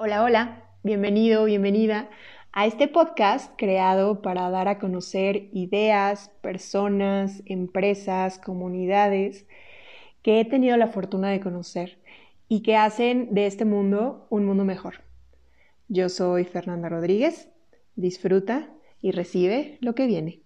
Hola, 0.00 0.22
hola, 0.22 0.62
bienvenido, 0.84 1.44
bienvenida 1.46 2.08
a 2.52 2.66
este 2.66 2.86
podcast 2.86 3.52
creado 3.58 4.22
para 4.22 4.48
dar 4.48 4.68
a 4.68 4.78
conocer 4.78 5.48
ideas, 5.52 6.30
personas, 6.40 7.42
empresas, 7.46 8.38
comunidades 8.38 9.44
que 10.22 10.38
he 10.38 10.44
tenido 10.44 10.76
la 10.76 10.86
fortuna 10.86 11.30
de 11.30 11.40
conocer 11.40 11.98
y 12.46 12.62
que 12.62 12.76
hacen 12.76 13.34
de 13.34 13.46
este 13.46 13.64
mundo 13.64 14.28
un 14.30 14.46
mundo 14.46 14.64
mejor. 14.64 15.02
Yo 15.88 16.08
soy 16.08 16.44
Fernanda 16.44 16.88
Rodríguez, 16.88 17.48
disfruta 17.96 18.70
y 19.02 19.10
recibe 19.10 19.78
lo 19.80 19.96
que 19.96 20.06
viene. 20.06 20.42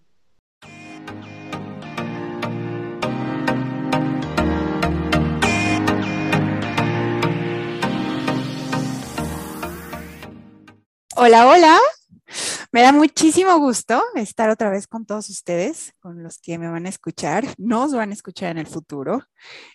Hola, 11.14 11.46
hola. 11.46 11.78
Me 12.73 12.80
da 12.80 12.91
muchísimo 12.91 13.59
gusto 13.59 14.02
estar 14.14 14.48
otra 14.48 14.70
vez 14.70 14.87
con 14.87 15.05
todos 15.05 15.28
ustedes, 15.28 15.92
con 16.00 16.23
los 16.23 16.38
que 16.38 16.59
me 16.59 16.68
van 16.68 16.87
a 16.87 16.88
escuchar, 16.88 17.45
nos 17.59 17.92
van 17.92 18.10
a 18.10 18.14
escuchar 18.14 18.52
en 18.52 18.59
el 18.59 18.66
futuro. 18.66 19.23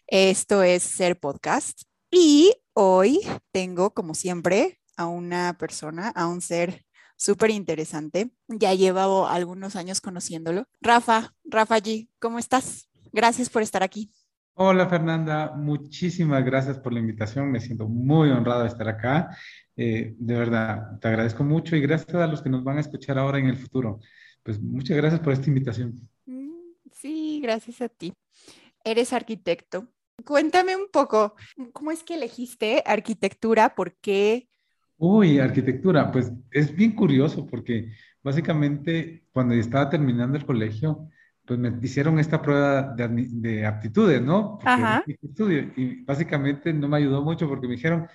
Esto 0.07 0.63
es 0.63 0.81
Ser 0.81 1.19
Podcast 1.19 1.83
y 2.09 2.55
hoy 2.73 3.19
tengo, 3.51 3.93
como 3.93 4.15
siempre, 4.15 4.79
a 4.97 5.05
una 5.05 5.55
persona, 5.59 6.09
a 6.09 6.25
un 6.25 6.41
ser 6.41 6.83
súper 7.17 7.51
interesante. 7.51 8.31
Ya 8.47 8.73
llevo 8.73 9.27
algunos 9.27 9.75
años 9.75 10.01
conociéndolo. 10.01 10.65
Rafa, 10.81 11.35
Rafa 11.45 11.77
G, 11.77 12.09
¿cómo 12.19 12.39
estás? 12.39 12.89
Gracias 13.13 13.49
por 13.49 13.61
estar 13.61 13.83
aquí. 13.83 14.11
Hola 14.55 14.89
Fernanda, 14.89 15.53
muchísimas 15.55 16.43
gracias 16.43 16.79
por 16.79 16.91
la 16.91 16.99
invitación. 16.99 17.51
Me 17.51 17.59
siento 17.59 17.87
muy 17.87 18.31
honrado 18.31 18.63
de 18.63 18.69
estar 18.69 18.89
acá 18.89 19.37
eh, 19.77 20.15
de 20.17 20.33
verdad, 20.33 20.99
te 20.99 21.07
agradezco 21.07 21.43
mucho 21.43 21.75
y 21.75 21.81
gracias 21.81 22.15
a 22.15 22.25
los 22.25 22.41
que 22.41 22.49
nos 22.49 22.63
van 22.63 22.77
a 22.77 22.81
escuchar 22.81 23.19
ahora 23.19 23.37
en 23.37 23.45
el 23.45 23.55
futuro. 23.55 23.99
Pues 24.41 24.59
muchas 24.59 24.97
gracias 24.97 25.21
por 25.21 25.33
esta 25.33 25.47
invitación. 25.47 26.09
Mm, 26.25 26.49
sí, 26.91 27.39
gracias 27.43 27.81
a 27.81 27.89
ti. 27.89 28.13
Eres 28.83 29.13
arquitecto. 29.13 29.87
Cuéntame 30.25 30.75
un 30.75 30.87
poco, 30.91 31.35
¿cómo 31.73 31.91
es 31.91 32.03
que 32.03 32.15
elegiste 32.15 32.81
arquitectura? 32.85 33.75
¿Por 33.75 33.95
qué? 33.97 34.49
Uy, 34.97 35.37
arquitectura, 35.37 36.11
pues 36.11 36.31
es 36.49 36.75
bien 36.75 36.95
curioso 36.95 37.45
porque 37.45 37.91
básicamente 38.23 39.25
cuando 39.31 39.53
estaba 39.53 39.89
terminando 39.91 40.37
el 40.37 40.45
colegio, 40.45 41.07
pues 41.45 41.59
me 41.59 41.71
hicieron 41.81 42.17
esta 42.17 42.41
prueba 42.41 42.95
de, 42.95 43.65
aptitudes, 43.65 44.21
¿no? 44.21 44.57
Ajá. 44.63 45.03
Estudio, 45.07 45.71
y 45.77 46.03
básicamente 46.03 46.73
no 46.73 46.89
me 46.89 46.97
ayudó 46.97 47.21
mucho 47.21 47.47
porque 47.47 47.67
me 47.67 47.75
dijeron, 47.75 48.07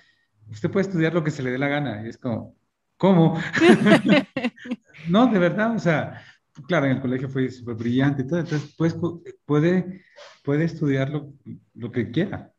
usted 0.49 0.71
puede 0.71 0.87
estudiar 0.87 1.13
lo 1.13 1.23
que 1.23 1.31
se 1.31 1.43
le 1.43 1.51
dé 1.51 1.57
la 1.57 1.67
gana. 1.67 2.05
Y 2.05 2.09
es 2.09 2.17
como, 2.17 2.55
¿cómo? 2.97 3.39
no, 5.09 5.27
de 5.27 5.39
verdad, 5.39 5.75
o 5.75 5.79
sea, 5.79 6.21
claro, 6.67 6.85
en 6.85 6.93
el 6.93 7.01
colegio 7.01 7.29
fue 7.29 7.49
súper 7.49 7.75
brillante 7.75 8.23
y 8.23 8.27
todo, 8.27 8.39
entonces 8.39 8.73
pues, 8.77 8.95
puede, 9.45 10.03
puede 10.43 10.65
estudiar 10.65 11.09
lo, 11.09 11.33
lo 11.73 11.91
que 11.91 12.11
quiera. 12.11 12.51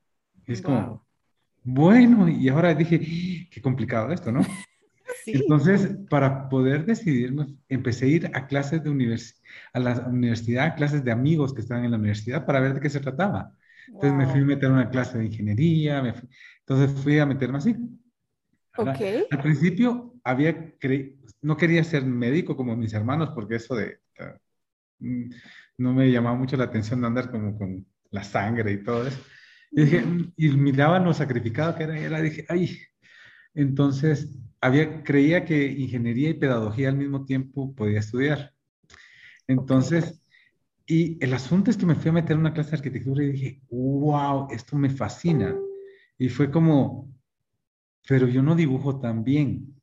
Y 0.47 0.53
es 0.53 0.63
como, 0.63 1.07
bueno, 1.63 2.29
y 2.29 2.49
ahora 2.49 2.75
dije, 2.75 3.01
qué 3.51 3.63
complicado 3.63 4.13
esto, 4.13 4.31
¿no? 4.31 4.41
Entonces, 5.27 5.97
para 6.11 6.49
poder 6.49 6.85
decidirme, 6.85 7.47
empecé 7.69 8.05
a 8.05 8.09
ir 8.09 8.31
a 8.35 8.47
clases 8.47 8.83
de 8.83 8.91
universidad, 8.91 9.43
a 9.73 9.81
la 9.81 10.07
universidad, 10.07 10.77
clases 10.77 11.03
de 11.03 11.13
amigos 11.13 11.55
que 11.55 11.63
estaban 11.63 11.85
en 11.85 11.93
la 11.93 11.97
universidad 11.97 12.45
para 12.45 12.61
ver 12.61 12.75
de 12.75 12.81
qué 12.81 12.91
se 12.91 13.01
trataba. 13.01 13.53
Entonces 13.89 14.13
me 14.15 14.27
fui 14.27 14.41
a 14.41 14.45
meter 14.45 14.71
una 14.71 14.91
clase 14.91 15.19
de 15.19 15.27
ingeniería, 15.27 16.03
me 16.03 16.15
fui, 16.15 16.29
entonces 16.61 17.01
fui 17.03 17.19
a 17.19 17.27
meterme 17.27 17.59
así. 17.59 17.77
Okay. 18.77 19.27
Al 19.31 19.41
principio 19.41 20.15
había 20.25 20.73
no 21.43 21.57
quería 21.57 21.85
ser 21.85 22.05
médico 22.05 22.57
como 22.57 22.77
mis 22.77 22.93
hermanos 22.93 23.31
porque 23.35 23.57
eso 23.57 23.77
de 23.77 23.99
mm, 24.99 25.31
no 25.79 25.93
me 25.93 26.11
llamaba 26.11 26.37
mucho 26.37 26.57
la 26.57 26.65
atención 26.65 27.01
de 27.01 27.07
andar 27.07 27.31
como 27.31 27.57
con 27.57 27.87
la 28.11 28.25
sangre 28.25 28.73
y 28.73 28.83
todo 28.83 29.07
eso. 29.07 29.21
Y, 29.71 29.83
dije, 29.83 30.01
mm", 30.01 30.33
y 30.37 30.49
miraban 30.51 31.05
lo 31.05 31.13
sacrificado 31.13 31.77
que 31.77 31.85
era 31.85 32.01
y 32.01 32.05
era, 32.05 32.21
dije, 32.21 32.47
ay. 32.49 32.79
Entonces 33.55 34.37
había, 34.61 35.03
creía 35.05 35.45
que 35.45 35.67
ingeniería 35.67 36.31
y 36.31 36.35
pedagogía 36.35 36.89
al 36.89 36.97
mismo 36.97 37.25
tiempo 37.25 37.75
podía 37.75 38.01
estudiar. 38.01 38.53
Entonces, 39.47 40.24
y 40.87 41.23
el 41.25 41.33
asunto 41.33 41.71
es 41.71 41.77
que 41.77 41.87
me 41.87 41.95
fui 41.95 42.11
a 42.11 42.13
meter 42.13 42.33
en 42.33 42.41
una 42.41 42.53
clase 42.53 42.73
de 42.73 42.77
arquitectura 42.77 43.25
y 43.25 43.33
dije, 43.33 43.63
wow, 43.71 44.49
esto 44.51 44.77
me 44.77 44.91
fascina. 44.91 45.57
Y 46.19 46.29
fue 46.29 46.51
como, 46.51 47.11
pero 48.07 48.29
yo 48.29 48.43
no 48.43 48.55
dibujo 48.55 49.01
tan 49.01 49.25
bien. 49.25 49.75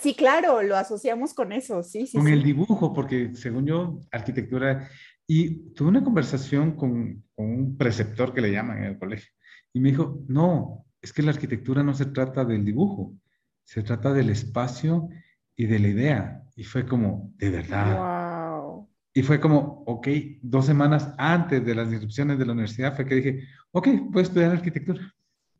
Sí, 0.00 0.14
claro, 0.14 0.62
lo 0.62 0.76
asociamos 0.76 1.34
con 1.34 1.52
eso, 1.52 1.82
sí, 1.82 2.06
sí. 2.06 2.16
Con 2.16 2.28
el 2.28 2.42
dibujo, 2.42 2.92
porque 2.92 3.34
según 3.34 3.66
yo, 3.66 4.00
arquitectura, 4.12 4.88
y 5.26 5.72
tuve 5.72 5.88
una 5.88 6.04
conversación 6.04 6.76
con, 6.76 7.24
con, 7.34 7.50
un 7.50 7.76
preceptor 7.76 8.32
que 8.32 8.40
le 8.40 8.52
llaman 8.52 8.78
en 8.78 8.84
el 8.84 8.98
colegio, 8.98 9.32
y 9.72 9.80
me 9.80 9.90
dijo, 9.90 10.22
no, 10.28 10.86
es 11.02 11.12
que 11.12 11.22
la 11.22 11.32
arquitectura 11.32 11.82
no 11.82 11.94
se 11.94 12.06
trata 12.06 12.44
del 12.44 12.64
dibujo, 12.64 13.14
se 13.64 13.82
trata 13.82 14.12
del 14.12 14.30
espacio 14.30 15.08
y 15.56 15.66
de 15.66 15.78
la 15.80 15.88
idea. 15.88 16.42
Y 16.54 16.64
fue 16.64 16.86
como, 16.86 17.32
de 17.36 17.50
verdad. 17.50 17.96
Wow. 17.96 18.15
Y 19.16 19.22
fue 19.22 19.40
como, 19.40 19.82
ok, 19.86 20.08
dos 20.42 20.66
semanas 20.66 21.14
antes 21.16 21.64
de 21.64 21.74
las 21.74 21.88
inscripciones 21.88 22.38
de 22.38 22.44
la 22.44 22.52
universidad 22.52 22.94
fue 22.94 23.06
que 23.06 23.14
dije, 23.14 23.48
ok, 23.70 23.88
voy 24.10 24.20
a 24.20 24.22
estudiar 24.22 24.50
arquitectura. 24.50 25.10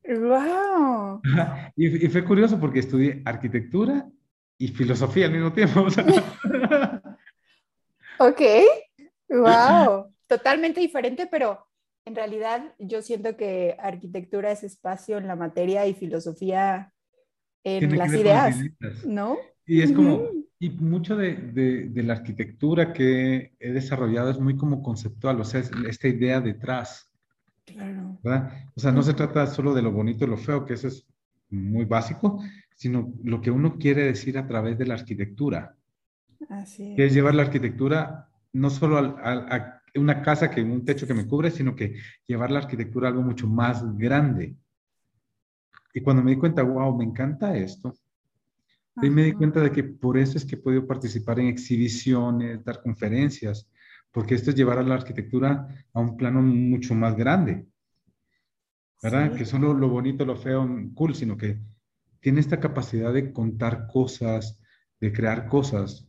¡Wow! 0.06 1.22
Y, 1.74 2.06
fue 2.08 2.22
curioso 2.22 2.60
porque 2.60 2.80
estudié 2.80 3.22
arquitectura 3.24 4.06
y 4.58 4.68
filosofía 4.68 5.24
al 5.24 5.32
mismo 5.32 5.54
tiempo. 5.54 5.80
ok, 8.18 8.42
wow. 9.30 10.12
Totalmente 10.26 10.80
diferente, 10.80 11.26
pero 11.26 11.66
en 12.04 12.14
realidad 12.14 12.74
yo 12.78 13.00
siento 13.00 13.38
que 13.38 13.74
arquitectura 13.80 14.50
es 14.50 14.64
espacio 14.64 15.16
en 15.16 15.28
la 15.28 15.34
materia 15.34 15.86
y 15.86 15.94
filosofía 15.94 16.92
en 17.64 17.96
las 17.96 18.12
ideas, 18.12 18.56
¿no? 19.06 19.38
Y 19.64 19.80
es 19.80 19.92
como, 19.92 20.28
y 20.58 20.70
mucho 20.70 21.16
de, 21.16 21.34
de, 21.34 21.88
de, 21.88 22.02
la 22.02 22.14
arquitectura 22.14 22.92
que 22.92 23.52
he 23.60 23.72
desarrollado 23.72 24.30
es 24.30 24.40
muy 24.40 24.56
como 24.56 24.82
conceptual, 24.82 25.40
o 25.40 25.44
sea, 25.44 25.60
es 25.60 25.70
esta 25.86 26.08
idea 26.08 26.40
detrás. 26.40 27.10
Claro. 27.66 28.18
O 28.74 28.80
sea, 28.80 28.92
no 28.92 29.02
se 29.02 29.14
trata 29.14 29.46
solo 29.46 29.74
de 29.74 29.82
lo 29.82 29.92
bonito 29.92 30.24
y 30.24 30.28
lo 30.28 30.36
feo, 30.36 30.64
que 30.64 30.74
eso 30.74 30.88
es 30.88 31.06
muy 31.50 31.84
básico, 31.84 32.42
sino 32.74 33.12
lo 33.22 33.40
que 33.40 33.50
uno 33.50 33.76
quiere 33.76 34.04
decir 34.04 34.38
a 34.38 34.46
través 34.46 34.78
de 34.78 34.86
la 34.86 34.94
arquitectura. 34.94 35.74
Así 36.48 36.90
es. 36.90 36.96
Que 36.96 37.06
es 37.06 37.14
llevar 37.14 37.34
la 37.34 37.42
arquitectura 37.42 38.28
no 38.52 38.70
solo 38.70 38.98
a, 38.98 39.82
una 39.94 40.22
casa 40.22 40.50
que 40.50 40.62
un 40.62 40.84
techo 40.84 41.06
que 41.06 41.14
me 41.14 41.26
cubre, 41.26 41.50
sino 41.50 41.74
que 41.74 41.96
llevar 42.26 42.50
la 42.50 42.60
arquitectura 42.60 43.08
a 43.08 43.10
algo 43.10 43.22
mucho 43.22 43.46
más 43.46 43.82
grande. 43.96 44.54
Y 45.94 46.00
cuando 46.00 46.22
me 46.22 46.32
di 46.32 46.36
cuenta, 46.36 46.62
wow, 46.62 46.96
me 46.96 47.04
encanta 47.04 47.56
esto, 47.56 47.94
y 49.02 49.10
me 49.10 49.24
di 49.24 49.32
cuenta 49.32 49.60
de 49.60 49.70
que 49.70 49.84
por 49.84 50.16
eso 50.16 50.38
es 50.38 50.44
que 50.44 50.54
he 50.54 50.58
podido 50.58 50.86
participar 50.86 51.38
en 51.38 51.48
exhibiciones, 51.48 52.64
dar 52.64 52.80
conferencias, 52.82 53.68
porque 54.10 54.34
esto 54.34 54.50
es 54.50 54.56
llevar 54.56 54.78
a 54.78 54.82
la 54.82 54.94
arquitectura 54.94 55.68
a 55.92 56.00
un 56.00 56.16
plano 56.16 56.40
mucho 56.40 56.94
más 56.94 57.14
grande, 57.16 57.66
¿verdad? 59.02 59.34
Que 59.34 59.44
solo 59.44 59.74
lo 59.74 59.88
bonito, 59.88 60.24
lo 60.24 60.36
feo, 60.36 60.66
cool, 60.94 61.14
sino 61.14 61.36
que 61.36 61.60
tiene 62.20 62.40
esta 62.40 62.58
capacidad 62.58 63.12
de 63.12 63.32
contar 63.32 63.86
cosas, 63.86 64.58
de 64.98 65.12
crear 65.12 65.48
cosas. 65.48 66.08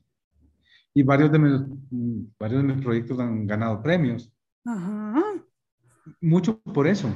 Y 0.94 1.04
varios 1.04 1.31
de 1.31 1.40
mis, 1.40 1.62
varios 2.40 2.64
de 2.64 2.74
mis 2.74 2.84
proyectos 2.84 3.19
han 3.19 3.46
ganado 3.46 3.84
premios. 3.84 4.31
Ajá. 4.66 5.22
Mucho 6.22 6.62
por 6.62 6.88
eso, 6.88 7.14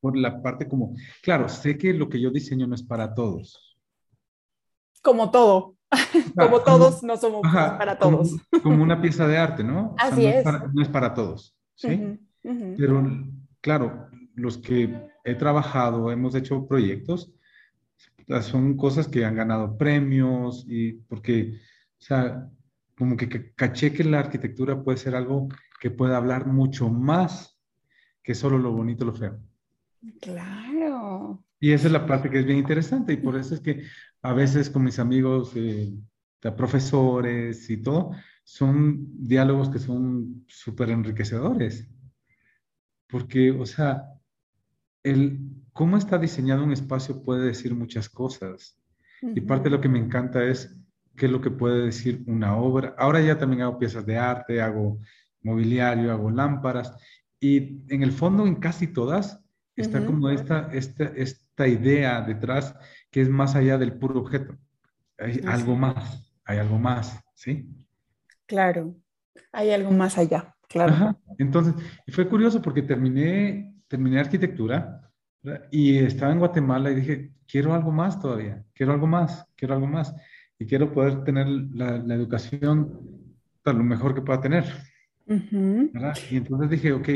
por 0.00 0.16
la 0.16 0.42
parte 0.42 0.66
como, 0.66 0.96
claro, 1.22 1.48
sé 1.48 1.76
que 1.76 1.92
lo 1.92 2.08
que 2.08 2.18
yo 2.18 2.30
diseño 2.30 2.66
no 2.66 2.74
es 2.74 2.82
para 2.82 3.14
todos. 3.14 3.71
Como 5.02 5.30
todo. 5.30 5.76
como 6.36 6.60
todos 6.60 7.02
no 7.02 7.16
somos 7.16 7.42
para 7.42 7.98
todos. 7.98 8.36
Como, 8.62 8.82
una 8.82 9.00
pieza 9.00 9.26
de 9.26 9.36
arte, 9.36 9.62
¿no? 9.62 9.94
Así 9.98 10.24
es. 10.24 10.44
no 10.44 10.80
es 10.80 10.88
para 10.88 11.12
todos, 11.12 11.54
¿sí? 11.74 12.18
Pero 12.42 13.04
claro, 13.60 14.08
los 14.34 14.58
que 14.58 15.10
he 15.24 15.34
trabajado, 15.34 16.10
hemos 16.10 16.34
hecho 16.34 16.66
proyectos, 16.66 17.32
son 18.40 18.76
cosas 18.76 19.08
que 19.08 19.24
han 19.24 19.36
ganado 19.36 19.76
premios 19.76 20.64
y 20.66 20.92
porque, 20.92 21.58
o 22.00 22.02
sea, 22.02 22.48
como 22.96 23.16
que 23.16 23.52
caché 23.54 23.92
que 23.92 24.04
la 24.04 24.20
arquitectura 24.20 24.82
puede 24.82 24.98
ser 24.98 25.14
algo 25.14 25.48
que 25.80 25.90
puede 25.90 26.14
hablar 26.14 26.46
mucho 26.46 26.88
más 26.88 27.58
que 28.22 28.34
solo 28.34 28.58
lo 28.58 28.72
bonito, 28.72 29.04
lo 29.04 29.12
feo. 29.12 29.40
Claro. 30.20 31.44
Y 31.60 31.72
esa 31.72 31.86
es 31.86 31.92
la 31.92 32.06
parte 32.06 32.28
que 32.28 32.40
es 32.40 32.44
bien 32.44 32.58
interesante 32.58 33.12
y 33.12 33.18
por 33.18 33.36
eso 33.36 33.54
es 33.54 33.60
que 33.60 33.84
a 34.22 34.32
veces 34.32 34.70
con 34.70 34.84
mis 34.84 34.98
amigos, 34.98 35.52
eh, 35.54 35.92
profesores 36.56 37.70
y 37.70 37.76
todo, 37.76 38.12
son 38.42 39.06
diálogos 39.26 39.70
que 39.70 39.78
son 39.78 40.44
súper 40.48 40.90
enriquecedores. 40.90 41.88
Porque, 43.06 43.52
o 43.52 43.66
sea, 43.66 44.04
el, 45.04 45.38
cómo 45.72 45.96
está 45.96 46.18
diseñado 46.18 46.64
un 46.64 46.72
espacio 46.72 47.22
puede 47.22 47.46
decir 47.46 47.74
muchas 47.74 48.08
cosas. 48.08 48.78
Y 49.22 49.40
parte 49.42 49.64
de 49.64 49.76
lo 49.76 49.80
que 49.80 49.88
me 49.88 50.00
encanta 50.00 50.42
es 50.42 50.76
qué 51.16 51.26
es 51.26 51.32
lo 51.32 51.40
que 51.40 51.50
puede 51.50 51.84
decir 51.84 52.24
una 52.26 52.56
obra. 52.56 52.94
Ahora 52.98 53.20
ya 53.20 53.38
también 53.38 53.62
hago 53.62 53.78
piezas 53.78 54.04
de 54.04 54.18
arte, 54.18 54.60
hago 54.60 54.98
mobiliario, 55.42 56.10
hago 56.10 56.30
lámparas. 56.30 56.96
Y 57.38 57.82
en 57.92 58.02
el 58.02 58.10
fondo, 58.10 58.46
en 58.46 58.56
casi 58.56 58.88
todas, 58.88 59.41
está 59.76 60.04
como 60.04 60.28
esta, 60.28 60.70
esta, 60.72 61.04
esta 61.16 61.66
idea 61.66 62.20
detrás 62.20 62.74
que 63.10 63.20
es 63.20 63.28
más 63.28 63.54
allá 63.54 63.78
del 63.78 63.94
puro 63.94 64.20
objeto. 64.20 64.56
Hay 65.18 65.40
algo 65.46 65.76
más, 65.76 66.32
hay 66.44 66.58
algo 66.58 66.78
más, 66.78 67.20
¿sí? 67.34 67.68
Claro, 68.46 68.96
hay 69.52 69.70
algo 69.70 69.90
más 69.92 70.18
allá, 70.18 70.54
claro. 70.68 71.18
Entonces, 71.38 71.74
fue 72.08 72.28
curioso 72.28 72.60
porque 72.60 72.82
terminé, 72.82 73.74
terminé 73.88 74.20
arquitectura 74.20 75.10
y 75.70 75.98
estaba 75.98 76.32
en 76.32 76.38
Guatemala 76.38 76.90
y 76.90 76.94
dije, 76.96 77.32
quiero 77.46 77.74
algo 77.74 77.92
más 77.92 78.20
todavía, 78.20 78.64
quiero 78.74 78.92
algo 78.92 79.06
más, 79.06 79.46
quiero 79.56 79.74
algo 79.74 79.86
más. 79.86 80.14
Y 80.58 80.66
quiero 80.66 80.92
poder 80.92 81.24
tener 81.24 81.48
la, 81.48 81.98
la 81.98 82.14
educación 82.14 83.12
lo 83.70 83.84
mejor 83.84 84.14
que 84.14 84.22
pueda 84.22 84.40
tener. 84.40 84.64
Y 85.26 86.36
entonces 86.36 86.70
dije, 86.70 86.92
ok, 86.92 87.08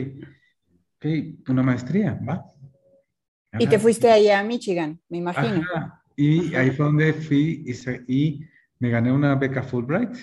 ok, 0.97 1.49
una 1.49 1.63
maestría, 1.63 2.19
va. 2.29 2.45
Y 3.59 3.67
te 3.67 3.79
fuiste 3.79 4.11
allá 4.11 4.41
a 4.41 4.45
Michigan, 4.45 5.01
me 5.09 5.19
imagino. 5.19 5.63
Y 6.17 6.55
ahí 6.55 6.71
fue 6.71 6.87
donde 6.87 7.13
fui 7.13 7.65
y, 7.67 8.13
y 8.13 8.47
me 8.79 8.91
gané 8.91 9.13
una 9.13 9.35
beca 9.35 9.63
Fulbright, 9.63 10.17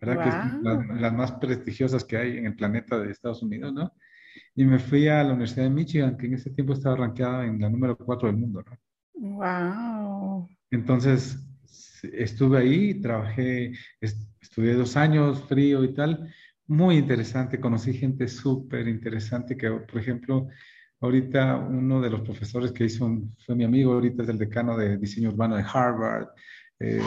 ¿verdad? 0.00 0.22
Que 0.22 0.28
es 0.28 1.00
las 1.00 1.12
más 1.12 1.32
prestigiosas 1.32 2.04
que 2.04 2.16
hay 2.16 2.38
en 2.38 2.46
el 2.46 2.56
planeta 2.56 2.98
de 2.98 3.10
Estados 3.10 3.42
Unidos, 3.42 3.72
¿no? 3.72 3.92
Y 4.54 4.64
me 4.64 4.78
fui 4.78 5.08
a 5.08 5.22
la 5.22 5.32
Universidad 5.32 5.64
de 5.64 5.70
Michigan, 5.70 6.16
que 6.16 6.26
en 6.26 6.34
ese 6.34 6.50
tiempo 6.50 6.72
estaba 6.72 6.96
rankeada 6.96 7.44
en 7.44 7.60
la 7.60 7.68
número 7.68 7.96
4 7.96 8.28
del 8.28 8.36
mundo, 8.36 8.62
¿no? 8.62 8.78
Wow. 9.14 10.48
Entonces, 10.70 11.38
estuve 12.02 12.58
ahí, 12.58 13.00
trabajé, 13.00 13.72
estudié 14.40 14.74
dos 14.74 14.96
años, 14.96 15.44
frío 15.44 15.84
y 15.84 15.94
tal, 15.94 16.32
muy 16.70 16.98
interesante, 16.98 17.58
conocí 17.60 17.92
gente 17.92 18.28
súper 18.28 18.86
interesante 18.86 19.56
que, 19.56 19.68
por 19.70 20.00
ejemplo, 20.00 20.48
ahorita 21.00 21.56
uno 21.56 22.00
de 22.00 22.10
los 22.10 22.20
profesores 22.20 22.70
que 22.70 22.84
hizo, 22.84 23.10
fue 23.44 23.56
mi 23.56 23.64
amigo, 23.64 23.92
ahorita 23.92 24.22
es 24.22 24.28
el 24.28 24.38
decano 24.38 24.76
de 24.76 24.96
diseño 24.96 25.30
urbano 25.30 25.56
de 25.56 25.64
Harvard, 25.64 26.28
eh, 26.78 27.02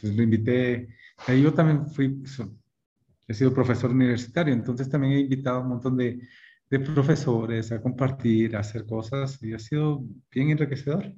pues 0.00 0.14
lo 0.14 0.22
invité, 0.22 0.88
y 1.26 1.42
yo 1.42 1.52
también 1.52 1.88
fui, 1.88 2.22
he 3.26 3.34
sido 3.34 3.52
profesor 3.52 3.90
universitario, 3.90 4.54
entonces 4.54 4.88
también 4.88 5.14
he 5.14 5.20
invitado 5.20 5.58
a 5.58 5.62
un 5.62 5.68
montón 5.70 5.96
de, 5.96 6.20
de 6.70 6.78
profesores 6.78 7.72
a 7.72 7.82
compartir, 7.82 8.54
a 8.54 8.60
hacer 8.60 8.86
cosas, 8.86 9.42
y 9.42 9.52
ha 9.52 9.58
sido 9.58 10.04
bien 10.30 10.50
enriquecedor. 10.50 11.12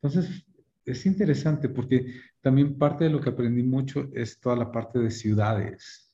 Entonces, 0.00 0.46
es 0.86 1.04
interesante 1.04 1.68
porque 1.68 2.14
también 2.40 2.78
parte 2.78 3.04
de 3.04 3.10
lo 3.10 3.20
que 3.20 3.28
aprendí 3.28 3.62
mucho 3.62 4.08
es 4.14 4.40
toda 4.40 4.56
la 4.56 4.72
parte 4.72 5.00
de 5.00 5.10
ciudades. 5.10 6.05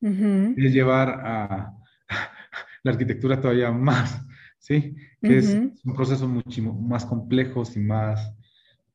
Es 0.00 0.72
llevar 0.72 1.08
a 1.24 1.74
la 2.82 2.92
arquitectura 2.92 3.40
todavía 3.40 3.70
más, 3.70 4.26
¿sí? 4.58 4.96
Que 5.20 5.38
es 5.38 5.48
un 5.84 5.94
proceso 5.94 6.26
mucho 6.26 6.62
más 6.62 7.04
complejos 7.04 7.76
y 7.76 7.80
más, 7.80 8.34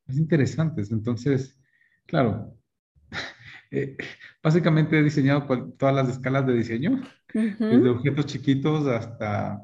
más 0.06 0.16
interesantes. 0.16 0.90
Entonces, 0.90 1.58
claro, 2.06 2.54
eh, 3.70 3.96
básicamente 4.42 4.98
he 4.98 5.02
diseñado 5.02 5.46
todas 5.78 5.94
las 5.94 6.08
escalas 6.08 6.46
de 6.46 6.54
diseño, 6.54 7.02
desde 7.32 7.88
objetos 7.88 8.26
chiquitos 8.26 8.86
hasta 8.86 9.60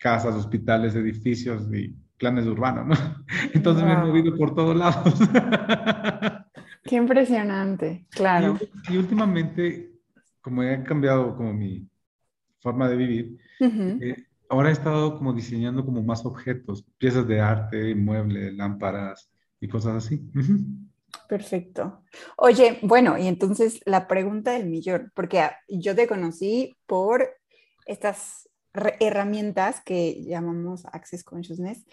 casas, 0.00 0.34
hospitales, 0.34 0.94
edificios 0.94 1.66
y 1.72 1.94
planes 2.18 2.46
urbanos, 2.46 2.86
¿no? 2.86 3.24
Entonces 3.54 3.84
me 3.84 3.92
he 3.92 3.96
movido 3.96 4.36
por 4.36 4.54
todos 4.54 4.76
lados. 4.76 5.14
Qué 6.84 6.96
impresionante, 6.96 8.06
claro. 8.10 8.58
Y, 8.90 8.96
últimamente, 8.96 9.93
como 10.44 10.62
he 10.62 10.84
cambiado 10.84 11.34
como 11.34 11.54
mi 11.54 11.88
forma 12.60 12.86
de 12.86 12.96
vivir, 12.96 13.38
eh, 13.58 14.26
ahora 14.50 14.68
he 14.68 14.72
estado 14.72 15.16
como 15.16 15.32
diseñando 15.32 15.86
como 15.86 16.02
más 16.02 16.26
objetos, 16.26 16.84
piezas 16.98 17.26
de 17.26 17.40
arte, 17.40 17.94
muebles, 17.94 18.52
lámparas 18.52 19.30
y 19.58 19.68
cosas 19.68 20.04
así. 20.04 20.20
Perfecto. 21.30 22.04
Oye, 22.36 22.78
bueno, 22.82 23.16
y 23.16 23.26
entonces 23.26 23.80
la 23.86 24.06
pregunta 24.06 24.52
del 24.52 24.68
millón, 24.68 25.10
porque 25.14 25.48
yo 25.66 25.96
te 25.96 26.06
conocí 26.06 26.76
por 26.86 27.26
estas 27.86 28.50
herramientas 29.00 29.80
que 29.82 30.22
llamamos 30.24 30.84
Access 30.92 31.24
Consciousness. 31.24 31.86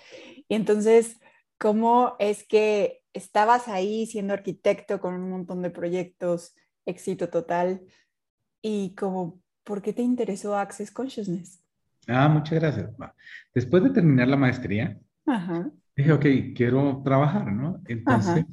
Y 0.49 0.55
entonces, 0.55 1.21
¿cómo 1.57 2.17
es 2.19 2.45
que 2.45 3.01
estabas 3.13 3.69
ahí 3.69 4.07
siendo 4.07 4.33
arquitecto 4.33 4.99
con 4.99 5.13
un 5.13 5.29
montón 5.29 5.61
de 5.61 5.69
proyectos, 5.69 6.53
éxito 6.85 7.29
total? 7.29 7.81
Y 8.61 8.93
como, 8.95 9.41
¿por 9.63 9.81
qué 9.81 9.93
te 9.93 10.01
interesó 10.01 10.57
Access 10.57 10.91
Consciousness? 10.91 11.63
Ah, 12.07 12.27
muchas 12.29 12.59
gracias. 12.59 12.89
Después 13.53 13.83
de 13.83 13.89
terminar 13.91 14.27
la 14.27 14.37
maestría, 14.37 14.99
dije, 15.95 16.11
ok, 16.11 16.25
quiero 16.55 17.01
trabajar, 17.03 17.51
¿no? 17.51 17.81
Entonces, 17.87 18.45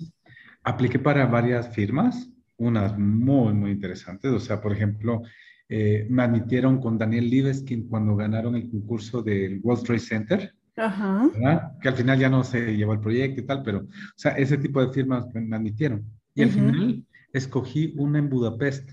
apliqué 0.63 0.99
para 0.99 1.27
varias 1.27 1.75
firmas, 1.75 2.31
unas 2.57 2.99
muy, 2.99 3.55
muy 3.55 3.71
interesantes. 3.71 4.31
O 4.33 4.41
sea, 4.41 4.61
por 4.61 4.73
ejemplo, 4.73 5.23
eh, 5.69 6.07
me 6.09 6.23
admitieron 6.23 6.81
con 6.81 6.99
Daniel 6.99 7.29
Liveskin 7.29 7.89
cuando 7.89 8.17
ganaron 8.17 8.57
el 8.57 8.71
concurso 8.71 9.23
del 9.23 9.61
World 9.63 9.85
Trade 9.85 10.01
Center, 10.01 10.55
que 10.75 11.89
al 11.89 11.95
final 11.95 12.19
ya 12.19 12.29
no 12.29 12.45
se 12.45 12.77
llevó 12.77 12.93
el 12.93 13.01
proyecto 13.01 13.41
y 13.41 13.47
tal, 13.47 13.63
pero, 13.63 13.81
o 13.81 13.89
sea, 14.17 14.33
ese 14.33 14.59
tipo 14.59 14.85
de 14.85 14.93
firmas 14.93 15.27
me 15.35 15.57
admitieron. 15.57 16.05
Y 16.35 16.43
al 16.43 16.51
final 16.51 17.05
escogí 17.33 17.95
una 17.97 18.19
en 18.19 18.29
Budapest. 18.29 18.91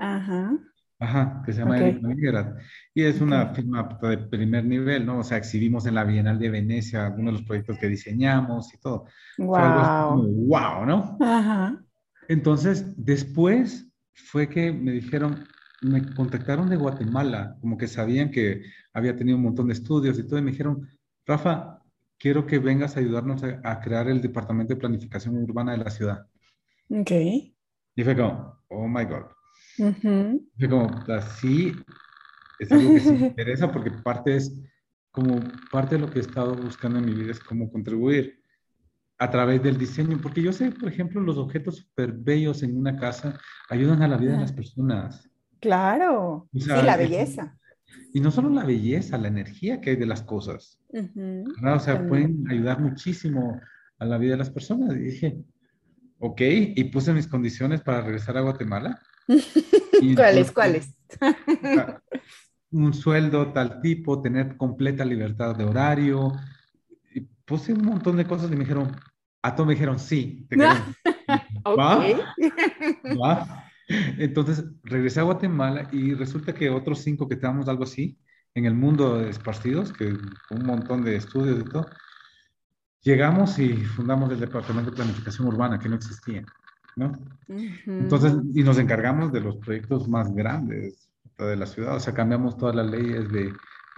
Ajá. 0.00 0.58
Ajá, 0.98 1.42
que 1.44 1.52
se 1.52 1.60
llama 1.60 1.76
okay. 1.76 2.00
Y 2.94 3.02
es 3.02 3.20
una 3.20 3.48
firma 3.54 3.98
de 4.00 4.16
primer 4.16 4.64
nivel, 4.64 5.04
¿no? 5.04 5.18
O 5.18 5.22
sea, 5.22 5.36
exhibimos 5.36 5.84
en 5.86 5.94
la 5.94 6.04
Bienal 6.04 6.38
de 6.38 6.48
Venecia 6.48 7.06
algunos 7.06 7.34
de 7.34 7.38
los 7.40 7.46
proyectos 7.46 7.78
que 7.78 7.88
diseñamos 7.88 8.72
y 8.72 8.78
todo. 8.78 9.04
Wow. 9.36 10.22
wow, 10.46 10.86
¿no? 10.86 11.18
Ajá. 11.20 11.84
Entonces, 12.28 12.94
después 12.96 13.86
fue 14.14 14.48
que 14.48 14.72
me 14.72 14.92
dijeron, 14.92 15.44
me 15.82 16.02
contactaron 16.14 16.70
de 16.70 16.76
Guatemala, 16.76 17.56
como 17.60 17.76
que 17.76 17.88
sabían 17.88 18.30
que 18.30 18.62
había 18.94 19.14
tenido 19.14 19.36
un 19.36 19.44
montón 19.44 19.66
de 19.66 19.74
estudios 19.74 20.18
y 20.18 20.26
todo, 20.26 20.38
y 20.38 20.42
me 20.42 20.52
dijeron, 20.52 20.88
Rafa, 21.26 21.82
quiero 22.18 22.46
que 22.46 22.58
vengas 22.58 22.96
a 22.96 23.00
ayudarnos 23.00 23.42
a, 23.42 23.80
crear 23.80 24.08
el 24.08 24.22
Departamento 24.22 24.72
de 24.72 24.80
Planificación 24.80 25.36
Urbana 25.36 25.72
de 25.72 25.78
la 25.78 25.90
ciudad. 25.90 26.26
Ok. 26.88 27.10
Y 27.10 28.02
fue 28.02 28.16
como, 28.16 28.58
oh 28.68 28.88
my 28.88 29.04
God. 29.04 29.35
Fue 29.76 30.68
como, 30.68 31.04
así 31.08 31.74
es 32.58 32.72
algo 32.72 32.94
que 32.94 33.12
me 33.12 33.26
interesa 33.28 33.72
porque 33.72 33.90
parte 33.90 34.36
es, 34.36 34.62
como 35.10 35.40
parte 35.70 35.96
de 35.96 36.00
lo 36.02 36.10
que 36.10 36.18
he 36.18 36.22
estado 36.22 36.54
buscando 36.54 36.98
en 36.98 37.06
mi 37.06 37.14
vida 37.14 37.32
es 37.32 37.40
cómo 37.40 37.70
contribuir 37.70 38.42
a 39.18 39.30
través 39.30 39.62
del 39.62 39.78
diseño, 39.78 40.18
porque 40.22 40.42
yo 40.42 40.52
sé, 40.52 40.70
por 40.70 40.88
ejemplo, 40.88 41.20
los 41.20 41.38
objetos 41.38 41.76
súper 41.76 42.12
bellos 42.12 42.62
en 42.62 42.76
una 42.76 42.98
casa 42.98 43.40
ayudan 43.70 44.02
a 44.02 44.08
la 44.08 44.18
vida 44.18 44.32
de 44.32 44.40
las 44.40 44.52
personas. 44.52 45.30
Claro, 45.60 46.48
sí, 46.52 46.68
la 46.68 46.96
belleza. 46.96 47.58
Y 48.12 48.20
no 48.20 48.30
solo 48.30 48.50
la 48.50 48.64
belleza, 48.64 49.16
la 49.16 49.28
energía 49.28 49.80
que 49.80 49.90
hay 49.90 49.96
de 49.96 50.06
las 50.06 50.22
cosas. 50.22 50.78
O 50.92 51.78
sea, 51.78 52.06
pueden 52.06 52.44
ayudar 52.50 52.80
muchísimo 52.80 53.60
a 53.98 54.04
la 54.04 54.18
vida 54.18 54.32
de 54.32 54.38
las 54.38 54.50
personas. 54.50 54.94
Y 54.94 54.98
dije, 54.98 55.38
ok, 56.18 56.40
y 56.40 56.84
puse 56.84 57.12
mis 57.12 57.26
condiciones 57.26 57.80
para 57.80 58.02
regresar 58.02 58.36
a 58.36 58.42
Guatemala. 58.42 59.00
¿Cuáles? 60.14 60.52
¿Cuáles? 60.52 60.94
un 62.70 62.92
sueldo 62.92 63.52
tal 63.52 63.80
tipo, 63.80 64.20
tener 64.20 64.56
completa 64.56 65.04
libertad 65.04 65.56
de 65.56 65.64
horario. 65.64 66.32
Y 67.14 67.20
puse 67.20 67.72
un 67.72 67.84
montón 67.84 68.16
de 68.16 68.26
cosas 68.26 68.50
y 68.50 68.54
me 68.54 68.60
dijeron, 68.60 68.94
a 69.42 69.54
todos 69.54 69.66
me 69.66 69.74
dijeron, 69.74 69.98
sí, 69.98 70.46
te 70.48 70.56
¿Va? 71.66 72.04
¿Va? 73.22 73.64
Entonces 73.88 74.64
regresé 74.82 75.20
a 75.20 75.24
Guatemala 75.24 75.88
y 75.92 76.14
resulta 76.14 76.52
que 76.52 76.70
otros 76.70 77.00
cinco 77.00 77.28
que 77.28 77.34
estábamos 77.34 77.68
algo 77.68 77.84
así 77.84 78.18
en 78.54 78.64
el 78.64 78.74
mundo 78.74 79.18
de 79.18 79.30
esparcidos, 79.30 79.92
que 79.92 80.06
un 80.50 80.62
montón 80.64 81.04
de 81.04 81.16
estudios 81.16 81.60
y 81.60 81.64
todo, 81.64 81.86
llegamos 83.02 83.58
y 83.58 83.76
fundamos 83.76 84.32
el 84.32 84.40
Departamento 84.40 84.90
de 84.90 84.96
Planificación 84.96 85.46
Urbana, 85.46 85.78
que 85.78 85.88
no 85.88 85.96
existía, 85.96 86.44
¿no? 86.96 87.18
Entonces, 87.86 88.34
y 88.54 88.62
nos 88.62 88.78
encargamos 88.78 89.32
de 89.32 89.40
los 89.40 89.56
proyectos 89.58 90.08
más 90.08 90.34
grandes 90.34 91.08
de 91.38 91.56
la 91.56 91.66
ciudad, 91.66 91.96
o 91.96 92.00
sea, 92.00 92.14
cambiamos 92.14 92.56
todas 92.56 92.74
las 92.74 92.90
leyes 92.90 93.30
de, 93.30 93.52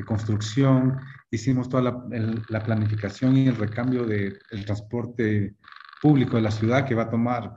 construcción, 0.07 0.97
hicimos 1.29 1.69
toda 1.69 1.83
la, 1.83 2.05
la, 2.49 2.63
planificación 2.63 3.37
y 3.37 3.49
el 3.49 3.57
recambio 3.57 4.07
del 4.07 4.39
transporte 4.65 5.57
público 6.01 6.37
de 6.37 6.43
la 6.43 6.53
ciudad, 6.53 6.87
que 6.87 6.95
va 6.95 7.03
a 7.03 7.11
tomar 7.11 7.55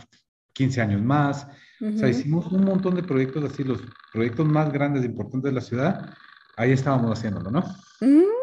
15 0.54 0.82
años 0.82 1.04
más, 1.04 1.46
o 1.80 1.98
sea, 1.98 2.10
hicimos 2.10 2.52
un 2.52 2.66
montón 2.66 2.96
de 2.96 3.04
proyectos 3.04 3.44
así, 3.44 3.64
los 3.64 3.84
proyectos 4.12 4.48
más 4.48 4.72
grandes 4.72 5.04
e 5.04 5.06
importantes 5.06 5.52
de 5.52 5.56
la 5.56 5.62
ciudad, 5.62 6.16
ahí 6.58 6.72
estábamos 6.72 7.12
haciéndolo, 7.12 7.52
¿no? 7.52 7.62
Mm, 8.02 8.41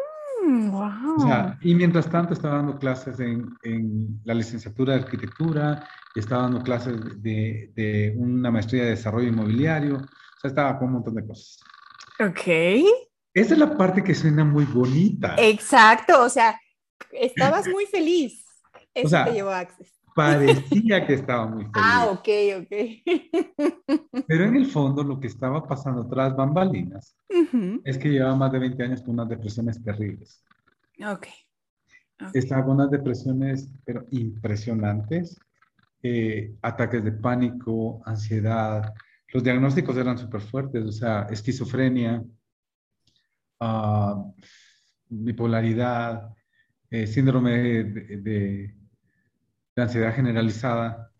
Wow. 0.67 1.55
y 1.61 1.73
mientras 1.73 2.09
tanto 2.09 2.33
estaba 2.33 2.57
dando 2.57 2.77
clases 2.77 3.19
en, 3.19 3.55
en, 3.63 4.19
la 4.25 4.33
licenciatura 4.33 4.93
de 4.93 4.99
arquitectura, 5.03 5.87
estaba 6.15 6.43
dando 6.43 6.61
clases 6.61 6.99
de, 7.21 7.71
de, 7.75 8.13
una 8.17 8.51
maestría 8.51 8.83
de 8.83 8.89
desarrollo 8.91 9.29
inmobiliario, 9.29 9.95
o 9.95 10.39
sea, 10.41 10.49
estaba 10.49 10.77
con 10.77 10.89
un 10.89 10.93
montón 10.95 11.15
de 11.15 11.25
cosas. 11.25 11.59
Ok. 12.19 12.47
Esa 13.33 13.53
es 13.53 13.59
la 13.59 13.77
parte 13.77 14.03
que 14.03 14.13
suena 14.13 14.43
muy 14.43 14.65
bonita. 14.65 15.35
Exacto, 15.37 16.23
o 16.23 16.29
sea, 16.29 16.59
estabas 17.11 17.67
muy 17.71 17.85
feliz. 17.85 18.45
Eso 18.93 19.07
o 19.07 19.09
sea, 19.09 19.25
te 19.25 19.33
llevó 19.33 19.49
a 19.49 19.59
Access. 19.59 19.93
Parecía 20.15 21.05
que 21.05 21.13
estaba 21.13 21.45
muy 21.45 21.63
feliz. 21.73 21.75
Ah, 21.75 22.07
ok, 22.11 22.27
ok. 22.61 24.23
Pero 24.27 24.43
en 24.43 24.55
el 24.55 24.65
fondo 24.65 25.03
lo 25.03 25.19
que 25.19 25.27
estaba 25.27 25.65
pasando 25.65 26.07
tras 26.07 26.35
bambalinas 26.35 27.15
es 27.83 27.97
que 27.97 28.09
llevaba 28.09 28.35
más 28.35 28.51
de 28.51 28.59
20 28.59 28.83
años 28.83 29.01
con 29.01 29.11
unas 29.11 29.29
depresiones 29.29 29.81
terribles. 29.81 30.43
Ok. 31.05 31.27
Estaba 32.33 32.65
con 32.65 32.75
unas 32.75 32.91
depresiones, 32.91 33.69
pero 33.85 34.05
impresionantes. 34.11 35.39
Eh, 36.03 36.55
ataques 36.61 37.03
de 37.03 37.11
pánico, 37.11 38.01
ansiedad. 38.05 38.93
Los 39.29 39.43
diagnósticos 39.43 39.95
eran 39.97 40.17
súper 40.17 40.41
fuertes, 40.41 40.85
o 40.85 40.91
sea, 40.91 41.27
esquizofrenia, 41.29 42.23
uh, 43.59 44.33
bipolaridad, 45.09 46.33
eh, 46.89 47.05
síndrome 47.05 47.83
de, 47.83 48.75
ansiedad 49.75 50.13
generalizada. 50.13 51.11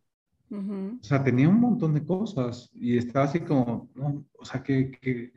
O 0.52 1.04
sea, 1.04 1.24
tenía 1.24 1.48
un 1.48 1.60
montón 1.60 1.94
de 1.94 2.04
cosas 2.04 2.70
y 2.74 2.98
estaba 2.98 3.26
así 3.26 3.42
como, 3.42 3.90
o 4.38 4.46
sea, 4.46 4.64
que, 4.64 5.32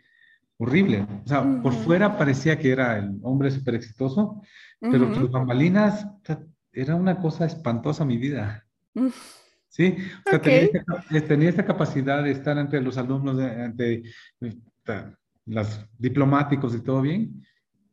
horrible. 0.62 1.06
O 1.24 1.28
sea, 1.28 1.42
por 1.60 1.72
fuera 1.72 2.16
parecía 2.16 2.58
que 2.58 2.70
era 2.70 2.96
el 2.98 3.18
hombre 3.22 3.50
súper 3.50 3.74
exitoso, 3.74 4.40
pero 4.80 5.12
sus 5.14 5.30
bambalinas, 5.30 6.06
era 6.72 6.94
una 6.94 7.18
cosa 7.18 7.44
espantosa 7.46 8.04
mi 8.04 8.16
vida. 8.16 8.64
Sí, 9.68 9.96
o 10.26 10.30
sea, 10.30 10.40
tenía, 10.40 11.48
esta, 11.48 11.64
capacidad 11.64 12.22
de 12.22 12.30
estar 12.30 12.56
entre 12.58 12.80
los 12.80 12.96
alumnos, 12.96 13.38
entre 13.40 14.02
los 15.46 15.86
diplomáticos 15.98 16.74
y 16.74 16.80
todo 16.80 17.02
bien, 17.02 17.44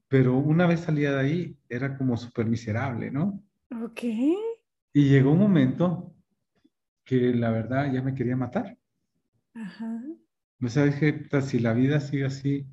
pero 0.08 0.38
una 0.38 0.68
vez 0.68 0.82
salía 0.82 1.14
de 1.14 1.20
ahí 1.20 1.58
era 1.68 1.98
como 1.98 2.18
súper 2.18 2.46
miserable, 2.46 3.10
¿no? 3.10 3.42
Ok. 3.84 4.04
Y 4.94 5.10
llegó 5.10 5.32
un 5.32 5.40
momento 5.40 6.14
que 7.04 7.34
la 7.34 7.50
verdad 7.50 7.92
ya 7.92 8.02
me 8.02 8.14
quería 8.14 8.36
matar. 8.36 8.78
Ajá. 9.56 10.02
O 10.62 10.68
sea, 10.68 10.86
dije, 10.86 11.28
si 11.42 11.60
la 11.60 11.74
vida 11.74 12.00
sigue 12.00 12.26
así, 12.26 12.68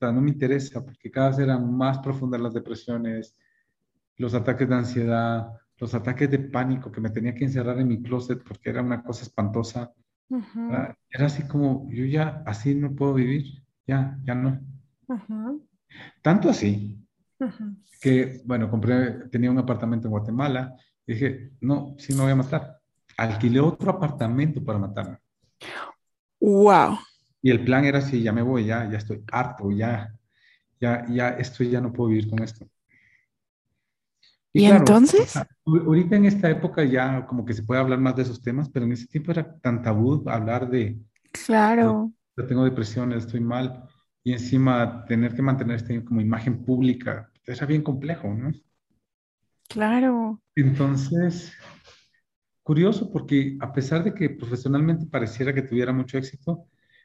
no 0.00 0.20
me 0.20 0.30
interesa, 0.30 0.84
porque 0.84 1.10
cada 1.10 1.30
vez 1.30 1.38
eran 1.38 1.74
más 1.74 1.98
profundas 1.98 2.40
las 2.40 2.54
depresiones, 2.54 3.38
los 4.16 4.34
ataques 4.34 4.68
de 4.68 4.74
ansiedad, 4.74 5.48
los 5.78 5.94
ataques 5.94 6.30
de 6.30 6.38
pánico 6.38 6.90
que 6.90 7.00
me 7.00 7.10
tenía 7.10 7.34
que 7.34 7.44
encerrar 7.44 7.78
en 7.78 7.88
mi 7.88 8.02
closet 8.02 8.42
porque 8.42 8.70
era 8.70 8.82
una 8.82 9.02
cosa 9.02 9.24
espantosa. 9.24 9.92
Era 11.10 11.26
así 11.26 11.46
como, 11.46 11.88
yo 11.90 12.04
ya 12.04 12.42
así 12.46 12.74
no 12.74 12.94
puedo 12.94 13.14
vivir, 13.14 13.62
ya, 13.86 14.18
ya 14.24 14.34
no. 14.34 14.60
Tanto 16.22 16.50
así 16.50 16.98
que, 18.00 18.42
bueno, 18.44 18.70
compré, 18.70 19.28
tenía 19.30 19.50
un 19.50 19.58
apartamento 19.58 20.08
en 20.08 20.12
Guatemala 20.12 20.74
dije, 21.06 21.52
no, 21.60 21.94
sí 21.98 22.14
me 22.14 22.22
voy 22.22 22.32
a 22.32 22.36
matar. 22.36 22.80
Alquilé 23.16 23.60
otro 23.60 23.90
apartamento 23.90 24.64
para 24.64 24.78
matarme. 24.78 25.18
Wow. 26.44 26.98
Y 27.40 27.50
el 27.50 27.64
plan 27.64 27.86
era 27.86 27.98
así, 28.00 28.22
ya 28.22 28.30
me 28.30 28.42
voy, 28.42 28.66
ya, 28.66 28.90
ya 28.90 28.98
estoy 28.98 29.24
harto, 29.32 29.70
ya, 29.70 30.14
ya, 30.78 31.06
ya, 31.08 31.28
esto 31.30 31.64
ya 31.64 31.80
no 31.80 31.90
puedo 31.90 32.10
vivir 32.10 32.28
con 32.28 32.42
esto. 32.42 32.66
¿Y, 34.52 34.66
entonces? 34.66 35.36
Ahorita 35.64 36.16
en 36.16 36.26
esta 36.26 36.50
época 36.50 36.84
ya 36.84 37.26
como 37.26 37.46
que 37.46 37.54
se 37.54 37.62
puede 37.62 37.80
hablar 37.80 37.98
más 37.98 38.14
de 38.16 38.22
esos 38.22 38.42
temas, 38.42 38.68
pero 38.68 38.84
en 38.84 38.92
ese 38.92 39.06
tiempo 39.06 39.32
era 39.32 39.58
tan 39.58 39.82
tabú 39.82 40.22
hablar 40.28 40.68
de... 40.68 40.98
Claro. 41.32 42.12
Yo 42.36 42.46
tengo 42.46 42.64
depresiones, 42.64 43.24
estoy 43.24 43.40
mal, 43.40 43.88
y 44.22 44.32
encima 44.32 45.06
tener 45.06 45.34
que 45.34 45.42
mantener 45.42 45.76
este 45.76 46.04
como 46.04 46.20
imagen 46.20 46.62
pública, 46.62 47.30
era 47.46 47.64
bien 47.64 47.82
complejo, 47.82 48.28
¿no? 48.34 48.52
Claro. 49.68 50.40
Entonces, 50.54 51.54
curioso 52.64 53.12
porque 53.12 53.56
a 53.60 53.72
pesar 53.72 54.02
de 54.02 54.14
que 54.14 54.30
profesionalmente 54.30 55.06
pareciera 55.06 55.54
que 55.54 55.62
tuviera 55.62 55.92
mucho 55.92 56.18
éxito, 56.18 56.64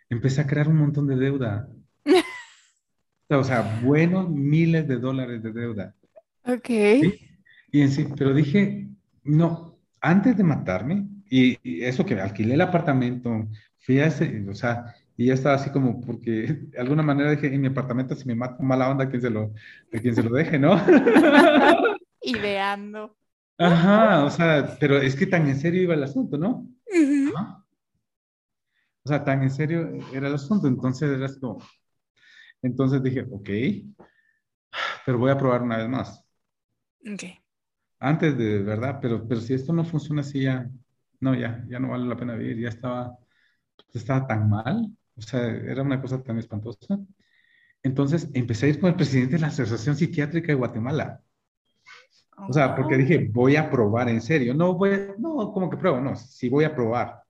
empecé 0.10 0.42
a 0.42 0.48
crear 0.48 0.68
un 0.68 0.78
montón 0.78 1.06
de 1.06 1.18
deuda. 1.18 1.70
o 3.30 3.44
sea, 3.44 3.80
buenos 3.84 4.28
miles 4.30 4.88
de 4.88 4.98
dólares 4.98 5.44
de 5.44 5.52
deuda. 5.52 5.94
Ok. 6.46 6.70
Y 7.72 7.82
en 7.82 7.92
sí, 7.92 8.08
pero 8.18 8.34
dije, 8.34 8.88
no, 9.24 9.78
antes 10.02 10.36
de 10.36 10.44
matarme, 10.44 11.08
y, 11.30 11.84
eso 11.84 12.06
que 12.06 12.20
alquilé 12.20 12.56
el 12.56 12.62
apartamento, 12.62 13.48
fui 13.78 14.00
a 14.00 14.08
ese, 14.08 14.44
o 14.50 14.56
sea, 14.56 14.96
y 15.18 15.26
ya 15.26 15.34
estaba 15.34 15.56
así 15.56 15.70
como, 15.70 16.02
porque 16.02 16.32
de 16.72 16.80
alguna 16.80 17.04
manera 17.04 17.32
dije, 17.32 17.54
en 17.54 17.62
mi 17.62 17.68
apartamento 17.68 18.16
si 18.16 18.26
me 18.26 18.34
mato 18.34 18.64
mala 18.64 18.90
onda, 18.90 19.10
¿quién 19.10 19.22
se 19.22 19.30
lo, 19.30 19.54
quien 19.92 20.16
se 20.16 20.24
lo 20.24 20.32
deje, 20.32 20.58
¿no? 20.58 20.82
Ideando. 22.22 23.19
Ajá, 23.60 24.24
o 24.26 24.30
sea, 24.30 24.78
pero 24.80 24.98
es 24.98 25.16
que 25.16 25.28
tan 25.28 25.48
en 25.48 25.60
serio 25.60 25.84
iba 25.84 25.94
el 25.94 26.04
asunto, 26.04 26.38
¿no? 26.38 26.66
O 29.04 29.10
sea, 29.10 29.24
tan 29.24 29.44
en 29.44 29.52
serio 29.52 29.90
era 30.14 30.28
el 30.28 30.36
asunto, 30.36 30.68
entonces 30.68 31.10
era 31.10 31.28
como, 31.40 31.62
entonces 32.62 33.04
dije, 33.04 33.26
ok, 33.30 33.50
pero 35.06 35.18
voy 35.18 35.32
a 35.32 35.38
probar 35.38 35.62
una 35.62 35.78
vez 35.78 35.90
más. 35.90 36.26
Ok. 37.02 37.24
Antes 38.00 38.38
de 38.38 38.64
verdad, 38.64 39.00
pero, 39.02 39.28
pero 39.28 39.42
si 39.42 39.54
esto 39.54 39.74
no 39.74 39.84
funciona 39.84 40.22
así 40.22 40.44
ya, 40.44 40.70
no, 41.20 41.36
ya, 41.36 41.66
ya 41.70 41.80
no 41.80 41.90
vale 41.90 42.06
la 42.06 42.16
pena 42.16 42.36
vivir, 42.36 42.60
ya 42.60 42.70
estaba, 42.70 43.18
estaba 43.94 44.26
tan 44.26 44.50
mal, 44.50 44.90
o 45.18 45.22
sea, 45.22 45.46
era 45.48 45.84
una 45.84 46.02
cosa 46.02 46.24
tan 46.24 46.38
espantosa. 46.40 46.98
Entonces 47.84 48.30
empecé 48.34 48.68
a 48.68 48.70
ir 48.70 48.80
con 48.80 48.90
el 48.90 48.96
presidente 48.96 49.36
de 49.36 49.42
la 49.42 49.48
Asociación 49.48 49.98
Psiquiátrica 49.98 50.48
de 50.48 50.56
Guatemala. 50.56 51.22
O 52.48 52.54
sea, 52.54 52.76
porque 52.76 52.98
dije, 52.98 53.30
voy 53.32 53.56
a 53.56 53.70
probar 53.70 54.10
en 54.10 54.22
serio. 54.22 54.54
No, 54.54 54.74
voy, 54.74 54.92
no, 55.18 55.52
como 55.52 55.70
que 55.70 55.78
pruebo, 55.78 56.00
no, 56.00 56.16
sí 56.16 56.50
voy 56.50 56.64
a 56.64 56.76
probar. 56.76 57.24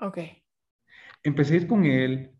Ok. 0.00 0.18
Empecé 1.22 1.54
a 1.54 1.56
ir 1.58 1.66
con 1.66 1.84
él. 1.84 2.30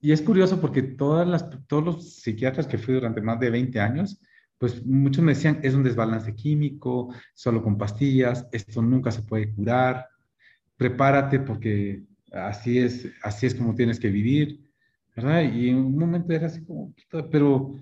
Y 0.00 0.12
es 0.12 0.22
curioso 0.22 0.60
porque 0.60 0.82
todas 0.82 1.26
las, 1.26 1.48
todos 1.66 1.84
los 1.84 2.14
psiquiatras 2.20 2.66
que 2.66 2.78
fui 2.78 2.94
durante 2.94 3.20
más 3.20 3.40
de 3.40 3.50
20 3.50 3.80
años, 3.80 4.20
pues 4.58 4.84
muchos 4.84 5.22
me 5.24 5.34
decían, 5.34 5.60
es 5.62 5.74
un 5.74 5.84
desbalance 5.84 6.34
químico, 6.34 7.14
solo 7.34 7.62
con 7.62 7.78
pastillas, 7.78 8.48
esto 8.52 8.82
nunca 8.82 9.10
se 9.10 9.22
puede 9.22 9.52
curar, 9.52 10.08
prepárate 10.76 11.40
porque 11.40 12.02
así 12.32 12.78
es, 12.78 13.08
así 13.22 13.46
es 13.46 13.54
como 13.54 13.74
tienes 13.74 14.00
que 14.00 14.08
vivir, 14.08 14.60
¿verdad? 15.14 15.42
Y 15.42 15.70
en 15.70 15.76
un 15.76 15.98
momento 15.98 16.32
era 16.32 16.46
así 16.46 16.64
como, 16.64 16.94
pero 17.30 17.74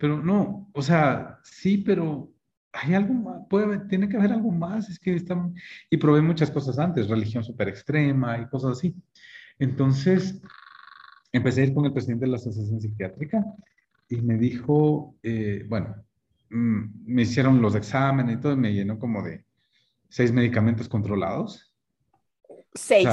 pero 0.00 0.22
no, 0.22 0.70
o 0.72 0.80
sea, 0.80 1.38
sí, 1.44 1.76
pero 1.76 2.32
hay 2.72 2.94
algo 2.94 3.12
más, 3.12 3.42
puede, 3.50 3.80
tiene 3.80 4.08
que 4.08 4.16
haber 4.16 4.32
algo 4.32 4.50
más, 4.50 4.88
es 4.88 4.98
que 4.98 5.14
están, 5.14 5.54
y 5.90 5.98
probé 5.98 6.22
muchas 6.22 6.50
cosas 6.50 6.78
antes, 6.78 7.08
religión 7.08 7.44
súper 7.44 7.68
extrema 7.68 8.38
y 8.38 8.48
cosas 8.48 8.78
así. 8.78 8.96
Entonces, 9.58 10.40
empecé 11.32 11.60
a 11.60 11.64
ir 11.64 11.74
con 11.74 11.84
el 11.84 11.92
presidente 11.92 12.24
de 12.24 12.30
la 12.30 12.38
Asociación 12.38 12.80
Psiquiátrica 12.80 13.44
y 14.08 14.22
me 14.22 14.38
dijo, 14.38 15.14
eh, 15.22 15.66
bueno, 15.68 15.94
mm, 16.48 16.84
me 17.04 17.22
hicieron 17.22 17.60
los 17.60 17.74
exámenes 17.74 18.38
y 18.38 18.40
todo, 18.40 18.54
y 18.54 18.56
me 18.56 18.72
llenó 18.72 18.98
como 18.98 19.22
de 19.22 19.44
seis 20.08 20.32
medicamentos 20.32 20.88
controlados. 20.88 21.74
Seis. 22.72 23.06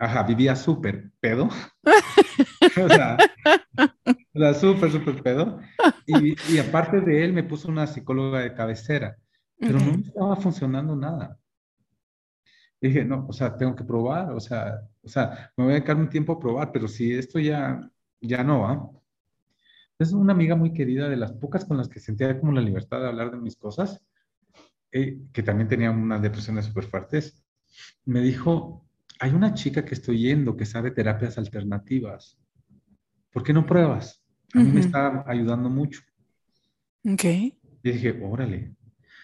ajá, 0.00 0.24
vivía 0.24 0.56
súper 0.56 1.12
pedo. 1.20 1.48
o 2.84 2.88
sea, 2.88 3.16
la 4.36 4.54
súper, 4.54 4.90
súper 4.92 5.22
pedo. 5.22 5.58
Y, 6.06 6.34
y, 6.52 6.58
aparte 6.58 7.00
de 7.00 7.24
él, 7.24 7.32
me 7.32 7.42
puso 7.42 7.68
una 7.68 7.86
psicóloga 7.86 8.40
de 8.40 8.54
cabecera, 8.54 9.16
pero 9.58 9.78
no 9.78 9.92
estaba 9.92 10.36
funcionando 10.36 10.94
nada. 10.94 11.38
dije, 12.80 13.04
no, 13.04 13.26
o 13.28 13.32
sea, 13.32 13.56
tengo 13.56 13.74
que 13.74 13.84
probar, 13.84 14.30
o 14.32 14.40
sea, 14.40 14.80
o 15.02 15.08
sea, 15.08 15.50
me 15.56 15.64
voy 15.64 15.72
a 15.72 15.76
dedicar 15.76 15.96
un 15.96 16.10
tiempo 16.10 16.32
a 16.32 16.38
probar, 16.38 16.70
pero 16.72 16.86
si 16.86 17.12
esto 17.12 17.38
ya, 17.38 17.80
ya 18.20 18.44
no 18.44 18.60
va. 18.60 18.90
Es 19.98 20.12
una 20.12 20.32
amiga 20.32 20.54
muy 20.54 20.72
querida, 20.72 21.08
de 21.08 21.16
las 21.16 21.32
pocas 21.32 21.64
con 21.64 21.78
las 21.78 21.88
que 21.88 22.00
sentía 22.00 22.38
como 22.38 22.52
la 22.52 22.60
libertad 22.60 23.00
de 23.00 23.08
hablar 23.08 23.30
de 23.30 23.38
mis 23.38 23.56
cosas, 23.56 24.04
eh, 24.92 25.18
que 25.32 25.42
también 25.42 25.68
tenía 25.68 25.90
unas 25.90 26.20
depresiones 26.22 26.66
súper 26.66 26.84
fuertes, 26.84 27.42
me 28.04 28.20
dijo, 28.20 28.86
hay 29.18 29.32
una 29.32 29.54
chica 29.54 29.84
que 29.84 29.94
estoy 29.94 30.18
yendo 30.22 30.56
que 30.56 30.66
sabe 30.66 30.90
terapias 30.90 31.38
alternativas. 31.38 32.38
¿Por 33.32 33.42
qué 33.42 33.52
no 33.52 33.66
pruebas? 33.66 34.25
A 34.54 34.58
mí 34.58 34.70
me 34.70 34.80
está 34.80 35.24
ayudando 35.26 35.68
mucho. 35.68 36.00
Ok. 37.04 37.24
Y 37.24 37.54
dije, 37.82 38.18
órale. 38.22 38.74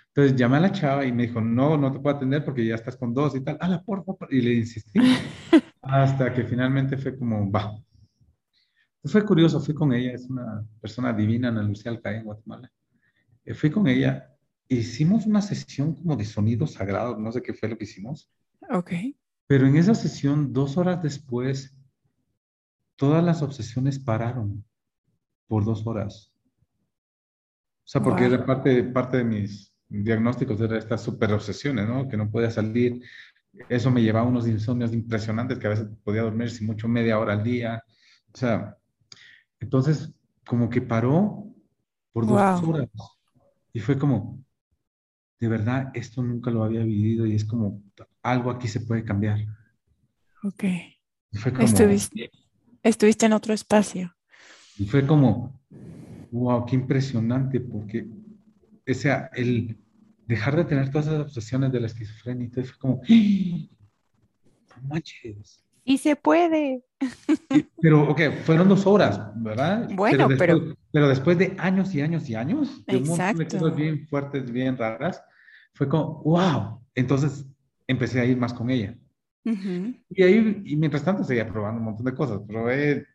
Entonces 0.09 0.37
llamé 0.37 0.59
a 0.59 0.61
la 0.61 0.73
chava 0.73 1.07
y 1.07 1.13
me 1.13 1.27
dijo, 1.27 1.41
no, 1.41 1.77
no 1.77 1.91
te 1.91 1.99
puedo 1.99 2.17
atender 2.17 2.45
porque 2.45 2.67
ya 2.67 2.75
estás 2.75 2.97
con 2.97 3.15
dos 3.15 3.35
y 3.35 3.41
tal. 3.41 3.57
Ah, 3.61 3.83
por 3.85 4.05
favor. 4.05 4.29
Y 4.31 4.41
le 4.41 4.55
insistí. 4.55 5.01
hasta 5.83 6.33
que 6.33 6.45
finalmente 6.45 6.97
fue 6.97 7.17
como, 7.17 7.51
va. 7.51 7.77
Fue 9.05 9.25
curioso, 9.25 9.61
fui 9.61 9.75
con 9.75 9.93
ella, 9.93 10.13
es 10.13 10.29
una 10.31 10.65
persona 10.81 11.13
divina, 11.13 11.49
Ana 11.49 11.63
Lucía 11.63 11.91
Alcaí, 11.91 12.19
en 12.19 12.25
Guatemala. 12.25 12.71
Eh, 13.45 13.53
fui 13.53 13.71
con 13.71 13.89
ella, 13.89 14.33
hicimos 14.69 15.27
una 15.27 15.43
sesión 15.43 15.95
como 15.95 16.15
de 16.15 16.25
sonidos 16.25 16.75
sagrados, 16.75 17.19
no 17.19 17.33
sé 17.33 17.43
qué 17.43 17.53
fue 17.53 17.69
lo 17.69 17.77
que 17.77 17.85
hicimos. 17.85 18.31
Ok. 18.71 18.93
Pero 19.49 19.67
en 19.67 19.77
esa 19.77 19.95
sesión, 19.95 20.53
dos 20.53 20.77
horas 20.77 21.03
después, 21.03 21.77
todas 22.95 23.25
las 23.25 23.43
obsesiones 23.43 23.99
pararon 23.99 24.65
por 25.53 25.67
dos 25.67 25.87
horas. 25.87 26.33
O 27.85 27.85
sea, 27.85 28.03
porque 28.03 28.25
era 28.25 28.47
parte, 28.47 28.85
parte 28.85 29.19
de 29.19 29.25
mis 29.25 29.71
diagnósticos, 29.87 30.59
era 30.59 30.79
estas 30.79 31.03
super 31.03 31.31
obsesiones, 31.31 31.87
¿no? 31.87 32.09
Que 32.09 32.17
no 32.17 32.31
podía 32.31 32.51
salir. 32.51 33.03
Eso 33.69 33.91
me 33.91 34.01
llevaba 34.01 34.25
a 34.25 34.31
unos 34.31 34.49
insomnios 34.49 34.95
impresionantes 34.95 35.59
que 35.59 35.67
a 35.67 35.71
veces 35.71 35.89
podía 36.03 36.23
dormir 36.23 36.51
sin 36.51 36.67
mucho 36.67 36.89
media 36.89 37.19
hora 37.19 37.35
al 37.35 37.45
día. 37.45 37.85
O 38.33 38.39
sea, 38.39 38.79
entonces, 39.61 40.15
como 40.47 40.71
que 40.71 40.81
paró 40.81 41.45
por 42.15 42.27
dos 42.27 42.63
horas. 42.63 42.89
Y 43.75 43.81
fue 43.81 43.99
como, 43.99 44.43
de 45.39 45.49
verdad, 45.49 45.91
esto 45.93 46.23
nunca 46.23 46.51
lo 46.51 46.65
había 46.65 46.83
vivido 46.83 47.27
y 47.27 47.35
es 47.35 47.45
como, 47.45 47.83
algo 48.23 48.51
aquí 48.51 48.69
se 48.69 48.81
puede 48.81 49.05
cambiar. 49.05 49.41
Ok. 50.45 50.65
Fue 51.35 51.53
como, 51.53 51.67
estuviste, 51.67 52.31
estuviste 52.83 53.27
en 53.27 53.35
otro 53.35 53.53
espacio. 53.53 54.17
Y 54.79 54.87
fue 54.87 55.07
como, 55.07 55.61
wow, 56.31 56.65
qué 56.67 56.77
impresionante, 56.77 57.61
porque 57.61 58.07
ese, 58.87 59.13
el 59.35 59.79
dejar 60.27 60.57
de 60.57 60.65
tener 60.65 60.91
todas 60.91 61.07
esas 61.07 61.21
obsesiones 61.21 61.73
de 61.73 61.81
la 61.81 61.87
esquizofrenia, 61.87 62.47
y 62.47 62.51
fue 62.51 62.79
como, 62.79 63.03
¡Ah! 63.03 64.77
no 64.81 64.89
manches. 64.89 65.63
Y 65.85 65.99
se 65.99 66.15
puede. 66.15 66.85
pero, 67.81 68.09
ok, 68.09 68.21
fueron 68.45 68.69
dos 68.69 68.87
horas, 68.87 69.21
¿verdad? 69.37 69.91
Bueno, 69.95 70.29
pero 70.39 70.77
pero... 70.93 71.09
después 71.09 71.37
de 71.39 71.57
años 71.59 71.95
y 71.95 72.01
años 72.01 72.29
y 72.29 72.35
años, 72.37 72.85
de 72.87 72.99
un 72.99 73.09
montón 73.09 73.37
de 73.37 73.49
cosas 73.49 73.77
bien 73.77 74.07
fuertes, 74.07 74.51
bien 74.51 74.77
raras, 74.77 75.23
fue 75.75 75.89
como, 75.89 76.23
wow. 76.23 76.81
Entonces 76.95 77.47
empecé 77.87 78.21
a 78.21 78.25
ir 78.25 78.37
más 78.37 78.55
con 78.55 78.71
ella. 78.71 78.97
Y 79.45 80.23
ahí, 80.23 80.63
y 80.65 80.77
mientras 80.77 81.05
tanto 81.05 81.25
seguía 81.25 81.49
probando 81.49 81.81
un 81.81 81.87
montón 81.87 82.07
de 82.07 82.15
cosas. 82.15 82.41
Probé, 82.47 83.07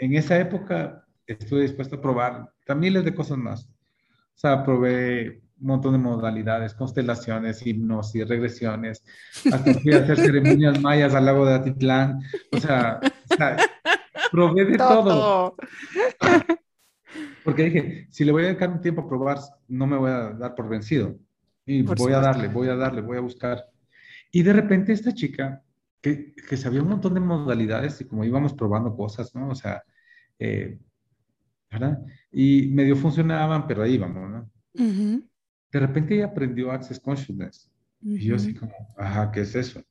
en 0.00 0.14
esa 0.14 0.38
época 0.38 1.04
estuve 1.26 1.62
dispuesto 1.62 1.96
a 1.96 2.00
probar 2.00 2.52
miles 2.74 3.04
de 3.04 3.14
cosas 3.14 3.38
más. 3.38 3.64
O 3.64 4.40
sea, 4.40 4.64
probé 4.64 5.42
un 5.60 5.66
montón 5.66 5.92
de 5.92 5.98
modalidades, 5.98 6.74
constelaciones, 6.74 7.66
hipnosis, 7.66 8.28
regresiones, 8.28 9.02
hasta 9.52 9.74
fui 9.74 9.92
a 9.92 9.98
hacer 9.98 10.16
ceremonias 10.16 10.80
mayas 10.80 11.14
al 11.14 11.26
lago 11.26 11.44
de 11.46 11.54
Atitlán. 11.54 12.20
O 12.52 12.58
sea, 12.58 13.00
probé 14.30 14.64
de 14.66 14.76
todo. 14.78 15.56
Porque 17.44 17.64
dije, 17.64 18.06
si 18.10 18.24
le 18.24 18.32
voy 18.32 18.44
a 18.44 18.48
dedicar 18.48 18.70
un 18.70 18.80
tiempo 18.80 19.02
a 19.02 19.08
probar, 19.08 19.38
no 19.68 19.86
me 19.86 19.96
voy 19.96 20.10
a 20.10 20.30
dar 20.30 20.54
por 20.54 20.68
vencido. 20.68 21.16
Y 21.66 21.82
voy 21.82 22.12
a 22.12 22.20
darle, 22.20 22.48
voy 22.48 22.68
a 22.68 22.76
darle, 22.76 23.00
voy 23.00 23.18
a 23.18 23.20
buscar. 23.20 23.64
Y 24.30 24.42
de 24.42 24.52
repente 24.52 24.92
esta 24.92 25.12
chica, 25.12 25.62
que, 26.00 26.34
que, 26.34 26.56
sabía 26.56 26.82
un 26.82 26.88
montón 26.88 27.14
de 27.14 27.20
modalidades 27.20 28.00
y 28.00 28.04
como 28.04 28.24
íbamos 28.24 28.54
probando 28.54 28.94
cosas, 28.94 29.34
¿no? 29.34 29.48
O 29.48 29.54
sea, 29.54 29.82
eh, 30.38 30.78
¿verdad? 31.70 31.98
Y 32.32 32.68
medio 32.68 32.96
funcionaban, 32.96 33.66
pero 33.66 33.82
ahí 33.82 33.94
íbamos, 33.94 34.30
¿no? 34.30 34.50
De 34.74 35.80
repente 35.80 36.14
ella 36.14 36.26
aprendió 36.26 36.70
Access 36.70 37.00
Consciousness. 37.00 37.70
Y 38.00 38.20
yo 38.20 38.36
así 38.36 38.54
como, 38.54 38.72
ajá, 38.96 39.30
¿qué 39.32 39.40
es 39.40 39.54
eso? 39.54 39.82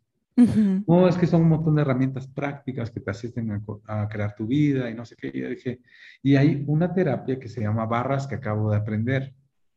No, 0.88 1.08
es 1.08 1.18
que 1.18 1.26
son 1.26 1.42
un 1.42 1.50
montón 1.50 1.76
de 1.76 1.82
herramientas 1.82 2.28
prácticas 2.28 2.92
que 2.92 3.00
te 3.00 3.10
asisten 3.10 3.64
a, 3.88 4.08
crear 4.08 4.36
tu 4.36 4.46
vida 4.46 4.90
y 4.90 4.94
no 4.94 5.04
sé 5.04 5.16
qué. 5.16 5.32
Y 5.34 5.42
dije, 5.42 5.82
y 6.22 6.36
hay 6.36 6.64
una 6.68 6.94
terapia 6.94 7.40
que 7.40 7.50
se 7.50 7.62
llama 7.62 7.86
barras 7.86 8.28
que 8.28 8.36
acabo 8.36 8.70
de 8.72 8.78
aprender. 8.78 9.34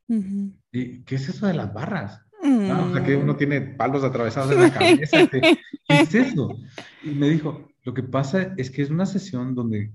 ¿Y 0.07 1.03
qué 1.03 1.15
es 1.15 1.29
eso 1.29 1.47
de 1.47 1.55
las 1.55 1.73
barras? 1.73 2.21
Ah, 2.43 2.87
o 2.89 2.95
sea, 2.95 3.05
que 3.05 3.17
uno 3.17 3.37
tiene 3.37 3.61
palos 3.61 4.05
atravesados 4.05 4.53
en 4.53 4.61
la 4.61 4.73
cabeza. 4.73 5.27
¿Qué 5.29 5.59
es 5.89 6.15
eso? 6.15 6.59
Y 7.03 7.11
me 7.11 7.29
dijo, 7.29 7.71
lo 7.85 7.95
que 7.95 8.03
pasa 8.03 8.55
es 8.57 8.71
que 8.71 8.83
es 8.83 8.91
una 8.91 9.07
sesión 9.07 9.55
donde 9.55 9.93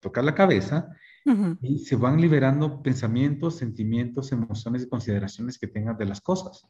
tocas 0.00 0.24
la 0.24 0.34
cabeza 0.34 0.88
y 1.62 1.78
se 1.78 1.96
van 1.96 2.20
liberando 2.20 2.82
pensamientos, 2.82 3.58
sentimientos, 3.58 4.32
emociones 4.32 4.82
y 4.82 4.88
consideraciones 4.88 5.58
que 5.58 5.66
tengas 5.66 5.98
de 5.98 6.06
las 6.06 6.20
cosas. 6.20 6.66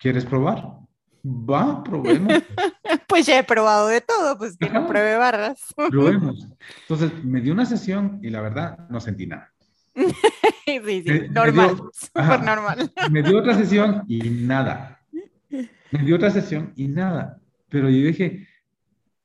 ¿Quieres 0.00 0.24
probar? 0.24 0.78
Va, 1.24 1.82
probemos. 1.82 2.32
pues 3.08 3.26
ya 3.26 3.38
he 3.38 3.44
probado 3.44 3.88
de 3.88 4.00
todo, 4.00 4.38
pues 4.38 4.56
que 4.56 4.68
no 4.68 4.86
pruebe 4.86 5.16
barras. 5.16 5.74
probemos. 5.74 6.48
Entonces, 6.82 7.24
me 7.24 7.40
dio 7.40 7.52
una 7.52 7.66
sesión 7.66 8.20
y 8.22 8.30
la 8.30 8.40
verdad 8.40 8.88
no 8.90 9.00
sentí 9.00 9.26
nada. 9.26 9.52
sí, 9.94 10.80
sí, 10.84 11.28
normal, 11.30 11.76
súper 11.92 12.42
normal. 12.42 12.92
Me 13.10 13.22
dio 13.22 13.38
otra 13.38 13.54
sesión 13.54 14.04
y 14.08 14.18
nada. 14.28 15.00
Me 15.48 15.98
dio 16.04 16.16
otra 16.16 16.30
sesión 16.30 16.72
y 16.76 16.88
nada. 16.88 17.40
Pero 17.68 17.88
yo 17.88 18.06
dije, 18.06 18.46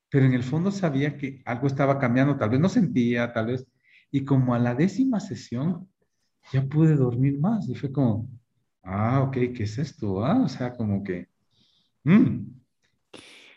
pero 0.09 0.25
en 0.25 0.33
el 0.33 0.43
fondo 0.43 0.71
sabía 0.71 1.17
que 1.17 1.41
algo 1.45 1.67
estaba 1.67 1.99
cambiando, 1.99 2.37
tal 2.37 2.49
vez 2.49 2.59
no 2.59 2.69
sentía, 2.69 3.31
tal 3.31 3.47
vez, 3.47 3.65
y 4.11 4.25
como 4.25 4.55
a 4.55 4.59
la 4.59 4.75
décima 4.75 5.19
sesión 5.19 5.87
ya 6.51 6.63
pude 6.63 6.95
dormir 6.95 7.39
más 7.39 7.69
y 7.69 7.75
fue 7.75 7.91
como, 7.91 8.27
ah, 8.83 9.21
ok, 9.21 9.33
¿qué 9.53 9.63
es 9.63 9.77
esto? 9.77 10.25
Ah, 10.25 10.41
o 10.43 10.49
sea, 10.49 10.75
como 10.75 11.03
que, 11.03 11.27
mm". 12.03 12.39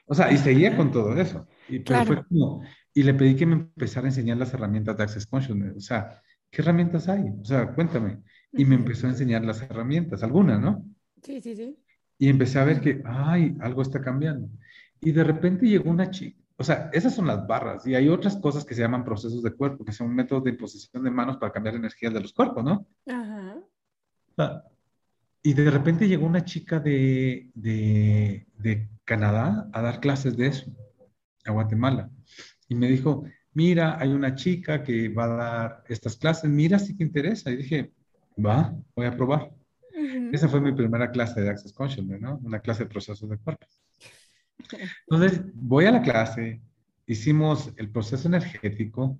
o 0.07 0.15
sea, 0.15 0.31
y 0.31 0.37
seguía 0.37 0.77
con 0.77 0.91
todo 0.93 1.15
eso. 1.17 1.47
Y, 1.69 1.79
pero 1.79 2.05
fue 2.05 2.25
como, 2.27 2.63
y 2.93 3.03
le 3.03 3.15
pedí 3.15 3.35
que 3.35 3.47
me 3.47 3.55
empezara 3.55 4.07
a 4.07 4.11
enseñar 4.11 4.37
las 4.37 4.53
herramientas 4.53 4.97
de 4.97 5.05
Access 5.05 5.27
Consciousness, 5.27 5.77
o 5.77 5.81
sea, 5.81 6.21
¿qué 6.51 6.61
herramientas 6.61 7.09
hay? 7.09 7.31
O 7.41 7.45
sea, 7.45 7.73
cuéntame. 7.75 8.19
Y 8.53 8.67
me 8.67 8.75
empezó 8.75 9.07
a 9.07 9.11
enseñar 9.11 9.43
las 9.45 9.63
herramientas, 9.63 10.23
algunas, 10.23 10.61
¿no? 10.61 10.85
Sí, 11.23 11.41
sí, 11.41 11.57
sí. 11.57 11.79
Y 12.19 12.29
empecé 12.29 12.59
a 12.59 12.65
ver 12.65 12.81
que, 12.83 13.03
ay, 13.07 13.57
algo 13.61 13.81
está 13.81 14.03
cambiando. 14.03 14.51
Y 15.01 15.13
de 15.13 15.25
repente 15.25 15.67
llegó 15.67 15.91
una 15.91 16.11
chica, 16.11 16.42
o 16.57 16.65
sea, 16.65 16.91
esas 16.93 17.15
son 17.15 17.27
las 17.27 17.47
barras 17.47 17.87
y 17.87 17.95
hay 17.95 18.09
otras 18.09 18.37
cosas 18.37 18.65
que 18.65 18.75
se 18.75 18.83
llaman 18.83 19.05
procesos 19.05 19.43
de 19.43 19.53
cuerpo, 19.53 19.85
que 19.85 19.93
son 19.93 20.15
métodos 20.15 20.45
de 20.45 20.51
imposición 20.51 21.03
de 21.03 21.11
manos 21.11 21.37
para 21.37 21.53
cambiar 21.53 21.75
energías 21.75 22.13
de 22.13 22.21
los 22.21 22.33
cuerpos, 22.33 22.65
¿no? 22.65 22.87
Ajá. 23.07 24.65
y 25.43 25.55
de 25.55 25.71
repente 25.71 26.09
llegó 26.09 26.27
una 26.27 26.45
chica 26.45 26.79
de, 26.79 27.51
de, 27.55 28.47
de, 28.59 28.89
Canadá 29.05 29.69
a 29.73 29.83
dar 29.83 29.99
clases 29.99 30.37
de 30.37 30.47
eso, 30.47 30.71
a 31.45 31.51
Guatemala. 31.51 32.09
Y 32.69 32.77
me 32.77 32.87
dijo, 32.89 33.25
mira, 33.53 33.99
hay 33.99 34.11
una 34.11 34.37
chica 34.37 34.83
que 34.85 35.09
va 35.09 35.25
a 35.25 35.29
dar 35.29 35.85
estas 35.89 36.17
clases, 36.17 36.49
mira 36.49 36.79
si 36.79 36.97
te 36.97 37.03
interesa. 37.03 37.51
Y 37.51 37.57
dije, 37.57 37.93
va, 38.39 38.75
voy 38.95 39.07
a 39.07 39.17
probar. 39.17 39.51
Esa 40.33 40.49
fue 40.49 40.61
mi 40.61 40.73
primera 40.73 41.11
clase 41.11 41.41
de 41.41 41.51
Access 41.51 41.73
Consciousness, 41.73 42.21
¿no? 42.21 42.41
Una 42.45 42.61
clase 42.61 42.85
de 42.85 42.91
procesos 42.91 43.29
de 43.29 43.39
cuerpo. 43.39 43.67
Entonces, 45.09 45.43
voy 45.55 45.87
a 45.87 45.93
la 45.93 46.03
clase, 46.03 46.63
hicimos 47.07 47.73
el 47.77 47.91
proceso 47.91 48.29
energético 48.29 49.19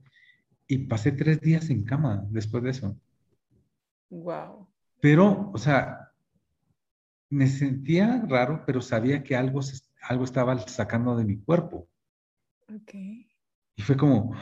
y 0.67 0.79
pasé 0.79 1.13
tres 1.13 1.41
días 1.41 1.69
en 1.71 1.85
cama 1.85 2.25
después 2.31 2.63
de 2.63 2.71
eso. 2.71 2.97
Wow. 4.11 4.69
Pero, 5.01 5.51
o 5.53 5.59
sea, 5.59 6.13
me 7.31 7.47
sentía 7.47 8.25
raro, 8.29 8.63
pero 8.67 8.81
sabía 8.81 9.23
que 9.23 9.35
algo, 9.35 9.61
algo 10.03 10.25
estaba 10.25 10.59
sacando 10.69 11.17
de 11.17 11.25
mi 11.25 11.39
cuerpo. 11.39 11.89
Ok. 12.69 12.95
Y 12.95 13.83
fue 13.83 13.97
como, 13.97 14.35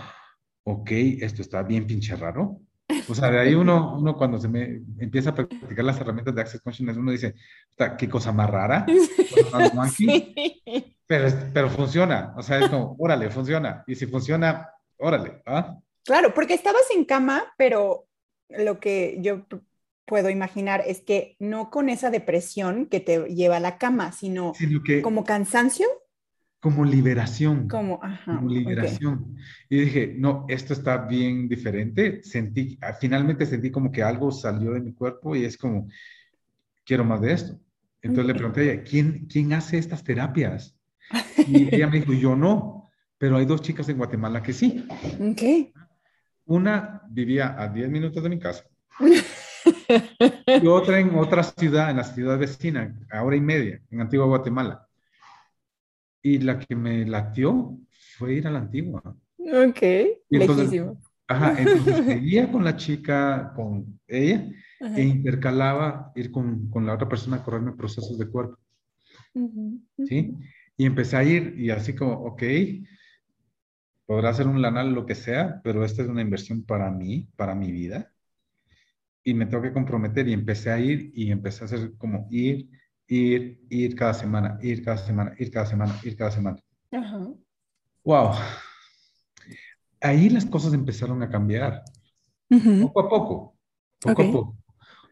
ok, 0.64 0.90
esto 1.20 1.42
está 1.42 1.62
bien 1.62 1.86
pinche 1.86 2.16
raro. 2.16 2.60
O 3.08 3.14
sea, 3.14 3.30
de 3.30 3.38
ahí 3.38 3.54
uno, 3.54 3.96
uno 3.98 4.16
cuando 4.16 4.38
se 4.38 4.48
me 4.48 4.82
empieza 4.98 5.30
a 5.30 5.34
practicar 5.34 5.84
las 5.84 6.00
herramientas 6.00 6.34
de 6.34 6.40
Access 6.40 6.60
Consciousness, 6.60 6.96
uno 6.96 7.12
dice, 7.12 7.34
qué 7.98 8.08
cosa 8.08 8.32
más 8.32 8.50
rara, 8.50 8.86
pero, 11.06 11.28
pero 11.52 11.70
funciona. 11.70 12.34
O 12.36 12.42
sea, 12.42 12.60
es 12.60 12.68
como, 12.68 12.96
órale, 12.98 13.30
funciona. 13.30 13.84
Y 13.86 13.94
si 13.94 14.06
funciona, 14.06 14.68
órale. 14.98 15.42
¿ah? 15.46 15.78
Claro, 16.04 16.34
porque 16.34 16.54
estabas 16.54 16.84
en 16.94 17.04
cama, 17.04 17.52
pero 17.56 18.06
lo 18.48 18.80
que 18.80 19.18
yo 19.20 19.46
puedo 20.04 20.28
imaginar 20.28 20.82
es 20.86 21.00
que 21.00 21.36
no 21.38 21.70
con 21.70 21.88
esa 21.88 22.10
depresión 22.10 22.86
que 22.86 23.00
te 23.00 23.28
lleva 23.28 23.56
a 23.56 23.60
la 23.60 23.78
cama, 23.78 24.12
sino, 24.12 24.52
como 25.02 25.24
cansancio 25.24 25.86
como 26.60 26.84
liberación. 26.84 27.66
Como, 27.68 28.00
liberación. 28.46 29.36
Y 29.68 29.80
dije, 29.80 30.14
no, 30.16 30.44
esto 30.48 30.74
está 30.74 30.98
bien 30.98 31.48
diferente. 31.48 32.22
Sentí, 32.22 32.78
finalmente 33.00 33.46
sentí 33.46 33.70
como 33.70 33.90
que 33.90 34.02
algo 34.02 34.30
salió 34.30 34.72
de 34.72 34.80
mi 34.80 34.92
cuerpo 34.92 35.34
y 35.34 35.44
es 35.44 35.56
como, 35.56 35.88
quiero 36.84 37.04
más 37.04 37.22
de 37.22 37.32
esto. 37.32 37.58
Entonces 38.02 38.26
le 38.26 38.34
pregunté 38.34 38.60
a 38.60 38.72
ella, 38.72 38.82
¿quién, 38.84 39.26
¿quién 39.26 39.52
hace 39.54 39.78
estas 39.78 40.04
terapias? 40.04 40.76
Y 41.48 41.74
ella 41.74 41.88
me 41.88 42.00
dijo, 42.00 42.12
yo 42.12 42.36
no, 42.36 42.90
pero 43.16 43.38
hay 43.38 43.46
dos 43.46 43.62
chicas 43.62 43.88
en 43.88 43.96
Guatemala 43.96 44.42
que 44.42 44.52
sí. 44.52 44.86
Una 46.44 47.02
vivía 47.08 47.56
a 47.58 47.68
10 47.68 47.88
minutos 47.88 48.22
de 48.22 48.28
mi 48.28 48.38
casa. 48.38 48.64
y 50.62 50.66
otra 50.66 51.00
en 51.00 51.14
otra 51.16 51.42
ciudad, 51.42 51.90
en 51.90 51.96
la 51.96 52.04
ciudad 52.04 52.38
vecina, 52.38 52.94
a 53.10 53.22
hora 53.22 53.36
y 53.36 53.40
media, 53.40 53.80
en 53.90 54.00
Antigua 54.02 54.26
Guatemala. 54.26 54.86
Y 56.22 56.38
la 56.38 56.58
que 56.58 56.76
me 56.76 57.06
latió 57.06 57.78
fue 58.18 58.34
ir 58.34 58.46
a 58.46 58.50
la 58.50 58.60
antigua. 58.60 59.02
Ok, 59.38 59.82
lejísimo. 60.28 61.00
Ajá, 61.26 61.54
entonces 61.58 62.04
seguía 62.04 62.50
con 62.50 62.64
la 62.64 62.76
chica, 62.76 63.52
con 63.54 64.00
ella, 64.08 64.50
e 64.80 65.02
intercalaba 65.02 66.12
ir 66.16 66.30
con, 66.30 66.68
con, 66.70 66.86
la 66.86 66.94
otra 66.94 67.08
persona 67.08 67.36
a 67.36 67.44
correrme 67.44 67.72
procesos 67.72 68.18
de 68.18 68.28
cuerpo. 68.28 68.58
¿Sí? 70.06 70.34
Y 70.76 70.86
empecé 70.86 71.16
a 71.16 71.24
ir 71.24 71.54
y 71.58 71.70
así 71.70 71.94
como, 71.94 72.12
ok, 72.24 72.42
podrá 74.06 74.34
ser 74.34 74.48
un 74.48 74.60
lanal, 74.60 74.92
lo 74.92 75.06
que 75.06 75.14
sea, 75.14 75.60
pero 75.62 75.84
esta 75.84 76.02
es 76.02 76.08
una 76.08 76.22
inversión 76.22 76.64
para 76.64 76.90
mí, 76.90 77.28
para 77.36 77.54
mi 77.54 77.70
vida. 77.70 78.12
Y 79.22 79.34
me 79.34 79.46
tengo 79.46 79.62
que 79.62 79.72
comprometer 79.72 80.26
y 80.26 80.32
empecé 80.32 80.72
a 80.72 80.80
ir 80.80 81.12
y 81.14 81.30
empecé 81.30 81.62
a 81.62 81.66
hacer 81.66 81.92
como 81.96 82.26
ir, 82.30 82.68
ir, 83.10 83.60
ir 83.68 83.94
cada 83.96 84.14
semana, 84.14 84.58
ir 84.62 84.84
cada 84.84 84.96
semana, 84.96 85.34
ir 85.38 85.50
cada 85.50 85.66
semana, 85.66 85.98
ir 86.04 86.16
cada 86.16 86.30
semana. 86.30 86.58
Ajá. 86.92 87.28
Wow. 88.04 88.30
Ahí 90.00 90.30
las 90.30 90.46
cosas 90.46 90.72
empezaron 90.72 91.22
a 91.22 91.28
cambiar. 91.28 91.82
Poco 92.48 93.00
a 93.00 93.08
poco, 93.08 93.56
poco 94.00 94.22
a 94.22 94.32
poco. 94.32 94.56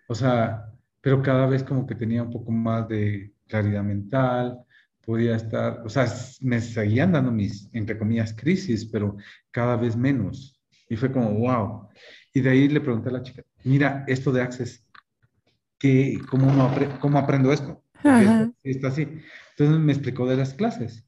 O 0.09 0.15
sea, 0.15 0.73
pero 1.01 1.23
cada 1.23 1.47
vez 1.47 1.63
como 1.63 1.87
que 1.87 1.95
tenía 1.95 2.23
un 2.23 2.31
poco 2.31 2.51
más 2.51 2.89
de 2.89 3.33
claridad 3.47 3.83
mental, 3.83 4.59
podía 5.05 5.37
estar, 5.37 5.83
o 5.85 5.89
sea, 5.89 6.07
me 6.41 6.61
seguían 6.61 7.13
dando 7.13 7.33
mis, 7.33 7.69
entre 7.73 7.99
comillas, 7.99 8.33
crisis, 8.35 8.87
pero 8.87 9.17
cada 9.51 9.77
vez 9.77 9.97
menos. 9.97 10.61
Y 10.89 10.97
fue 10.97 11.11
como, 11.11 11.33
wow. 11.33 11.89
Y 12.33 12.41
de 12.41 12.51
ahí 12.51 12.69
le 12.69 12.81
pregunté 12.81 13.09
a 13.09 13.13
la 13.13 13.23
chica, 13.23 13.43
mira, 13.65 14.05
esto 14.07 14.33
de 14.33 14.43
Access, 14.43 14.87
¿qué, 15.79 16.19
cómo, 16.31 16.71
¿cómo 17.01 17.19
aprendo 17.19 17.53
esto? 17.53 17.83
Está 18.63 18.89
así. 18.89 19.03
Entonces 19.57 19.79
me 19.79 19.93
explicó 19.93 20.27
de 20.27 20.37
las 20.37 20.55
clases. 20.55 21.05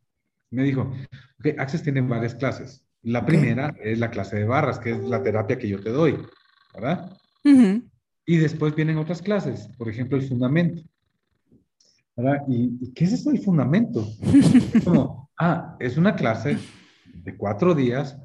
Me 0.51 0.65
dijo, 0.65 0.93
ok, 1.39 1.59
Access 1.59 1.83
tiene 1.83 2.01
varias 2.01 2.35
clases. 2.35 2.85
La 3.03 3.25
primera 3.25 3.75
es 3.83 3.99
la 3.99 4.11
clase 4.11 4.37
de 4.37 4.45
barras, 4.45 4.79
que 4.79 4.91
es 4.91 5.01
la 5.03 5.23
terapia 5.23 5.59
que 5.59 5.69
yo 5.69 5.81
te 5.81 5.91
doy, 5.91 6.19
¿verdad? 6.75 7.17
Y 8.27 8.37
después 8.37 8.75
vienen 8.75 8.99
otras 8.99 9.23
clases, 9.23 9.69
por 9.79 9.89
ejemplo, 9.89 10.19
el 10.19 10.29
fundamento. 10.29 10.83
¿verdad? 12.17 12.43
¿Y, 12.49 12.93
qué 12.93 13.05
es 13.05 13.13
eso 13.13 13.31
del 13.31 13.41
fundamento? 13.41 14.07
como, 14.85 15.31
ah, 15.39 15.77
es 15.81 15.97
una 15.97 16.15
clase 16.15 16.59
de 17.07 17.37
cuatro 17.37 17.75
días. 17.75 18.19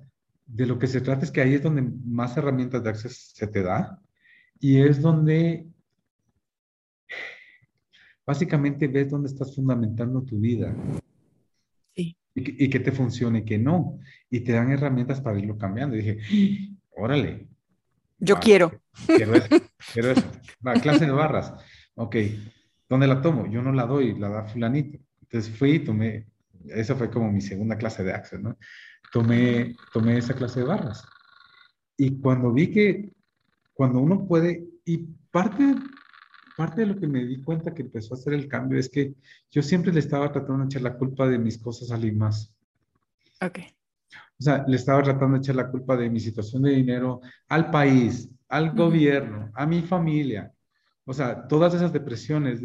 De 0.47 0.67
lo 0.67 0.77
que 0.77 0.85
se 0.85 1.01
trata 1.01 1.25
es 1.25 1.31
que 1.31 1.41
ahí 1.41 1.55
es 1.55 1.63
donde 1.63 1.81
más 1.81 2.37
herramientas 2.37 2.83
de 2.83 2.89
acceso 2.89 3.15
se 3.33 3.47
te 3.47 3.63
da 3.63 3.99
y 4.59 4.79
es 4.79 5.01
donde 5.01 5.65
básicamente 8.25 8.87
ves 8.87 9.09
dónde 9.09 9.29
estás 9.29 9.55
fundamentando 9.55 10.21
tu 10.23 10.39
vida. 10.39 10.75
Sí. 11.95 12.17
Y, 12.33 12.69
que 12.69 12.79
te 12.79 12.91
funcione 12.91 13.39
y 13.39 13.45
que 13.45 13.57
no. 13.57 13.99
Y 14.29 14.41
te 14.41 14.53
dan 14.53 14.71
herramientas 14.71 15.21
para 15.21 15.39
irlo 15.39 15.57
cambiando. 15.57 15.95
Y 15.95 16.01
dije, 16.01 16.69
órale. 16.91 17.47
Yo 18.19 18.37
quiero. 18.37 18.71
Quiero 19.05 19.35
eso. 19.35 19.47
Quiero 19.93 20.11
eso. 20.11 20.23
La 20.61 20.73
clase 20.81 21.05
de 21.05 21.11
barras. 21.11 21.53
Ok. 21.95 22.15
¿Dónde 22.89 23.07
la 23.07 23.21
tomo? 23.21 23.49
Yo 23.49 23.61
no 23.61 23.71
la 23.71 23.85
doy, 23.85 24.17
la 24.17 24.29
da 24.29 24.43
fulanito. 24.45 24.99
Entonces 25.21 25.57
fui 25.57 25.71
y 25.71 25.79
tomé, 25.79 26.27
esa 26.67 26.95
fue 26.95 27.09
como 27.09 27.31
mi 27.31 27.41
segunda 27.41 27.77
clase 27.77 28.03
de 28.03 28.13
Access, 28.13 28.41
¿no? 28.41 28.57
Tomé, 29.11 29.75
tomé 29.91 30.17
esa 30.17 30.35
clase 30.35 30.59
de 30.59 30.67
barras. 30.67 31.03
Y 31.97 32.19
cuando 32.19 32.51
vi 32.51 32.71
que, 32.71 33.13
cuando 33.73 33.99
uno 33.99 34.27
puede, 34.27 34.67
y 34.85 34.97
parte, 35.31 35.75
parte 36.55 36.81
de 36.81 36.87
lo 36.87 36.99
que 36.99 37.07
me 37.07 37.25
di 37.25 37.41
cuenta 37.41 37.73
que 37.73 37.81
empezó 37.81 38.13
a 38.13 38.17
hacer 38.17 38.33
el 38.33 38.47
cambio 38.47 38.79
es 38.79 38.89
que 38.89 39.13
yo 39.51 39.61
siempre 39.61 39.91
le 39.91 39.99
estaba 39.99 40.31
tratando 40.31 40.59
de 40.59 40.65
echar 40.65 40.81
la 40.81 40.97
culpa 40.97 41.27
de 41.27 41.37
mis 41.37 41.57
cosas 41.57 41.91
a 41.91 41.95
alguien 41.95 42.17
más. 42.17 42.53
Ok. 43.41 43.59
O 44.39 44.43
sea, 44.43 44.65
le 44.67 44.75
estaba 44.75 45.01
tratando 45.03 45.35
de 45.35 45.39
echar 45.39 45.55
la 45.55 45.69
culpa 45.69 45.95
de 45.95 46.09
mi 46.09 46.19
situación 46.19 46.63
de 46.63 46.71
dinero 46.71 47.21
al 47.47 47.71
país, 47.71 48.29
al 48.49 48.71
gobierno, 48.71 49.51
a 49.53 49.65
mi 49.65 49.81
familia, 49.81 50.51
o 51.05 51.13
sea, 51.13 51.47
todas 51.47 51.73
esas 51.73 51.93
depresiones, 51.93 52.61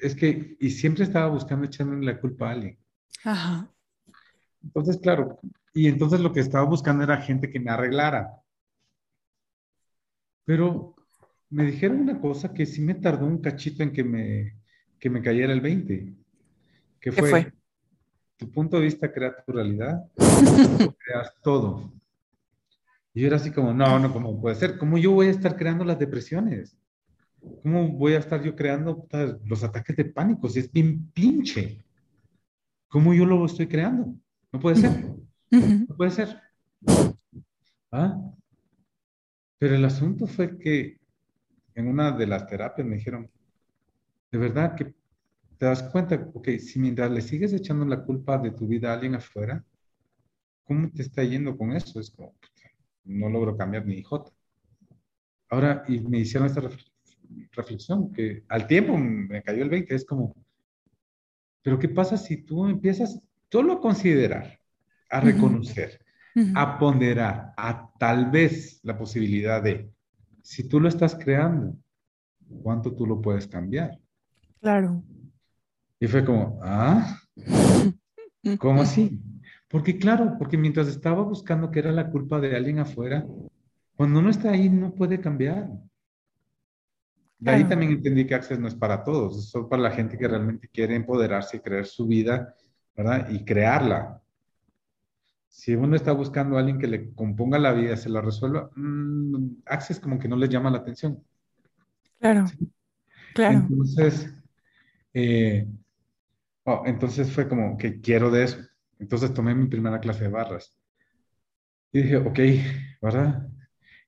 es 0.00 0.16
que, 0.16 0.56
y 0.58 0.70
siempre 0.70 1.04
estaba 1.04 1.28
buscando 1.28 1.64
echarle 1.64 2.04
la 2.04 2.20
culpa 2.20 2.48
a 2.48 2.52
alguien. 2.52 2.76
Ajá. 3.24 3.70
Entonces, 4.62 4.98
claro, 4.98 5.38
y 5.72 5.86
entonces 5.86 6.20
lo 6.20 6.32
que 6.32 6.40
estaba 6.40 6.64
buscando 6.64 7.04
era 7.04 7.18
gente 7.18 7.50
que 7.50 7.60
me 7.60 7.70
arreglara. 7.70 8.42
Pero 10.44 10.96
me 11.52 11.66
dijeron 11.66 12.00
una 12.00 12.18
cosa 12.18 12.54
que 12.54 12.64
sí 12.64 12.80
me 12.80 12.94
tardó 12.94 13.26
un 13.26 13.38
cachito 13.38 13.82
en 13.82 13.92
que 13.92 14.02
me, 14.02 14.56
que 14.98 15.10
me 15.10 15.22
cayera 15.22 15.52
el 15.52 15.60
20. 15.60 16.14
Que 16.98 17.12
fue, 17.12 17.28
fue? 17.28 17.52
Tu 18.38 18.50
punto 18.50 18.78
de 18.78 18.84
vista 18.84 19.12
crea 19.12 19.36
tu 19.44 19.52
realidad, 19.52 20.02
tú 20.16 20.94
creas 20.98 21.34
todo. 21.42 21.92
Y 23.12 23.20
yo 23.20 23.26
era 23.26 23.36
así 23.36 23.50
como, 23.50 23.74
no, 23.74 23.98
no, 23.98 24.12
¿cómo 24.12 24.40
puede 24.40 24.56
ser? 24.56 24.78
¿Cómo 24.78 24.96
yo 24.96 25.12
voy 25.12 25.26
a 25.26 25.30
estar 25.30 25.56
creando 25.56 25.84
las 25.84 25.98
depresiones? 25.98 26.78
¿Cómo 27.62 27.88
voy 27.88 28.14
a 28.14 28.18
estar 28.18 28.42
yo 28.42 28.56
creando 28.56 29.06
los 29.44 29.62
ataques 29.62 29.94
de 29.94 30.06
pánico 30.06 30.48
si 30.48 30.60
es 30.60 30.72
bien 30.72 31.10
pinche? 31.12 31.84
¿Cómo 32.88 33.12
yo 33.12 33.26
lo 33.26 33.44
estoy 33.44 33.66
creando? 33.66 34.14
No 34.50 34.58
puede 34.58 34.76
ser. 34.76 35.04
No 35.50 35.96
puede 35.96 36.12
ser. 36.12 36.40
¿Ah? 37.90 38.18
Pero 39.58 39.74
el 39.74 39.84
asunto 39.84 40.26
fue 40.26 40.58
que 40.58 41.01
en 41.74 41.88
una 41.88 42.12
de 42.12 42.26
las 42.26 42.46
terapias 42.46 42.86
me 42.86 42.96
dijeron, 42.96 43.30
de 44.30 44.38
verdad 44.38 44.74
que 44.74 44.94
te 45.58 45.66
das 45.66 45.82
cuenta, 45.84 46.30
ok, 46.34 46.48
si 46.58 46.78
mientras 46.78 47.10
le 47.10 47.20
sigues 47.20 47.52
echando 47.52 47.84
la 47.84 48.02
culpa 48.02 48.38
de 48.38 48.50
tu 48.50 48.66
vida 48.66 48.90
a 48.90 48.94
alguien 48.94 49.14
afuera, 49.14 49.64
¿cómo 50.64 50.90
te 50.90 51.02
está 51.02 51.22
yendo 51.22 51.56
con 51.56 51.72
eso? 51.72 52.00
Es 52.00 52.10
como, 52.10 52.34
no 53.04 53.28
logro 53.28 53.56
cambiar 53.56 53.86
ni 53.86 54.02
J. 54.02 54.32
Ahora, 55.50 55.84
y 55.86 56.00
me 56.00 56.18
hicieron 56.18 56.46
esta 56.46 56.60
reflexión 56.60 56.92
reflexión, 57.52 58.12
que 58.12 58.44
al 58.48 58.66
tiempo 58.66 58.96
me 58.96 59.42
cayó 59.42 59.62
el 59.62 59.70
20, 59.70 59.94
es 59.94 60.04
como, 60.04 60.34
pero 61.62 61.78
¿qué 61.78 61.88
pasa 61.88 62.16
si 62.16 62.42
tú 62.42 62.66
empiezas 62.66 63.20
solo 63.50 63.74
a 63.74 63.80
considerar, 63.80 64.58
a 65.10 65.20
reconocer, 65.20 66.00
a 66.54 66.78
ponderar, 66.78 67.52
a 67.56 67.90
tal 67.98 68.30
vez 68.30 68.80
la 68.82 68.96
posibilidad 68.96 69.62
de, 69.62 69.90
si 70.42 70.68
tú 70.68 70.80
lo 70.80 70.88
estás 70.88 71.14
creando, 71.14 71.76
¿cuánto 72.62 72.94
tú 72.94 73.06
lo 73.06 73.20
puedes 73.20 73.46
cambiar? 73.46 73.98
Claro. 74.60 75.02
Y 75.98 76.06
fue 76.06 76.24
como, 76.24 76.58
ah, 76.62 77.18
¿cómo 78.58 78.82
así? 78.82 79.20
Porque 79.68 79.98
claro, 79.98 80.36
porque 80.38 80.58
mientras 80.58 80.88
estaba 80.88 81.22
buscando 81.22 81.70
que 81.70 81.78
era 81.78 81.92
la 81.92 82.10
culpa 82.10 82.40
de 82.40 82.56
alguien 82.56 82.78
afuera, 82.78 83.26
cuando 83.96 84.20
uno 84.20 84.30
está 84.30 84.50
ahí 84.50 84.68
no 84.68 84.94
puede 84.94 85.20
cambiar. 85.20 85.68
De 87.38 87.50
ahí 87.50 87.64
también 87.64 87.92
entendí 87.92 88.24
que 88.24 88.34
Access 88.34 88.60
no 88.60 88.68
es 88.68 88.74
para 88.74 89.02
todos, 89.02 89.36
es 89.36 89.50
solo 89.50 89.68
para 89.68 89.82
la 89.82 89.90
gente 89.90 90.16
que 90.16 90.28
realmente 90.28 90.68
quiere 90.68 90.94
empoderarse 90.94 91.56
y 91.56 91.60
crear 91.60 91.86
su 91.86 92.06
vida, 92.06 92.54
¿verdad? 92.96 93.28
Y 93.30 93.44
crearla. 93.44 94.21
Si 95.52 95.74
uno 95.74 95.94
está 95.94 96.12
buscando 96.12 96.56
a 96.56 96.60
alguien 96.60 96.78
que 96.78 96.86
le 96.86 97.12
componga 97.12 97.58
la 97.58 97.72
vida, 97.72 97.94
se 97.94 98.08
la 98.08 98.22
resuelva, 98.22 98.70
mmm, 98.74 99.56
Access 99.66 100.00
como 100.00 100.18
que 100.18 100.26
no 100.26 100.34
le 100.34 100.48
llama 100.48 100.70
la 100.70 100.78
atención. 100.78 101.22
Claro, 102.18 102.46
claro. 103.34 103.58
Entonces, 103.58 104.32
eh, 105.12 105.68
oh, 106.64 106.84
entonces 106.86 107.30
fue 107.30 107.48
como 107.48 107.76
que 107.76 108.00
quiero 108.00 108.30
de 108.30 108.44
eso. 108.44 108.58
Entonces 108.98 109.34
tomé 109.34 109.54
mi 109.54 109.66
primera 109.66 110.00
clase 110.00 110.24
de 110.24 110.30
barras. 110.30 110.74
Y 111.92 112.00
dije, 112.00 112.16
ok, 112.16 112.38
¿verdad? 113.02 113.46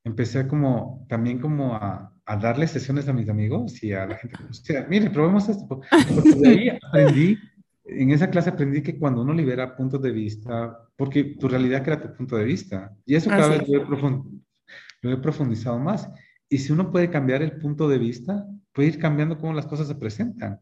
Empecé 0.03 0.49
como, 0.49 1.05
también 1.11 1.41
como 1.41 1.75
a, 1.75 2.11
a 2.25 2.37
darle 2.39 2.67
sesiones 2.67 3.07
a 3.07 3.13
mis 3.13 3.29
amigos 3.29 3.83
y 3.83 3.93
a 3.93 4.07
la 4.07 4.17
gente 4.17 4.39
que 4.67 4.87
mire, 4.89 5.11
probemos 5.11 5.47
esto. 5.51 5.69
Porque 5.69 6.35
de 6.37 6.49
ahí 6.49 6.69
aprendí, 6.83 7.39
en 7.85 8.11
esa 8.11 8.31
clase 8.31 8.51
aprendí 8.51 8.83
que 8.83 8.99
cuando 8.99 9.23
uno 9.23 9.35
libera 9.35 9.77
puntos 9.77 10.01
de 10.01 10.11
vista, 10.11 10.89
porque 10.97 11.25
tu 11.39 11.49
realidad 11.49 11.85
crea 11.85 12.01
tu 12.01 12.15
punto 12.15 12.37
de 12.37 12.45
vista, 12.45 12.97
y 13.05 13.15
eso 13.15 13.29
cada 13.29 13.49
vez 13.49 13.69
lo 13.69 15.13
he, 15.13 15.17
profundizado 15.19 15.79
más. 15.79 16.09
Y 16.49 16.59
si 16.59 16.73
uno 16.73 16.91
puede 16.91 17.11
cambiar 17.11 17.43
el 17.43 17.59
punto 17.59 17.89
de 17.89 17.99
vista, 17.99 18.47
puede 18.73 18.89
ir 18.89 18.99
cambiando 18.99 19.39
cómo 19.39 19.53
las 19.53 19.67
cosas 19.67 19.87
se 19.87 19.95
presentan. 19.97 20.61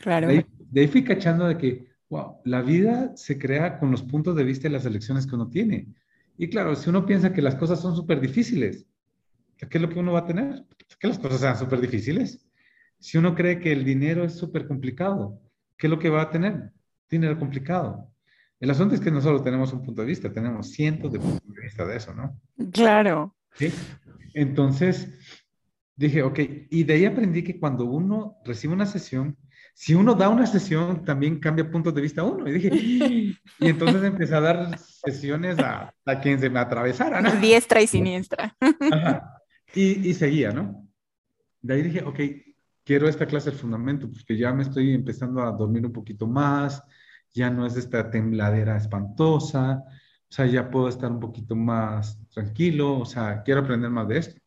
Claro. 0.00 0.28
De 0.28 0.80
ahí, 0.80 0.88
fui 0.88 1.04
cachando 1.04 1.46
de 1.46 1.56
que, 1.56 1.86
wow, 2.10 2.38
la 2.44 2.62
vida 2.62 3.12
se 3.16 3.38
crea 3.38 3.78
con 3.78 3.92
los 3.92 4.02
puntos 4.02 4.34
de 4.34 4.44
vista 4.44 4.66
y 4.66 4.72
las 4.72 4.86
elecciones 4.86 5.26
que 5.26 5.36
uno 5.36 5.48
tiene. 5.48 5.86
Y 6.36 6.48
claro, 6.48 6.74
si 6.74 6.90
uno 6.90 7.06
piensa 7.06 7.32
que 7.32 7.42
las 7.42 7.54
cosas 7.54 7.80
son 7.80 7.94
súper 7.94 8.20
difíciles, 8.20 8.86
¿qué 9.56 9.78
es 9.78 9.80
lo 9.80 9.88
que 9.88 10.00
uno 10.00 10.12
va 10.12 10.20
a 10.20 10.26
tener? 10.26 10.64
Que 10.98 11.08
las 11.08 11.18
cosas 11.18 11.40
sean 11.40 11.56
súper 11.56 11.80
difíciles. 11.80 12.44
Si 12.98 13.18
uno 13.18 13.34
cree 13.34 13.60
que 13.60 13.72
el 13.72 13.84
dinero 13.84 14.24
es 14.24 14.34
súper 14.34 14.66
complicado, 14.66 15.40
¿qué 15.76 15.86
es 15.86 15.90
lo 15.90 15.98
que 15.98 16.10
va 16.10 16.22
a 16.22 16.30
tener? 16.30 16.70
Dinero 17.08 17.38
complicado. 17.38 18.10
El 18.58 18.70
asunto 18.70 18.94
es 18.94 19.00
que 19.00 19.10
no 19.10 19.20
solo 19.20 19.42
tenemos 19.42 19.72
un 19.72 19.82
punto 19.82 20.00
de 20.00 20.08
vista, 20.08 20.32
tenemos 20.32 20.70
cientos 20.70 21.12
de 21.12 21.18
puntos 21.18 21.54
de 21.54 21.62
vista 21.62 21.84
de 21.84 21.96
eso, 21.96 22.14
¿no? 22.14 22.40
Claro. 22.72 23.36
¿Sí? 23.54 23.72
Entonces, 24.34 25.08
dije, 25.94 26.22
ok, 26.22 26.38
y 26.70 26.84
de 26.84 26.94
ahí 26.94 27.04
aprendí 27.04 27.42
que 27.42 27.58
cuando 27.58 27.84
uno 27.84 28.38
recibe 28.44 28.72
una 28.72 28.86
sesión, 28.86 29.36
si 29.74 29.94
uno 29.94 30.14
da 30.14 30.30
una 30.30 30.46
sesión, 30.46 31.04
también 31.04 31.38
cambia 31.38 31.70
puntos 31.70 31.94
de 31.94 32.00
vista 32.00 32.22
uno. 32.22 32.48
Y 32.48 32.52
dije, 32.52 32.70
y 33.60 33.68
entonces 33.68 34.02
empecé 34.02 34.34
a 34.34 34.40
dar 34.40 34.78
sesiones 34.78 35.58
a, 35.58 35.94
a 36.06 36.20
quien 36.20 36.40
se 36.40 36.48
me 36.48 36.58
atravesara, 36.58 37.20
¿no? 37.20 37.30
Diestra 37.32 37.82
y 37.82 37.86
siniestra. 37.86 38.56
Y, 39.74 40.08
y 40.08 40.14
seguía, 40.14 40.52
¿no? 40.52 40.88
De 41.60 41.74
ahí 41.74 41.82
dije, 41.82 42.02
ok, 42.02 42.20
quiero 42.86 43.08
esta 43.08 43.26
clase 43.26 43.50
del 43.50 43.58
fundamento, 43.58 44.08
porque 44.08 44.38
ya 44.38 44.52
me 44.52 44.62
estoy 44.62 44.94
empezando 44.94 45.42
a 45.42 45.50
dormir 45.50 45.84
un 45.84 45.92
poquito 45.92 46.26
más, 46.28 46.82
ya 47.34 47.50
no 47.50 47.66
es 47.66 47.76
esta 47.76 48.08
tembladera 48.10 48.76
espantosa, 48.76 49.82
o 49.88 50.32
sea, 50.32 50.46
ya 50.46 50.70
puedo 50.70 50.88
estar 50.88 51.10
un 51.10 51.18
poquito 51.18 51.56
más 51.56 52.18
tranquilo, 52.28 53.00
o 53.00 53.04
sea, 53.04 53.42
quiero 53.42 53.62
aprender 53.62 53.90
más 53.90 54.06
de 54.06 54.18
esto. 54.18 54.40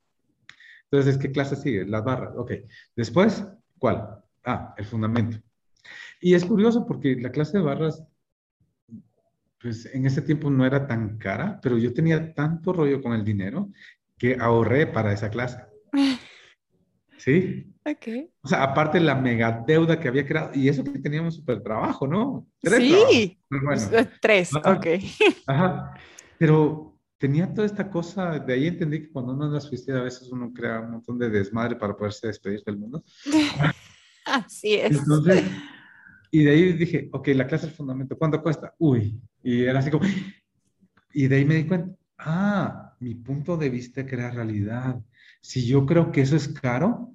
Entonces, 0.90 1.18
¿qué 1.18 1.32
clase 1.32 1.58
sigue? 1.58 1.86
Las 1.86 2.04
barras, 2.04 2.34
ok. 2.38 2.52
Después, 2.96 3.46
¿cuál? 3.78 4.24
Ah, 4.46 4.74
el 4.78 4.86
fundamento. 4.86 5.38
Y 6.22 6.34
es 6.34 6.46
curioso 6.46 6.88
porque 6.88 7.16
la 7.16 7.32
clase 7.32 7.58
de 7.58 7.64
barras, 7.64 8.04
pues 9.62 9.86
en 9.94 10.06
ese 10.06 10.22
tiempo 10.22 10.50
no 10.50 10.66
era 10.66 10.88
tan 10.88 11.18
cara, 11.18 11.60
pero 11.62 11.78
yo 11.78 11.94
tenía 11.94 12.34
tanto 12.34 12.72
rollo 12.72 13.02
con 13.02 13.14
el 13.14 13.26
dinero 13.26 13.70
que 14.18 14.38
ahorré 14.40 14.88
para 14.88 15.12
esa 15.12 15.30
clase. 15.30 15.62
¿Sí? 17.20 17.72
Ok. 17.86 18.32
O 18.42 18.48
sea, 18.48 18.64
aparte 18.64 19.00
la 19.00 19.16
mega 19.16 19.64
deuda 19.68 20.00
que 20.00 20.08
había 20.08 20.26
creado, 20.26 20.52
y 20.54 20.70
eso 20.70 20.84
que 20.84 21.00
teníamos 21.00 21.36
súper 21.36 21.62
trabajo, 21.62 22.08
¿no? 22.08 22.48
Tres 22.62 22.80
sí, 22.80 23.40
pues, 23.50 23.92
eh, 23.92 24.10
tres, 24.22 24.56
ok. 24.56 24.88
Ajá. 25.48 25.94
Pero 26.38 26.98
tenía 27.18 27.54
toda 27.54 27.68
esta 27.68 27.90
cosa, 27.90 28.40
de 28.40 28.54
ahí 28.54 28.68
entendí 28.68 29.02
que 29.02 29.12
cuando 29.12 29.34
uno 29.34 29.46
anda 29.46 29.60
suicida 29.60 30.00
a 30.00 30.04
veces 30.04 30.32
uno 30.32 30.52
crea 30.54 30.80
un 30.80 30.92
montón 30.92 31.20
de 31.20 31.30
desmadre 31.30 31.76
para 31.76 31.96
poderse 31.96 32.28
despedir 32.28 32.64
del 32.64 32.78
mundo. 32.78 33.04
Así 34.26 34.76
es. 34.76 34.98
Entonces, 34.98 35.44
y 36.32 36.44
de 36.44 36.52
ahí 36.52 36.74
dije, 36.74 37.10
ok, 37.12 37.28
la 37.30 37.48
clase 37.48 37.66
del 37.66 37.76
fundamento, 37.76 38.18
¿cuánto 38.18 38.42
cuesta? 38.42 38.74
Uy, 38.78 39.20
y 39.44 39.64
era 39.64 39.80
así 39.80 39.90
como, 39.90 40.06
y 41.14 41.28
de 41.28 41.36
ahí 41.36 41.46
me 41.46 41.56
di 41.56 41.66
cuenta, 41.66 41.96
ah, 42.20 42.96
mi 43.00 43.16
punto 43.16 43.58
de 43.58 43.70
vista 43.70 44.06
crea 44.06 44.30
realidad. 44.30 45.02
Si 45.42 45.66
yo 45.66 45.86
creo 45.86 46.12
que 46.12 46.22
eso 46.22 46.36
es 46.36 46.48
caro, 46.48 47.14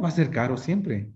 va 0.00 0.08
a 0.08 0.12
ser 0.12 0.30
caro 0.30 0.56
siempre. 0.56 1.10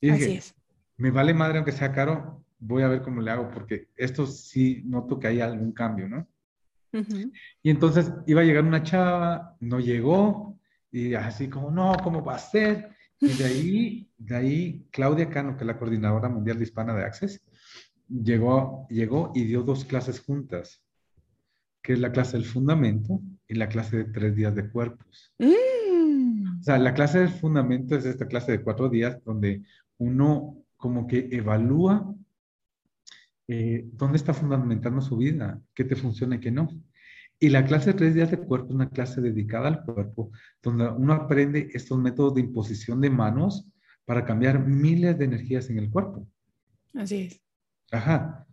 Y 0.00 0.10
Así 0.10 0.32
es. 0.32 0.54
Me 0.96 1.10
vale 1.10 1.34
madre 1.34 1.58
aunque 1.58 1.72
sea 1.72 1.92
caro, 1.92 2.44
voy 2.58 2.82
a 2.82 2.88
ver 2.88 3.02
cómo 3.02 3.20
le 3.20 3.30
hago, 3.30 3.50
porque 3.50 3.88
esto 3.96 4.26
sí 4.26 4.82
noto 4.84 5.18
que 5.18 5.28
hay 5.28 5.40
algún 5.40 5.72
cambio, 5.72 6.08
¿no? 6.08 6.28
Y 7.62 7.70
entonces 7.70 8.12
iba 8.26 8.40
a 8.40 8.44
llegar 8.44 8.64
una 8.64 8.82
chava, 8.82 9.56
no 9.60 9.78
llegó, 9.78 10.58
y 10.90 11.14
así 11.14 11.48
como, 11.48 11.70
no, 11.70 11.94
¿cómo 12.02 12.24
va 12.24 12.34
a 12.36 12.40
ser? 12.40 12.96
Y 13.20 13.28
de 13.28 13.44
ahí, 13.44 14.10
de 14.16 14.36
ahí, 14.36 14.86
Claudia 14.90 15.28
Cano, 15.28 15.56
que 15.56 15.64
es 15.64 15.66
la 15.66 15.78
coordinadora 15.78 16.28
mundial 16.28 16.56
de 16.56 16.64
hispana 16.64 16.94
de 16.94 17.04
Access, 17.04 17.44
llegó, 18.08 18.86
llegó 18.88 19.32
y 19.34 19.44
dio 19.44 19.62
dos 19.62 19.84
clases 19.84 20.20
juntas, 20.20 20.82
que 21.82 21.92
es 21.92 21.98
la 22.00 22.10
clase 22.10 22.38
del 22.38 22.46
fundamento 22.46 23.20
y 23.48 23.54
la 23.54 23.68
clase 23.68 23.96
de 23.96 24.04
tres 24.04 24.36
días 24.36 24.54
de 24.54 24.70
cuerpos. 24.70 25.32
Mm. 25.38 26.60
O 26.60 26.62
sea, 26.62 26.78
la 26.78 26.94
clase 26.94 27.20
del 27.20 27.30
fundamento 27.30 27.96
es 27.96 28.04
esta 28.04 28.26
clase 28.26 28.52
de 28.52 28.62
cuatro 28.62 28.88
días 28.88 29.18
donde 29.24 29.62
uno 29.96 30.56
como 30.76 31.06
que 31.06 31.28
evalúa 31.32 32.14
eh, 33.48 33.88
dónde 33.92 34.18
está 34.18 34.34
fundamentando 34.34 35.00
su 35.00 35.16
vida, 35.16 35.60
qué 35.74 35.84
te 35.84 35.96
funciona 35.96 36.36
y 36.36 36.40
qué 36.40 36.50
no. 36.50 36.68
Y 37.40 37.48
la 37.48 37.64
clase 37.64 37.92
de 37.92 37.98
tres 37.98 38.14
días 38.14 38.30
de 38.30 38.38
cuerpo 38.38 38.68
es 38.68 38.74
una 38.74 38.90
clase 38.90 39.20
dedicada 39.20 39.68
al 39.68 39.84
cuerpo, 39.84 40.30
donde 40.62 40.88
uno 40.88 41.14
aprende 41.14 41.70
estos 41.72 41.98
métodos 41.98 42.34
de 42.34 42.42
imposición 42.42 43.00
de 43.00 43.10
manos 43.10 43.70
para 44.04 44.24
cambiar 44.24 44.66
miles 44.66 45.18
de 45.18 45.24
energías 45.24 45.70
en 45.70 45.78
el 45.78 45.90
cuerpo. 45.90 46.26
Así 46.94 47.22
es. 47.22 47.40
Ajá. 47.92 48.46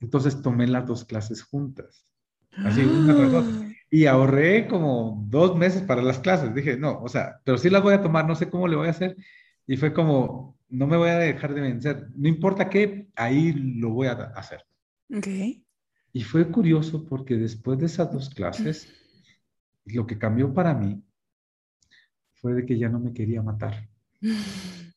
Entonces 0.00 0.40
tomé 0.42 0.66
las 0.66 0.86
dos 0.86 1.04
clases 1.04 1.42
juntas. 1.42 2.06
Así, 2.52 2.80
una 2.82 3.14
razón. 3.14 3.44
Ah. 3.48 3.71
Y 3.92 4.06
ahorré 4.06 4.68
como 4.68 5.22
dos 5.28 5.54
meses 5.54 5.82
para 5.82 6.02
las 6.02 6.18
clases. 6.18 6.54
Dije, 6.54 6.78
no, 6.78 6.98
o 7.02 7.10
sea, 7.10 7.42
pero 7.44 7.58
sí 7.58 7.68
las 7.68 7.82
voy 7.82 7.92
a 7.92 8.00
tomar, 8.00 8.26
no 8.26 8.34
sé 8.34 8.48
cómo 8.48 8.66
le 8.66 8.74
voy 8.74 8.86
a 8.86 8.92
hacer. 8.92 9.14
Y 9.66 9.76
fue 9.76 9.92
como, 9.92 10.58
no 10.70 10.86
me 10.86 10.96
voy 10.96 11.10
a 11.10 11.18
dejar 11.18 11.52
de 11.52 11.60
vencer. 11.60 12.08
No 12.16 12.26
importa 12.26 12.70
qué, 12.70 13.10
ahí 13.14 13.52
lo 13.52 13.90
voy 13.90 14.06
a 14.06 14.12
hacer. 14.12 14.64
Ok. 15.14 15.28
Y 16.10 16.22
fue 16.22 16.50
curioso 16.50 17.04
porque 17.04 17.36
después 17.36 17.78
de 17.80 17.84
esas 17.84 18.10
dos 18.10 18.30
clases, 18.30 18.88
lo 19.84 20.06
que 20.06 20.16
cambió 20.16 20.54
para 20.54 20.72
mí 20.72 21.04
fue 22.32 22.54
de 22.54 22.64
que 22.64 22.78
ya 22.78 22.88
no 22.88 22.98
me 22.98 23.12
quería 23.12 23.42
matar. 23.42 23.90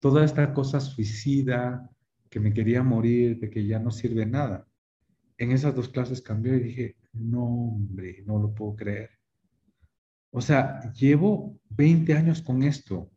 Toda 0.00 0.24
esta 0.24 0.54
cosa 0.54 0.80
suicida, 0.80 1.90
que 2.30 2.40
me 2.40 2.54
quería 2.54 2.82
morir, 2.82 3.38
de 3.38 3.50
que 3.50 3.66
ya 3.66 3.78
no 3.80 3.90
sirve 3.90 4.24
nada. 4.24 4.66
En 5.36 5.52
esas 5.52 5.74
dos 5.74 5.90
clases 5.90 6.22
cambió 6.22 6.56
y 6.56 6.60
dije, 6.60 6.96
no, 7.14 7.44
hombre, 7.44 8.22
no 8.26 8.38
lo 8.38 8.52
puedo 8.52 8.76
creer. 8.76 9.10
O 10.30 10.40
sea, 10.40 10.92
llevo 10.92 11.58
20 11.70 12.14
años 12.14 12.42
con 12.42 12.62
esto 12.62 13.10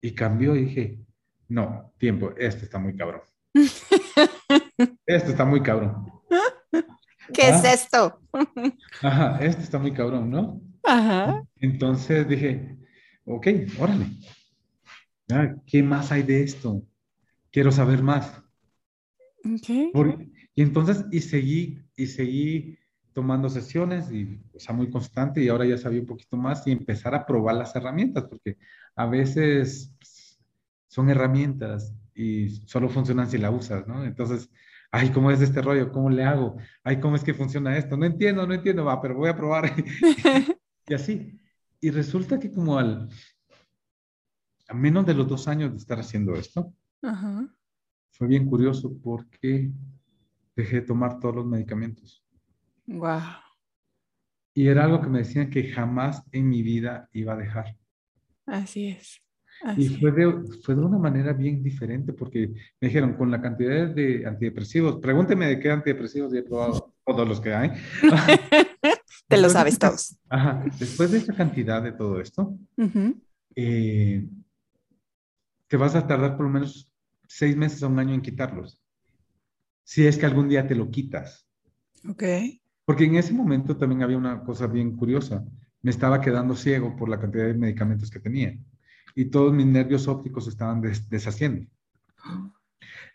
y 0.00 0.12
cambió 0.12 0.56
y 0.56 0.64
dije, 0.64 0.98
no, 1.48 1.92
tiempo, 1.98 2.32
este 2.36 2.64
está 2.64 2.78
muy 2.78 2.96
cabrón. 2.96 3.22
Este 5.04 5.30
está 5.30 5.44
muy 5.44 5.60
cabrón. 5.62 6.06
¿Qué 7.32 7.48
es 7.48 7.64
ah. 7.64 7.72
esto? 7.72 8.20
Ajá, 9.02 9.38
este 9.40 9.62
está 9.62 9.78
muy 9.78 9.92
cabrón, 9.92 10.30
¿no? 10.30 10.60
Ajá. 10.84 11.42
Entonces 11.56 12.28
dije, 12.28 12.76
ok, 13.24 13.46
órale. 13.80 14.06
Ah, 15.30 15.54
¿Qué 15.66 15.82
más 15.82 16.12
hay 16.12 16.22
de 16.22 16.42
esto? 16.42 16.82
Quiero 17.50 17.72
saber 17.72 18.02
más. 18.02 18.42
Okay. 19.44 19.90
y 20.54 20.62
entonces, 20.62 21.04
y 21.10 21.20
seguí, 21.20 21.82
y 21.98 22.06
seguí 22.06 22.78
tomando 23.12 23.48
sesiones, 23.48 24.10
y, 24.12 24.40
o 24.54 24.60
sea, 24.60 24.74
muy 24.74 24.88
constante, 24.88 25.42
y 25.42 25.48
ahora 25.48 25.66
ya 25.66 25.76
sabía 25.76 26.00
un 26.00 26.06
poquito 26.06 26.36
más 26.36 26.64
y 26.66 26.70
empezar 26.70 27.12
a 27.14 27.26
probar 27.26 27.56
las 27.56 27.74
herramientas, 27.74 28.24
porque 28.30 28.56
a 28.94 29.06
veces 29.06 29.92
pues, 29.98 30.38
son 30.86 31.10
herramientas 31.10 31.92
y 32.14 32.50
solo 32.66 32.88
funcionan 32.88 33.28
si 33.28 33.38
la 33.38 33.50
usas, 33.50 33.88
¿no? 33.88 34.04
Entonces, 34.04 34.48
ay, 34.92 35.10
¿cómo 35.10 35.32
es 35.32 35.40
este 35.40 35.60
rollo? 35.60 35.90
¿Cómo 35.90 36.08
le 36.08 36.22
hago? 36.22 36.56
Ay, 36.84 37.00
¿cómo 37.00 37.16
es 37.16 37.24
que 37.24 37.34
funciona 37.34 37.76
esto? 37.76 37.96
No 37.96 38.06
entiendo, 38.06 38.46
no 38.46 38.54
entiendo, 38.54 38.84
va, 38.84 39.02
pero 39.02 39.16
voy 39.16 39.28
a 39.28 39.36
probar. 39.36 39.74
y 40.86 40.94
así. 40.94 41.40
Y 41.80 41.90
resulta 41.90 42.38
que 42.38 42.52
como 42.52 42.78
al, 42.78 43.08
a 44.68 44.74
menos 44.74 45.04
de 45.04 45.14
los 45.14 45.26
dos 45.26 45.48
años 45.48 45.72
de 45.72 45.78
estar 45.78 45.98
haciendo 45.98 46.34
esto, 46.34 46.72
fue 48.12 48.28
bien 48.28 48.46
curioso 48.46 48.96
porque 49.02 49.72
dejé 50.62 50.80
de 50.80 50.86
tomar 50.86 51.20
todos 51.20 51.36
los 51.36 51.46
medicamentos. 51.46 52.24
Wow. 52.86 53.20
Y 54.54 54.66
era 54.66 54.84
algo 54.84 55.00
que 55.00 55.08
me 55.08 55.18
decían 55.18 55.50
que 55.50 55.70
jamás 55.70 56.22
en 56.32 56.48
mi 56.48 56.62
vida 56.62 57.08
iba 57.12 57.34
a 57.34 57.36
dejar. 57.36 57.76
Así 58.46 58.88
es. 58.88 59.22
Y 59.76 59.88
fue 59.88 60.12
de, 60.12 60.42
fue 60.62 60.74
de 60.74 60.80
una 60.80 60.98
manera 60.98 61.32
bien 61.32 61.62
diferente 61.62 62.12
porque 62.12 62.48
me 62.80 62.88
dijeron, 62.88 63.14
con 63.14 63.30
la 63.30 63.40
cantidad 63.40 63.88
de 63.88 64.26
antidepresivos, 64.26 64.96
pregúnteme 64.96 65.46
de 65.46 65.58
qué 65.58 65.70
antidepresivos 65.70 66.32
he 66.34 66.42
probado 66.42 66.94
todos 67.04 67.28
los 67.28 67.40
que 67.40 67.54
hay. 67.54 67.70
Te 69.28 69.36
lo 69.36 69.48
sabes 69.50 69.78
todos. 69.78 70.16
Ajá, 70.28 70.64
después 70.78 71.10
de 71.10 71.18
esa 71.18 71.34
cantidad 71.34 71.82
de 71.82 71.92
todo 71.92 72.20
esto, 72.20 72.56
eh, 73.54 74.26
te 75.66 75.76
vas 75.76 75.94
a 75.94 76.06
tardar 76.06 76.36
por 76.36 76.46
lo 76.46 76.52
menos 76.52 76.90
seis 77.26 77.54
meses 77.56 77.82
a 77.82 77.88
un 77.88 77.98
año 77.98 78.14
en 78.14 78.22
quitarlos. 78.22 78.80
Si 79.88 80.06
es 80.06 80.18
que 80.18 80.26
algún 80.26 80.50
día 80.50 80.66
te 80.66 80.74
lo 80.74 80.90
quitas. 80.90 81.48
Ok. 82.06 82.22
Porque 82.84 83.04
en 83.04 83.16
ese 83.16 83.32
momento 83.32 83.74
también 83.74 84.02
había 84.02 84.18
una 84.18 84.44
cosa 84.44 84.66
bien 84.66 84.94
curiosa. 84.94 85.42
Me 85.80 85.90
estaba 85.90 86.20
quedando 86.20 86.54
ciego 86.54 86.94
por 86.94 87.08
la 87.08 87.18
cantidad 87.18 87.46
de 87.46 87.54
medicamentos 87.54 88.10
que 88.10 88.20
tenía. 88.20 88.54
Y 89.14 89.30
todos 89.30 89.54
mis 89.54 89.64
nervios 89.64 90.06
ópticos 90.06 90.46
estaban 90.46 90.82
deshaciendo. 91.08 91.66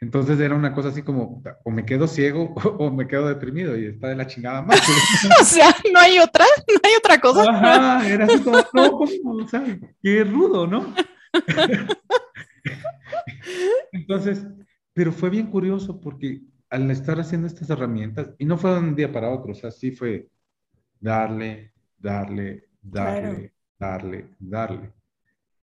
Entonces 0.01 0.39
era 0.39 0.55
una 0.55 0.73
cosa 0.73 0.89
así 0.89 1.03
como, 1.03 1.43
o 1.63 1.69
me 1.69 1.85
quedo 1.85 2.07
ciego 2.07 2.55
o, 2.79 2.89
me 2.89 3.05
quedo 3.05 3.27
deprimido 3.27 3.77
y 3.77 3.85
está 3.85 4.07
de 4.07 4.15
la 4.15 4.25
chingada 4.25 4.63
más. 4.63 4.79
o 5.41 5.45
sea, 5.45 5.75
no 5.93 5.99
hay 5.99 6.17
otra, 6.17 6.45
no 6.67 6.79
hay 6.83 6.95
otra 6.97 7.21
cosa. 7.21 7.51
Ajá, 7.51 8.09
era 8.09 8.25
así 8.25 8.41
como, 8.41 8.57
no, 8.73 8.97
o 9.43 9.47
sea, 9.47 9.63
qué 10.01 10.23
rudo, 10.23 10.65
¿no? 10.65 10.91
Entonces, 13.91 14.47
pero 14.91 15.11
fue 15.11 15.29
bien 15.29 15.51
curioso 15.51 16.01
porque 16.01 16.41
al 16.73 16.89
estar 16.89 17.19
haciendo 17.19 17.45
estas 17.45 17.69
herramientas, 17.69 18.33
y 18.39 18.45
no 18.45 18.57
fue 18.57 18.71
de 18.71 18.79
un 18.79 18.95
día 18.95 19.13
para 19.13 19.29
otro, 19.29 19.51
o 19.51 19.55
sea, 19.55 19.69
sí 19.69 19.91
fue 19.91 20.27
darle, 20.99 21.71
darle, 21.99 22.67
darle, 22.81 23.53
darle, 23.77 24.29
darle. 24.39 24.91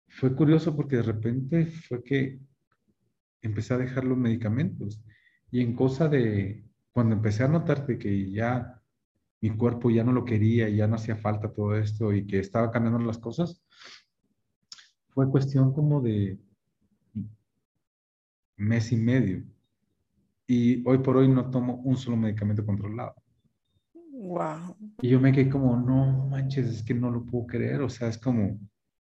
Fue 0.09 0.35
curioso 0.35 0.75
porque 0.75 0.97
de 0.97 1.03
repente 1.03 1.67
fue 1.67 2.03
que 2.03 2.41
empecé 3.43 3.75
a 3.75 3.79
dejar 3.79 4.05
los 4.05 4.17
medicamentos 4.17 5.05
y 5.51 5.61
en 5.61 5.77
cosa 5.77 6.09
de, 6.09 6.65
cuando 6.91 7.17
empecé 7.17 7.45
a 7.45 7.49
notarte 7.49 7.99
que 7.99 8.31
ya 8.31 8.81
mi 9.43 9.51
cuerpo 9.51 9.91
ya 9.91 10.05
no 10.05 10.13
lo 10.13 10.25
quería 10.25 10.71
y 10.71 10.77
ya 10.77 10.87
no 10.87 10.95
hacía 10.95 11.17
falta 11.17 11.53
todo 11.53 11.77
esto 11.77 12.15
y 12.15 12.27
que 12.27 12.39
estaba 12.39 12.71
cambiando 12.71 12.99
las 13.01 13.19
cosas, 13.19 13.63
fue 15.11 15.31
cuestión 15.31 15.75
como 15.75 16.01
de 16.01 16.39
mes 18.57 18.91
y 18.91 18.97
medio. 18.97 19.54
Y 20.47 20.87
hoy 20.87 20.99
por 20.99 21.17
hoy 21.17 21.29
no 21.29 21.51
tomo 21.51 21.77
un 21.77 21.97
solo 21.97 22.17
medicamento 22.17 22.65
controlado. 22.65 23.15
Wow. 23.95 24.77
Y 25.01 25.09
yo 25.09 25.21
me 25.21 25.33
quedé 25.33 25.49
como, 25.49 25.77
no 25.77 26.27
manches, 26.29 26.67
es 26.67 26.83
que 26.83 26.95
no 26.95 27.11
lo 27.11 27.25
puedo 27.25 27.47
creer. 27.47 27.83
O 27.83 27.89
sea, 27.89 28.09
es 28.09 28.19
como, 28.19 28.59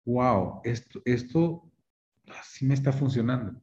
wow, 0.06 0.62
esto, 0.64 1.02
esto 1.06 1.72
sí 2.44 2.66
me 2.66 2.74
está 2.74 2.92
funcionando. 2.92 3.60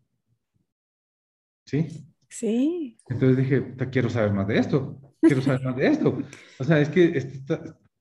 ¿Sí? 1.64 2.06
Sí. 2.28 2.96
Entonces 3.08 3.36
dije, 3.36 3.74
quiero 3.90 4.10
saber 4.10 4.32
más 4.32 4.46
de 4.46 4.58
esto. 4.58 5.00
Quiero 5.20 5.42
saber 5.42 5.62
más 5.62 5.76
de 5.76 5.86
esto. 5.86 6.18
O 6.58 6.64
sea, 6.64 6.80
es 6.80 6.88
que 6.88 7.16
esto 7.16 7.54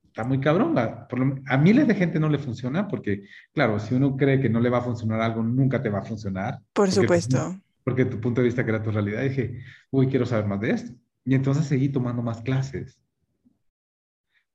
está, 0.04 0.24
muy 0.24 0.40
cabrón. 0.40 0.76
a 0.78 1.58
miles 1.58 1.88
de 1.88 1.96
gente 1.96 2.20
no 2.20 2.30
le 2.30 2.40
funciona 2.40 2.88
porque, 2.88 3.26
claro, 3.54 3.80
si 3.80 3.94
uno 3.94 4.18
cree 4.18 4.40
que 4.40 4.50
no 4.50 4.60
le 4.60 4.70
va 4.70 4.80
a 4.80 4.84
funcionar 4.84 5.22
algo, 5.22 5.44
nunca 5.44 5.82
te 5.82 5.90
va 5.90 6.00
a 6.00 6.04
funcionar. 6.06 6.60
Por 6.74 6.92
supuesto. 6.92 7.60
Porque 7.84 8.06
tu 8.06 8.20
punto 8.20 8.42
de 8.42 8.46
vista 8.46 8.64
que 8.64 8.72
era 8.72 8.84
tu 8.84 8.92
realidad, 8.92 9.24
dije, 9.24 9.60
uy, 9.90 10.08
quiero 10.08 10.26
saber 10.26 10.46
más 10.46 10.60
de 10.60 10.72
esto. 10.72 10.94
Y 11.26 11.36
entonces 11.36 11.66
seguí 11.66 11.90
tomando 11.90 12.22
más 12.22 12.42
clases 12.42 13.02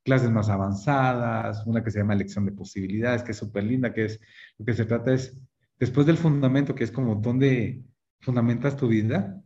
clases 0.07 0.31
más 0.31 0.49
avanzadas, 0.49 1.67
una 1.67 1.83
que 1.83 1.91
se 1.91 1.99
llama 1.99 2.15
elección 2.15 2.47
de 2.47 2.53
posibilidades, 2.53 3.25
que 3.25 3.33
es 3.33 3.37
súper 3.37 3.65
linda, 3.65 3.93
que 3.93 4.05
es, 4.05 4.21
lo 4.57 4.65
que 4.65 4.73
se 4.73 4.85
trata 4.85 5.13
es, 5.13 5.37
después 5.81 6.07
del 6.07 6.17
fundamento, 6.17 6.77
que 6.77 6.85
es 6.85 6.93
como 6.93 7.17
dónde 7.17 7.83
fundamentas 8.21 8.77
tu 8.77 8.87
vida, 8.87 9.43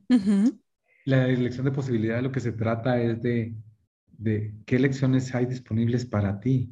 la 1.06 1.28
elección 1.28 1.64
de 1.64 1.72
posibilidades 1.72 2.22
lo 2.22 2.30
que 2.30 2.40
se 2.40 2.52
trata 2.52 3.00
es 3.00 3.22
de, 3.22 3.54
de 4.18 4.54
qué 4.66 4.76
elecciones 4.76 5.34
hay 5.34 5.46
disponibles 5.46 6.04
para 6.04 6.38
ti. 6.38 6.70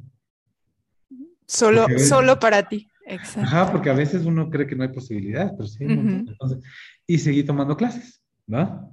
Solo, 1.47 1.87
solo 1.97 2.39
para 2.39 2.69
ti. 2.69 2.88
Exacto. 3.09 3.41
Ajá, 3.41 3.71
porque 3.71 3.89
a 3.89 3.93
veces 3.93 4.25
uno 4.25 4.49
cree 4.49 4.67
que 4.67 4.75
no 4.75 4.83
hay 4.83 4.89
posibilidades, 4.89 5.51
pero 5.57 5.67
sí. 5.67 5.83
Entonces, 5.83 6.59
y 7.07 7.17
seguí 7.17 7.43
tomando 7.43 7.75
clases, 7.75 8.23
¿va? 8.51 8.87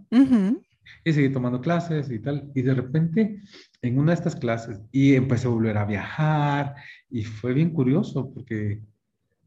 Y 1.04 1.12
seguí 1.12 1.28
tomando 1.30 1.60
clases 1.60 2.10
y 2.10 2.18
tal. 2.18 2.50
Y 2.54 2.62
de 2.62 2.74
repente 2.74 3.40
en 3.82 3.98
una 3.98 4.12
de 4.12 4.16
estas 4.16 4.36
clases 4.36 4.80
y 4.90 5.14
empecé 5.14 5.46
a 5.46 5.50
volver 5.50 5.76
a 5.76 5.84
viajar 5.84 6.74
y 7.10 7.24
fue 7.24 7.52
bien 7.52 7.70
curioso 7.70 8.32
porque, 8.32 8.82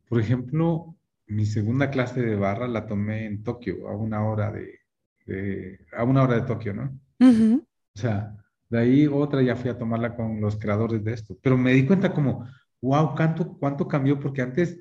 por 0.07 0.19
ejemplo, 0.19 0.95
mi 1.27 1.45
segunda 1.45 1.89
clase 1.89 2.21
de 2.21 2.35
barra 2.35 2.67
la 2.67 2.85
tomé 2.85 3.25
en 3.25 3.43
Tokio 3.43 3.89
a 3.89 3.95
una 3.95 4.23
hora 4.23 4.51
de, 4.51 5.79
a 5.95 6.03
una 6.03 6.23
hora 6.23 6.35
de 6.35 6.41
Tokio, 6.41 6.73
¿no? 6.73 6.99
O 7.19 7.99
sea, 7.99 8.35
de 8.69 8.79
ahí 8.79 9.07
otra 9.07 9.41
ya 9.41 9.55
fui 9.55 9.69
a 9.69 9.77
tomarla 9.77 10.15
con 10.15 10.39
los 10.39 10.57
creadores 10.57 11.03
de 11.03 11.13
esto, 11.13 11.37
pero 11.41 11.57
me 11.57 11.73
di 11.73 11.85
cuenta 11.85 12.13
como, 12.13 12.47
wow, 12.81 13.15
cuánto, 13.15 13.57
cuánto 13.57 13.87
cambió 13.87 14.19
porque 14.19 14.41
antes 14.41 14.79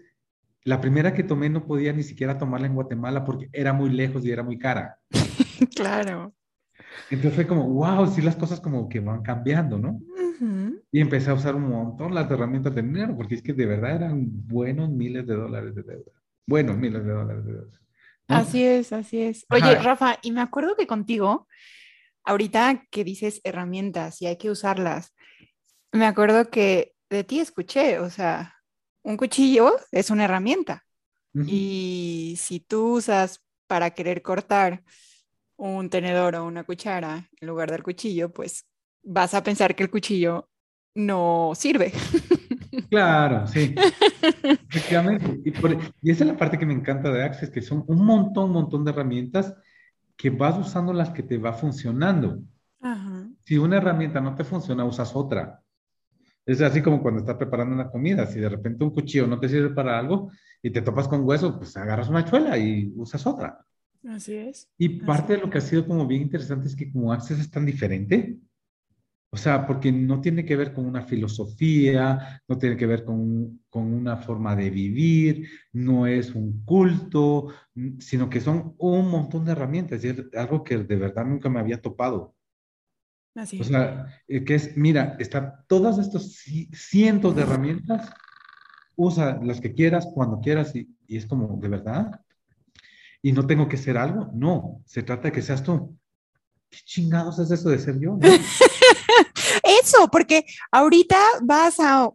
la 0.64 0.80
primera 0.80 1.14
que 1.14 1.22
tomé 1.22 1.48
no 1.48 1.66
podía 1.66 1.92
ni 1.92 2.02
siquiera 2.02 2.38
tomarla 2.38 2.66
en 2.66 2.74
Guatemala 2.74 3.24
porque 3.24 3.48
era 3.52 3.72
muy 3.72 3.90
lejos 3.90 4.24
y 4.24 4.30
era 4.30 4.42
muy 4.42 4.58
cara. 4.58 4.98
claro. 5.74 6.34
Entonces 7.11 7.34
fue 7.34 7.46
como, 7.46 7.68
wow, 7.68 8.06
sí 8.06 8.22
las 8.22 8.37
cosas 8.37 8.61
como 8.61 8.88
que 8.88 9.00
van 9.00 9.22
cambiando, 9.22 9.78
¿no? 9.78 10.00
Y 10.92 11.00
empecé 11.00 11.30
a 11.30 11.34
usar 11.34 11.56
un 11.56 11.68
montón 11.68 12.14
las 12.14 12.30
herramientas 12.30 12.74
de 12.74 12.82
dinero, 12.82 13.16
porque 13.16 13.34
es 13.34 13.42
que 13.42 13.52
de 13.52 13.66
verdad 13.66 13.96
eran 13.96 14.24
buenos 14.46 14.88
miles 14.88 15.26
de 15.26 15.34
dólares 15.34 15.74
de 15.74 15.82
deuda. 15.82 16.12
Buenos 16.46 16.76
miles 16.76 17.04
de 17.04 17.12
dólares 17.12 17.44
de 17.44 17.52
deuda. 17.52 17.80
Así 18.28 18.62
es, 18.62 18.92
así 18.92 19.20
es. 19.20 19.46
Oye, 19.50 19.74
Rafa, 19.76 20.18
y 20.22 20.32
me 20.32 20.40
acuerdo 20.40 20.76
que 20.76 20.87
contigo, 20.87 21.48
ahorita 22.24 22.87
que 22.90 23.04
dices 23.04 23.40
herramientas 23.42 24.22
y 24.22 24.26
hay 24.26 24.37
que 24.37 24.50
usarlas, 24.50 25.14
me 25.92 26.06
acuerdo 26.06 26.50
que 26.50 26.94
de 27.11 27.25
ti 27.25 27.40
escuché, 27.40 27.99
o 27.99 28.11
sea, 28.11 28.55
un 29.03 29.16
cuchillo 29.16 29.77
es 29.92 30.11
una 30.11 30.25
herramienta. 30.25 30.85
Y 31.47 32.35
si 32.37 32.59
tú 32.59 32.97
usas 32.97 33.44
para 33.68 33.90
querer 33.90 34.23
cortar 34.23 34.83
un 35.57 35.88
tenedor 35.88 36.35
o 36.35 36.44
una 36.44 36.64
cuchara 36.64 37.29
en 37.40 37.49
lugar 37.49 37.71
del 37.71 37.85
cuchillo, 37.85 38.33
pues 38.33 38.66
vas 39.05 39.35
a 39.35 39.42
pensar 39.44 39.77
que 39.77 39.85
el 39.85 39.90
cuchillo 39.90 40.49
no 40.94 41.53
sirve. 41.55 41.92
Claro, 42.90 43.47
sí. 43.47 43.75
Efectivamente. 44.68 45.40
Y, 45.44 46.11
esa 46.11 46.25
es 46.25 46.31
la 46.31 46.37
parte 46.37 46.59
que 46.59 46.64
me 46.64 46.73
encanta 46.73 47.11
de 47.11 47.23
Access, 47.23 47.51
que 47.51 47.61
son 47.61 47.85
un 47.87 48.05
montón, 48.05 48.44
un 48.47 48.53
montón 48.53 48.85
de 48.85 48.92
herramientas 48.92 49.55
que 50.16 50.31
vas 50.31 50.59
usando 50.59 50.92
las 50.92 51.11
que 51.11 51.23
te 51.23 51.38
va 51.38 51.53
funcionando. 51.53 52.40
Si 53.44 53.59
una 53.59 53.79
herramienta 53.79 54.21
no 54.21 54.35
te 54.35 54.44
funciona, 54.44 54.85
usas 54.85 55.14
otra. 55.14 55.62
Es 56.48 56.62
así 56.62 56.80
como 56.80 57.02
cuando 57.02 57.20
estás 57.20 57.37
preparando 57.37 57.74
una 57.74 57.90
comida. 57.90 58.24
Si 58.26 58.40
de 58.40 58.48
repente 58.48 58.82
un 58.82 58.90
cuchillo 58.90 59.26
no 59.26 59.38
te 59.38 59.50
sirve 59.50 59.68
para 59.68 59.98
algo 59.98 60.30
y 60.62 60.70
te 60.70 60.80
topas 60.80 61.06
con 61.06 61.22
hueso, 61.24 61.58
pues 61.58 61.76
agarras 61.76 62.08
una 62.08 62.24
chuela 62.24 62.56
y 62.56 62.90
usas 62.96 63.26
otra. 63.26 63.62
Así 64.08 64.34
es. 64.34 64.66
Y 64.78 65.00
parte 65.00 65.34
de 65.34 65.40
lo 65.40 65.50
que 65.50 65.58
ha 65.58 65.61
sido 65.61 65.87
como 65.87 66.06
bien 66.06 66.22
interesante 66.22 66.66
es 66.66 66.74
que 66.74 66.90
como 66.90 67.12
Access 67.12 67.38
es 67.38 67.50
tan 67.50 67.66
diferente, 67.66 68.38
o 69.30 69.37
sea, 69.37 69.66
porque 69.66 69.92
no 69.92 70.22
tiene 70.22 70.46
que 70.46 70.56
ver 70.56 70.72
con 70.72 70.87
una 70.87 71.02
filosofía, 71.02 72.40
no 72.48 72.56
tiene 72.56 72.78
que 72.78 72.87
ver 72.87 73.04
con, 73.04 73.61
con, 73.68 73.92
una 73.92 74.16
forma 74.16 74.56
de 74.56 74.70
vivir, 74.70 75.46
no 75.74 76.06
es 76.06 76.34
un 76.34 76.64
culto, 76.64 77.48
sino 77.98 78.30
que 78.30 78.40
son 78.40 78.74
un 78.78 79.11
montón 79.11 79.44
de 79.44 79.52
herramientas 79.52 80.02
y 80.02 80.08
es 80.08 80.24
algo 80.34 80.64
que 80.64 80.78
de 80.78 80.96
verdad 80.96 81.26
nunca 81.26 81.50
me 81.50 81.61
había 81.61 81.82
topado. 81.82 82.38
Así 83.38 83.61
o 83.61 83.64
sea, 83.64 84.07
eh, 84.27 84.44
que 84.44 84.57
es, 84.57 84.77
mira, 84.77 85.16
están 85.18 85.55
todas 85.68 85.98
estas 85.98 86.44
cientos 86.72 87.37
de 87.37 87.42
herramientas, 87.42 88.11
usa 88.96 89.38
las 89.42 89.61
que 89.61 89.74
quieras, 89.74 90.09
cuando 90.12 90.40
quieras 90.40 90.74
y, 90.74 90.88
y 91.07 91.16
es 91.16 91.27
como, 91.27 91.57
de 91.61 91.68
verdad, 91.68 92.20
y 93.22 93.33
no 93.33 93.46
tengo 93.46 93.68
que 93.68 93.77
ser 93.77 93.96
algo. 93.96 94.31
No, 94.35 94.83
se 94.87 95.03
trata 95.03 95.24
de 95.24 95.33
que 95.33 95.42
seas 95.42 95.62
tú. 95.62 95.96
¿Qué 96.70 96.79
chingados 96.85 97.38
es 97.38 97.51
eso 97.51 97.70
de 97.70 97.79
ser 97.79 97.98
yo? 97.98 98.18
eso, 99.83 100.09
porque 100.11 100.44
ahorita 100.70 101.18
vas 101.42 101.81
a 101.81 102.11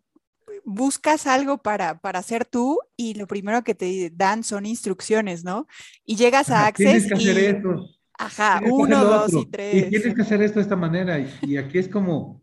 buscas 0.65 1.27
algo 1.27 1.57
para, 1.57 1.99
para 1.99 2.19
hacer 2.19 2.45
tú 2.45 2.79
y 2.95 3.15
lo 3.15 3.27
primero 3.27 3.63
que 3.63 3.75
te 3.75 4.11
dan 4.13 4.43
son 4.43 4.65
instrucciones, 4.65 5.43
¿no? 5.43 5.67
Y 6.05 6.15
llegas 6.15 6.49
a 6.49 6.67
Access 6.67 7.07
tienes 7.07 7.07
que 7.07 7.13
hacer 7.15 7.37
esto. 7.55 7.89
Ajá, 8.25 8.61
uno, 8.65 9.03
dos 9.03 9.33
y 9.33 9.45
tres. 9.47 9.87
Y 9.87 9.89
tienes 9.89 10.15
que 10.15 10.21
hacer 10.21 10.41
esto 10.41 10.59
de 10.59 10.63
esta 10.63 10.75
manera. 10.75 11.19
Y, 11.41 11.57
aquí 11.57 11.77
es 11.77 11.89
como, 11.89 12.41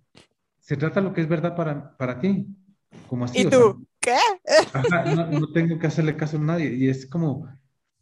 se 0.58 0.76
trata 0.76 1.00
lo 1.00 1.12
que 1.14 1.22
es 1.22 1.28
verdad 1.28 1.56
para, 1.56 1.96
para 1.96 2.20
ti. 2.20 2.46
Como 3.08 3.24
así. 3.24 3.40
¿Y 3.40 3.44
tú? 3.46 3.86
¿Qué? 3.98 4.16
Ajá, 4.72 5.04
no, 5.14 5.26
no, 5.26 5.52
tengo 5.52 5.78
que 5.78 5.86
hacerle 5.86 6.16
caso 6.16 6.36
a 6.36 6.40
nadie. 6.40 6.74
Y 6.74 6.88
es 6.88 7.06
como, 7.06 7.48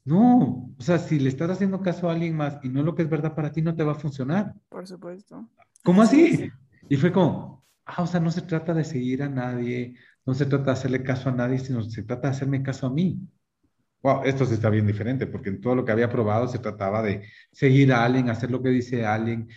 no, 0.04 0.72
o 0.76 0.82
sea, 0.82 0.98
si 0.98 1.20
le 1.20 1.28
estás 1.28 1.50
haciendo 1.50 1.80
caso 1.82 2.08
a 2.08 2.12
alguien 2.12 2.36
más 2.36 2.58
y 2.62 2.68
no 2.68 2.82
lo 2.82 2.94
que 2.94 3.02
es 3.02 3.10
verdad 3.10 3.34
para 3.34 3.52
ti, 3.52 3.62
no 3.62 3.76
te 3.76 3.84
va 3.84 3.92
a 3.92 3.96
funcionar. 3.96 4.54
Por 4.68 4.86
supuesto. 4.86 5.48
¿Cómo 5.84 6.02
así? 6.02 6.50
Y 6.88 6.96
fue 6.96 7.12
como, 7.12 7.64
ah, 7.84 8.02
o 8.02 8.06
sea, 8.06 8.18
no 8.18 8.30
se 8.30 8.42
trata 8.42 8.74
de 8.74 8.84
seguir 8.84 9.22
a 9.22 9.28
nadie, 9.28 9.96
no 10.26 10.34
se 10.34 10.46
trata 10.46 10.66
de 10.66 10.72
hacerle 10.72 11.02
caso 11.02 11.28
a 11.28 11.32
nadie, 11.32 11.58
sino 11.58 11.82
se 11.82 12.02
trata 12.02 12.28
de 12.28 12.34
hacerme 12.34 12.62
caso 12.62 12.86
a 12.86 12.90
mí. 12.90 13.20
Wow, 14.02 14.22
esto 14.24 14.46
sí 14.46 14.54
está 14.54 14.70
bien 14.70 14.86
diferente, 14.86 15.26
porque 15.26 15.48
en 15.48 15.60
todo 15.60 15.74
lo 15.74 15.84
que 15.84 15.92
había 15.92 16.08
probado 16.08 16.46
se 16.46 16.58
trataba 16.58 17.02
de 17.02 17.28
seguir 17.50 17.92
a 17.92 18.04
alguien, 18.04 18.30
hacer 18.30 18.50
lo 18.50 18.62
que 18.62 18.68
dice 18.68 19.04
alguien, 19.04 19.48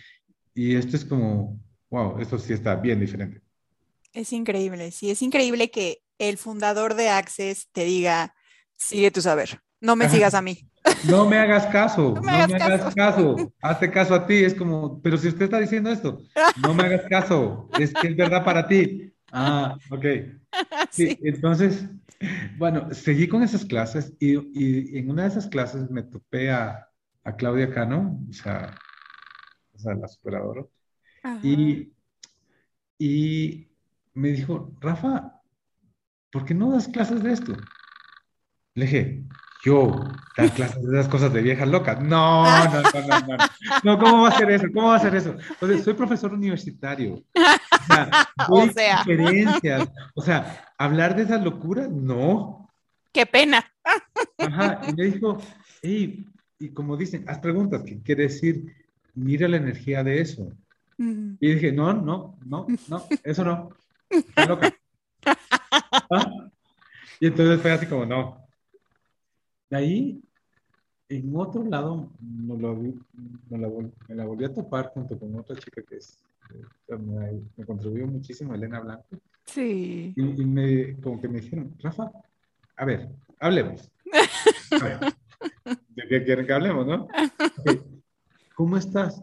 y 0.54 0.74
esto 0.74 0.96
es 0.96 1.04
como, 1.04 1.60
wow, 1.90 2.18
esto 2.18 2.38
sí 2.38 2.52
está 2.52 2.74
bien 2.74 3.00
diferente. 3.00 3.40
Es 4.12 4.32
increíble, 4.32 4.90
sí, 4.90 5.10
es 5.10 5.22
increíble 5.22 5.70
que 5.70 6.02
el 6.18 6.38
fundador 6.38 6.94
de 6.94 7.08
Access 7.08 7.68
te 7.72 7.84
diga, 7.84 8.34
sigue 8.76 9.10
tu 9.10 9.22
saber. 9.22 9.60
No 9.80 9.96
me 9.96 10.08
sigas 10.08 10.34
a 10.34 10.42
mí. 10.42 10.58
No 11.08 11.28
me 11.28 11.38
hagas 11.38 11.66
caso, 11.66 12.14
no 12.14 12.22
me 12.22 12.54
hagas, 12.54 12.94
caso. 12.94 13.52
Hazte 13.60 13.90
caso 13.90 14.14
a 14.14 14.26
ti, 14.26 14.44
es 14.44 14.54
como, 14.54 15.00
pero 15.00 15.16
si 15.16 15.28
usted 15.28 15.44
está 15.44 15.60
diciendo 15.60 15.90
esto, 15.90 16.20
no 16.60 16.74
me 16.74 16.84
hagas 16.84 17.02
caso, 17.08 17.68
es 17.76 17.92
que 17.92 18.08
es 18.08 18.16
verdad 18.16 18.44
para 18.44 18.66
ti. 18.66 19.08
Ah, 19.34 19.78
ok. 19.90 20.04
Sí, 20.90 21.16
entonces, 21.22 21.88
bueno, 22.56 22.92
seguí 22.92 23.28
con 23.28 23.42
esas 23.42 23.64
clases 23.64 24.14
y, 24.18 24.36
y, 24.52 24.98
en 24.98 25.10
una 25.10 25.22
de 25.22 25.28
esas 25.28 25.46
clases 25.46 25.90
me 25.90 26.02
topé 26.02 26.50
a, 26.50 26.88
a 27.24 27.36
Claudia 27.36 27.72
Cano, 27.72 28.20
o 28.28 28.32
sea, 28.32 28.76
o 29.74 29.78
sea 29.78 29.94
la 29.94 30.08
superadora, 30.08 30.64
y, 31.42 31.92
y 32.98 33.68
me 34.14 34.28
dijo, 34.30 34.74
Rafa, 34.80 35.40
¿por 36.30 36.44
qué 36.44 36.54
no 36.54 36.72
das 36.72 36.88
clases 36.88 37.22
de 37.22 37.32
esto? 37.32 37.52
Le 38.74 38.84
dije, 38.86 39.24
yo 39.64 39.92
dar 40.36 40.50
clases 40.54 40.82
de 40.82 40.98
esas 40.98 41.10
cosas 41.10 41.32
de 41.32 41.42
viejas 41.42 41.68
locas. 41.68 42.00
No, 42.00 42.44
no, 42.44 42.82
no, 42.82 42.82
no, 42.82 43.36
no. 43.36 43.36
No, 43.84 43.98
¿cómo 43.98 44.22
va 44.22 44.28
a 44.28 44.38
ser 44.38 44.50
eso? 44.50 44.66
¿Cómo 44.72 44.88
va 44.88 44.96
a 44.96 45.00
ser 45.00 45.14
eso? 45.14 45.36
Entonces, 45.50 45.84
soy 45.84 45.94
profesor 45.94 46.32
universitario. 46.32 47.14
O 47.14 47.86
sea, 47.86 48.10
o 48.48 48.66
sea. 48.68 48.94
Experiencias. 48.96 49.88
O 50.14 50.22
sea, 50.22 50.64
hablar 50.84 51.16
de 51.16 51.22
esas 51.22 51.42
locuras, 51.42 51.90
no. 51.90 52.70
Qué 53.12 53.26
pena. 53.26 53.64
Ajá, 54.38 54.80
y 54.88 54.94
me 54.94 55.04
dijo, 55.04 55.38
hey, 55.82 56.26
y 56.58 56.68
como 56.70 56.96
dicen, 56.96 57.24
haz 57.28 57.38
preguntas, 57.38 57.82
¿qué 57.84 58.00
quiere 58.00 58.24
decir? 58.24 58.74
Mira 59.14 59.48
la 59.48 59.58
energía 59.58 60.02
de 60.02 60.20
eso. 60.20 60.52
Y 60.98 61.54
dije, 61.54 61.72
no, 61.72 61.92
no, 61.92 62.38
no, 62.44 62.66
no, 62.88 63.04
eso 63.24 63.44
no. 63.44 63.70
Está 64.08 64.46
loca. 64.46 64.72
¿Ah? 66.10 66.50
Y 67.18 67.26
entonces 67.26 67.60
fue 67.60 67.72
así 67.72 67.86
como, 67.86 68.06
no. 68.06 68.46
De 69.70 69.76
ahí, 69.76 70.22
en 71.08 71.36
otro 71.36 71.64
lado, 71.64 72.10
me, 72.20 72.56
lo, 72.56 72.74
me, 72.76 73.58
la, 74.14 74.24
volví 74.24 74.44
a 74.44 74.52
topar 74.52 74.90
junto 74.94 75.18
con 75.18 75.34
otra 75.36 75.56
chica 75.56 75.82
que 75.82 75.96
es, 75.96 76.18
eh, 76.88 76.96
me, 77.56 77.64
contribuyó 77.64 78.06
muchísimo, 78.06 78.54
Elena 78.54 78.80
Blanco. 78.80 79.06
Sí. 79.44 80.14
Y, 80.16 80.44
me, 80.44 80.96
como 81.00 81.20
que 81.20 81.28
me 81.28 81.40
dijeron, 81.40 81.74
Rafa, 81.80 82.10
a 82.76 82.84
ver, 82.84 83.08
hablemos. 83.38 83.90
¿De 85.94 86.08
qué 86.08 86.24
quieren 86.24 86.46
que 86.46 86.52
hablemos, 86.52 86.86
no? 86.86 87.08
¿Cómo 88.54 88.76
estás? 88.76 89.22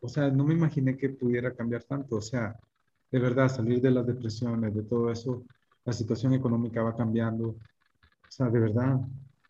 o 0.00 0.08
sea, 0.08 0.30
no 0.30 0.44
me 0.44 0.54
imaginé 0.54 0.96
que 0.96 1.08
pudiera 1.08 1.52
cambiar 1.52 1.82
tanto. 1.84 2.16
O 2.16 2.22
sea, 2.22 2.56
de 3.10 3.18
verdad, 3.18 3.48
salir 3.48 3.80
de 3.80 3.90
las 3.90 4.06
depresiones, 4.06 4.74
de 4.74 4.82
todo 4.82 5.10
eso, 5.10 5.44
la 5.84 5.92
situación 5.92 6.34
económica 6.34 6.82
va 6.82 6.96
cambiando. 6.96 7.48
O 7.48 8.30
sea, 8.30 8.48
de 8.48 8.60
verdad. 8.60 9.00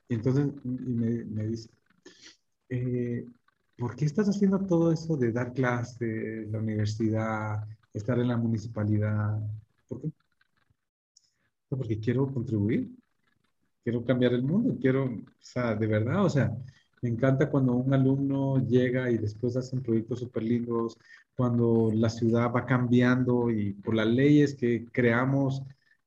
Y 0.09 0.15
entonces 0.15 0.47
me, 0.65 1.25
me 1.25 1.47
dice, 1.47 1.69
eh, 2.69 3.27
¿por 3.77 3.97
qué 3.97 4.05
estás 4.05 4.29
haciendo 4.29 4.61
todo 4.61 4.93
eso 4.93 5.17
de 5.17 5.33
dar 5.33 5.53
clases, 5.53 6.51
la 6.51 6.59
universidad, 6.59 7.67
estar 7.93 8.19
en 8.19 8.29
la 8.29 8.37
municipalidad? 8.37 9.39
¿Por 9.89 10.01
qué? 10.01 10.11
Porque 11.69 12.01
quiero 12.01 12.33
contribuir, 12.33 12.91
quiero 13.83 14.05
cambiar 14.05 14.35
el 14.35 14.43
mundo, 14.43 14.77
quiero, 14.81 15.05
o 15.05 15.23
sea, 15.41 15.75
de 15.75 15.87
verdad, 15.87 16.25
o 16.25 16.31
sea, 16.31 16.53
me 17.03 17.09
encanta 17.09 17.49
cuando 17.49 17.73
un 17.75 17.95
alumno 17.95 18.59
llega 18.67 19.11
y 19.11 19.19
después 19.19 19.57
hacen 19.57 19.83
proyectos 19.83 20.19
súper 20.21 20.43
lindos, 20.43 20.99
cuando 21.37 21.91
la 21.95 22.11
ciudad 22.11 22.53
va 22.53 22.67
cambiando 22.67 23.51
y 23.51 23.73
por 23.73 23.95
las 23.95 24.07
leyes 24.07 24.55
que 24.55 24.85
creamos, 24.93 25.63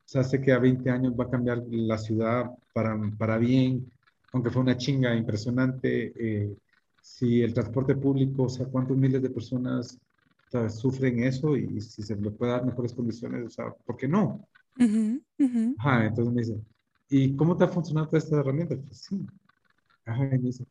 se 0.05 0.19
hace 0.19 0.41
que 0.41 0.51
a 0.51 0.59
20 0.59 0.89
años 0.89 1.13
va 1.19 1.23
a 1.25 1.29
cambiar 1.29 1.63
la 1.69 1.97
ciudad 1.97 2.51
para, 2.73 2.99
para 3.17 3.37
bien, 3.37 3.91
aunque 4.31 4.51
fue 4.51 4.61
una 4.61 4.77
chinga 4.77 5.15
impresionante. 5.15 6.13
Eh, 6.15 6.55
si 7.01 7.41
el 7.41 7.53
transporte 7.53 7.95
público, 7.95 8.43
o 8.43 8.49
sea, 8.49 8.67
cuántos 8.67 8.95
miles 8.97 9.21
de 9.21 9.29
personas 9.29 9.97
sufren 10.69 11.23
eso 11.23 11.57
y, 11.57 11.81
si 11.81 12.03
se 12.03 12.15
le 12.15 12.31
puede 12.31 12.51
dar 12.51 12.65
mejores 12.65 12.93
condiciones, 12.93 13.45
o 13.45 13.49
sea, 13.49 13.71
¿por 13.85 13.97
qué 13.97 14.07
no? 14.07 14.47
Ajá, 15.77 16.05
entonces 16.05 16.33
me 16.33 16.41
dice, 16.41 16.61
¿y 17.09 17.35
cómo 17.35 17.57
te 17.57 17.65
ha 17.65 17.67
funcionado 17.67 18.07
toda 18.07 18.19
esta 18.19 18.39
herramienta? 18.39 18.75
Pues 18.75 18.97
sí. 18.97 19.25
Ajá, 20.05 20.23
me 20.23 20.37
dice, 20.37 20.65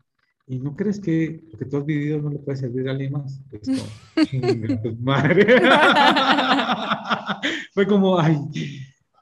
¿Y 0.46 0.58
no 0.58 0.74
crees 0.74 0.98
que 0.98 1.40
lo 1.52 1.58
que 1.58 1.64
tú 1.64 1.76
has 1.76 1.86
vivido 1.86 2.20
no 2.20 2.30
le 2.30 2.38
puede 2.38 2.58
servir 2.58 2.88
a 2.88 2.92
alguien 2.92 3.12
más? 3.12 3.40
madre. 5.00 5.46
Fue 7.72 7.86
como, 7.86 8.18
ay, 8.18 8.36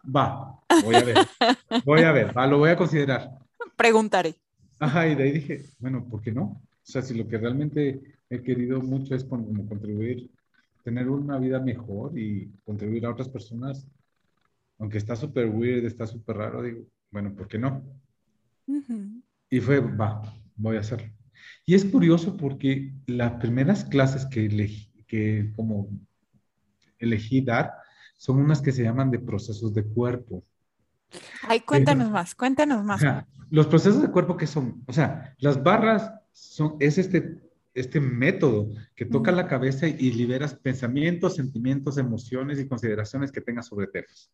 va, 0.04 0.58
voy 0.82 0.94
a 0.94 1.04
ver, 1.04 1.16
voy 1.84 2.02
a 2.02 2.12
ver, 2.12 2.36
va, 2.36 2.46
lo 2.46 2.58
voy 2.58 2.70
a 2.70 2.76
considerar. 2.76 3.38
Preguntaré. 3.76 4.34
Ajá, 4.78 5.08
y 5.08 5.14
de 5.14 5.22
ahí 5.22 5.32
dije, 5.32 5.64
bueno, 5.78 6.06
¿por 6.08 6.22
qué 6.22 6.32
no? 6.32 6.42
O 6.42 6.60
sea, 6.82 7.02
si 7.02 7.14
lo 7.14 7.28
que 7.28 7.38
realmente 7.38 8.00
he 8.28 8.42
querido 8.42 8.80
mucho 8.80 9.14
es 9.14 9.24
como 9.24 9.68
contribuir, 9.68 10.30
tener 10.82 11.08
una 11.08 11.38
vida 11.38 11.60
mejor 11.60 12.18
y 12.18 12.50
contribuir 12.64 13.06
a 13.06 13.10
otras 13.10 13.28
personas, 13.28 13.86
aunque 14.78 14.98
está 14.98 15.14
súper 15.16 15.46
weird, 15.46 15.84
está 15.84 16.06
súper 16.06 16.36
raro, 16.36 16.62
digo, 16.62 16.84
bueno, 17.10 17.34
¿por 17.34 17.48
qué 17.48 17.58
no? 17.58 17.82
Y 19.50 19.60
fue, 19.60 19.80
va, 19.80 20.22
voy 20.56 20.76
a 20.76 20.80
hacerlo. 20.80 21.08
Y 21.66 21.74
es 21.74 21.84
curioso 21.84 22.36
porque 22.36 22.92
las 23.06 23.32
primeras 23.32 23.84
clases 23.84 24.26
que 24.26 24.46
elegí, 24.46 24.90
que 25.06 25.52
como 25.56 25.88
elegí 26.98 27.40
dar 27.40 27.72
son 28.16 28.38
unas 28.38 28.60
que 28.60 28.72
se 28.72 28.82
llaman 28.82 29.10
de 29.10 29.18
procesos 29.18 29.72
de 29.74 29.84
cuerpo. 29.84 30.44
Ay, 31.42 31.60
cuéntanos 31.60 32.10
más, 32.10 32.34
cuéntanos 32.34 32.84
más. 32.84 33.02
los 33.50 33.66
procesos 33.66 34.02
de 34.02 34.10
cuerpo 34.10 34.36
que 34.36 34.46
son, 34.46 34.82
o 34.86 34.92
sea, 34.92 35.34
las 35.38 35.62
barras 35.62 36.12
son, 36.32 36.76
es 36.78 36.98
este 36.98 37.40
este 37.80 38.00
método 38.00 38.68
que 38.94 39.06
toca 39.06 39.32
la 39.32 39.46
cabeza 39.46 39.88
y 39.88 40.12
liberas 40.12 40.54
pensamientos, 40.54 41.36
sentimientos, 41.36 41.98
emociones 41.98 42.60
y 42.60 42.68
consideraciones 42.68 43.32
que 43.32 43.40
tengas 43.40 43.66
sobre 43.66 43.88
temas. 43.88 44.30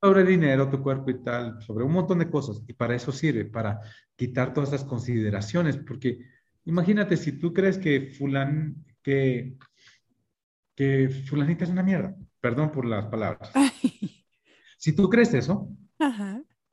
Sobre 0.00 0.24
dinero, 0.24 0.70
tu 0.70 0.82
cuerpo 0.82 1.10
y 1.10 1.22
tal, 1.22 1.60
sobre 1.62 1.84
un 1.84 1.92
montón 1.92 2.18
de 2.20 2.30
cosas. 2.30 2.62
Y 2.66 2.72
para 2.72 2.94
eso 2.94 3.12
sirve, 3.12 3.44
para 3.44 3.80
quitar 4.16 4.52
todas 4.52 4.72
esas 4.72 4.84
consideraciones, 4.84 5.76
porque 5.78 6.20
imagínate 6.64 7.16
si 7.16 7.32
tú 7.32 7.52
crees 7.52 7.78
que 7.78 8.12
fulan, 8.16 8.84
que, 9.02 9.56
que 10.74 11.08
fulanita 11.28 11.64
es 11.64 11.70
una 11.70 11.82
mierda, 11.82 12.14
perdón 12.40 12.70
por 12.70 12.84
las 12.84 13.06
palabras. 13.06 13.50
Si 14.80 14.92
tú 14.92 15.10
crees 15.10 15.34
eso, 15.34 15.68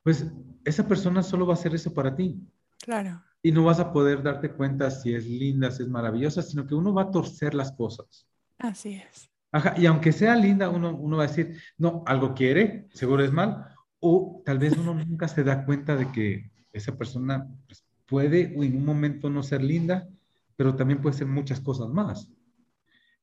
pues 0.04 0.24
esa 0.64 0.86
persona 0.86 1.24
solo 1.24 1.44
va 1.44 1.54
a 1.54 1.56
hacer 1.56 1.74
eso 1.74 1.92
para 1.92 2.14
ti. 2.14 2.40
Claro 2.78 3.25
y 3.46 3.52
no 3.52 3.62
vas 3.62 3.78
a 3.78 3.92
poder 3.92 4.24
darte 4.24 4.50
cuenta 4.50 4.90
si 4.90 5.14
es 5.14 5.24
linda, 5.24 5.70
si 5.70 5.84
es 5.84 5.88
maravillosa, 5.88 6.42
sino 6.42 6.66
que 6.66 6.74
uno 6.74 6.92
va 6.92 7.02
a 7.02 7.10
torcer 7.12 7.54
las 7.54 7.70
cosas. 7.70 8.26
Así 8.58 8.94
es. 8.94 9.30
Ajá, 9.52 9.74
y 9.78 9.86
aunque 9.86 10.10
sea 10.10 10.34
linda, 10.34 10.68
uno, 10.68 10.92
uno 10.96 11.18
va 11.18 11.22
a 11.22 11.26
decir, 11.28 11.56
no, 11.78 12.02
algo 12.06 12.34
quiere, 12.34 12.88
seguro 12.92 13.22
es 13.22 13.30
mal, 13.30 13.68
o 14.00 14.42
tal 14.44 14.58
vez 14.58 14.76
uno 14.76 14.94
nunca 14.94 15.28
se 15.28 15.44
da 15.44 15.64
cuenta 15.64 15.94
de 15.94 16.10
que 16.10 16.50
esa 16.72 16.98
persona 16.98 17.46
pues, 17.68 17.84
puede 18.04 18.52
o 18.58 18.64
en 18.64 18.78
un 18.78 18.84
momento 18.84 19.30
no 19.30 19.44
ser 19.44 19.62
linda, 19.62 20.08
pero 20.56 20.74
también 20.74 21.00
puede 21.00 21.16
ser 21.16 21.28
muchas 21.28 21.60
cosas 21.60 21.88
más. 21.88 22.28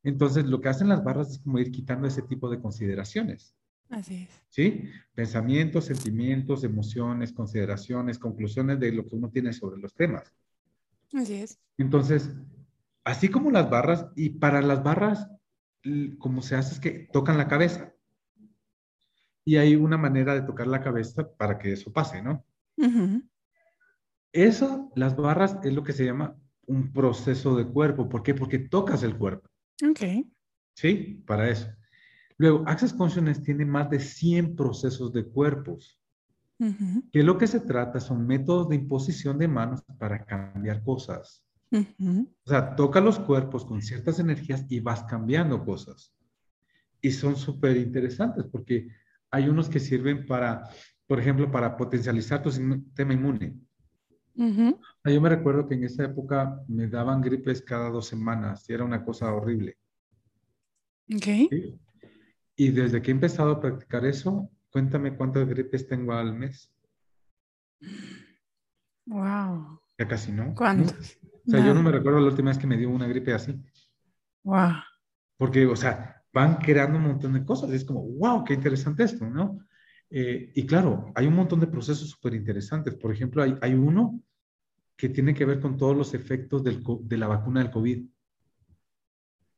Entonces, 0.02 0.46
lo 0.46 0.58
que 0.62 0.70
hacen 0.70 0.88
las 0.88 1.04
barras 1.04 1.32
es 1.32 1.38
como 1.40 1.58
ir 1.58 1.70
quitando 1.70 2.06
ese 2.06 2.22
tipo 2.22 2.48
de 2.48 2.62
consideraciones. 2.62 3.54
Así 3.94 4.24
es. 4.24 4.28
¿Sí? 4.48 4.90
Pensamientos, 5.14 5.84
sentimientos, 5.84 6.64
emociones, 6.64 7.32
consideraciones, 7.32 8.18
conclusiones 8.18 8.80
de 8.80 8.90
lo 8.90 9.06
que 9.06 9.14
uno 9.14 9.30
tiene 9.30 9.52
sobre 9.52 9.80
los 9.80 9.94
temas. 9.94 10.32
Así 11.12 11.34
es. 11.34 11.60
Entonces, 11.78 12.34
así 13.04 13.28
como 13.28 13.52
las 13.52 13.70
barras, 13.70 14.06
y 14.16 14.30
para 14.30 14.62
las 14.62 14.82
barras, 14.82 15.28
como 16.18 16.42
se 16.42 16.56
hace 16.56 16.74
es 16.74 16.80
que 16.80 17.08
tocan 17.12 17.38
la 17.38 17.46
cabeza. 17.46 17.94
Y 19.44 19.56
hay 19.56 19.76
una 19.76 19.96
manera 19.96 20.34
de 20.34 20.42
tocar 20.42 20.66
la 20.66 20.80
cabeza 20.80 21.30
para 21.36 21.58
que 21.58 21.72
eso 21.72 21.92
pase, 21.92 22.20
¿no? 22.20 22.44
Eso, 24.32 24.90
las 24.96 25.14
barras, 25.14 25.58
es 25.62 25.72
lo 25.72 25.84
que 25.84 25.92
se 25.92 26.04
llama 26.04 26.36
un 26.66 26.92
proceso 26.92 27.54
de 27.54 27.66
cuerpo. 27.66 28.08
¿Por 28.08 28.24
qué? 28.24 28.34
Porque 28.34 28.58
tocas 28.58 29.04
el 29.04 29.16
cuerpo. 29.16 29.48
Ok. 29.88 30.26
Sí, 30.74 31.22
para 31.24 31.48
eso. 31.48 31.68
Luego, 32.38 32.64
Access 32.66 32.92
Consciousness 32.92 33.42
tiene 33.42 33.64
más 33.64 33.90
de 33.90 34.00
100 34.00 34.56
procesos 34.56 35.12
de 35.12 35.24
cuerpos. 35.24 36.00
Que 37.12 37.22
lo 37.22 37.36
que 37.36 37.46
se 37.46 37.60
trata 37.60 38.00
son 38.00 38.26
métodos 38.26 38.68
de 38.68 38.76
imposición 38.76 39.38
de 39.38 39.48
manos 39.48 39.82
para 39.98 40.24
cambiar 40.24 40.82
cosas. 40.82 41.44
O 41.72 42.48
sea, 42.48 42.74
toca 42.76 43.00
los 43.00 43.18
cuerpos 43.18 43.64
con 43.64 43.82
ciertas 43.82 44.18
energías 44.18 44.64
y 44.68 44.80
vas 44.80 45.02
cambiando 45.04 45.64
cosas. 45.64 46.14
Y 47.00 47.10
son 47.10 47.36
súper 47.36 47.76
interesantes 47.76 48.46
porque 48.50 48.88
hay 49.30 49.48
unos 49.48 49.68
que 49.68 49.80
sirven 49.80 50.26
para, 50.26 50.62
por 51.06 51.18
ejemplo, 51.18 51.50
para 51.50 51.76
potencializar 51.76 52.42
tu 52.42 52.50
sistema 52.50 53.12
inmune. 53.12 53.56
Yo 54.36 55.20
me 55.20 55.28
recuerdo 55.28 55.66
que 55.66 55.74
en 55.74 55.84
esa 55.84 56.04
época 56.04 56.60
me 56.68 56.88
daban 56.88 57.20
gripes 57.20 57.62
cada 57.62 57.90
dos 57.90 58.06
semanas 58.06 58.68
y 58.68 58.72
era 58.72 58.84
una 58.84 59.04
cosa 59.04 59.32
horrible. 59.32 59.76
Okay. 61.14 61.78
Y 62.56 62.70
desde 62.70 63.02
que 63.02 63.10
he 63.10 63.14
empezado 63.14 63.52
a 63.52 63.60
practicar 63.60 64.04
eso, 64.04 64.50
cuéntame 64.70 65.16
cuántas 65.16 65.48
gripes 65.48 65.86
tengo 65.86 66.12
al 66.12 66.34
mes. 66.34 66.72
Wow. 69.06 69.80
Ya 69.98 70.08
casi 70.08 70.32
no. 70.32 70.54
¿Cuántos? 70.54 71.18
O 71.46 71.50
sea, 71.50 71.62
yo 71.62 71.74
no 71.74 71.82
me 71.82 71.92
recuerdo 71.92 72.20
la 72.20 72.28
última 72.28 72.48
vez 72.48 72.56
que 72.56 72.66
me 72.66 72.78
dio 72.78 72.88
una 72.88 73.06
gripe 73.06 73.34
así. 73.34 73.54
Wow. 74.44 74.72
Porque, 75.36 75.66
o 75.66 75.76
sea, 75.76 76.24
van 76.32 76.56
creando 76.56 76.96
un 76.96 77.04
montón 77.04 77.34
de 77.34 77.44
cosas. 77.44 77.70
es 77.70 77.84
como, 77.84 78.02
wow, 78.02 78.42
qué 78.44 78.54
interesante 78.54 79.04
esto, 79.04 79.28
¿no? 79.28 79.58
Eh, 80.08 80.52
y 80.54 80.64
claro, 80.64 81.12
hay 81.14 81.26
un 81.26 81.34
montón 81.34 81.60
de 81.60 81.66
procesos 81.66 82.08
súper 82.08 82.32
interesantes. 82.32 82.94
Por 82.94 83.12
ejemplo, 83.12 83.42
hay, 83.42 83.58
hay, 83.60 83.74
uno 83.74 84.22
que 84.96 85.10
tiene 85.10 85.34
que 85.34 85.44
ver 85.44 85.60
con 85.60 85.76
todos 85.76 85.94
los 85.94 86.14
efectos 86.14 86.64
del, 86.64 86.82
de 87.02 87.16
la 87.18 87.26
vacuna 87.26 87.60
del 87.60 87.70
COVID. 87.70 88.06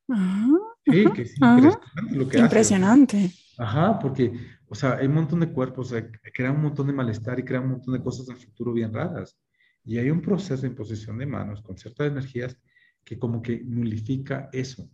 Ajá. 0.09 0.76
Sí, 0.87 1.05
que 1.15 1.23
es 1.23 1.35
impresionante 1.41 2.17
lo 2.17 2.29
que 2.29 2.39
Impresionante. 2.39 3.31
Ajá, 3.59 3.99
porque, 3.99 4.33
o 4.69 4.75
sea, 4.75 4.97
hay 4.97 5.07
un 5.07 5.15
montón 5.15 5.41
de 5.41 5.51
cuerpos, 5.51 5.93
o 5.93 5.97
crea 6.33 6.53
un 6.53 6.63
montón 6.63 6.87
de 6.87 6.93
malestar 6.93 7.39
y 7.39 7.45
crea 7.45 7.61
un 7.61 7.71
montón 7.71 7.95
de 7.95 8.03
cosas 8.03 8.29
el 8.29 8.37
futuro 8.37 8.73
bien 8.73 8.93
raras. 8.93 9.37
Y 9.85 9.99
hay 9.99 10.11
un 10.11 10.21
proceso 10.21 10.63
de 10.63 10.69
imposición 10.69 11.19
de 11.19 11.27
manos 11.27 11.63
con 11.63 11.77
ciertas 11.77 12.09
energías 12.09 12.57
que 13.05 13.19
como 13.19 13.43
que 13.43 13.63
nulifica 13.65 14.49
eso. 14.53 14.89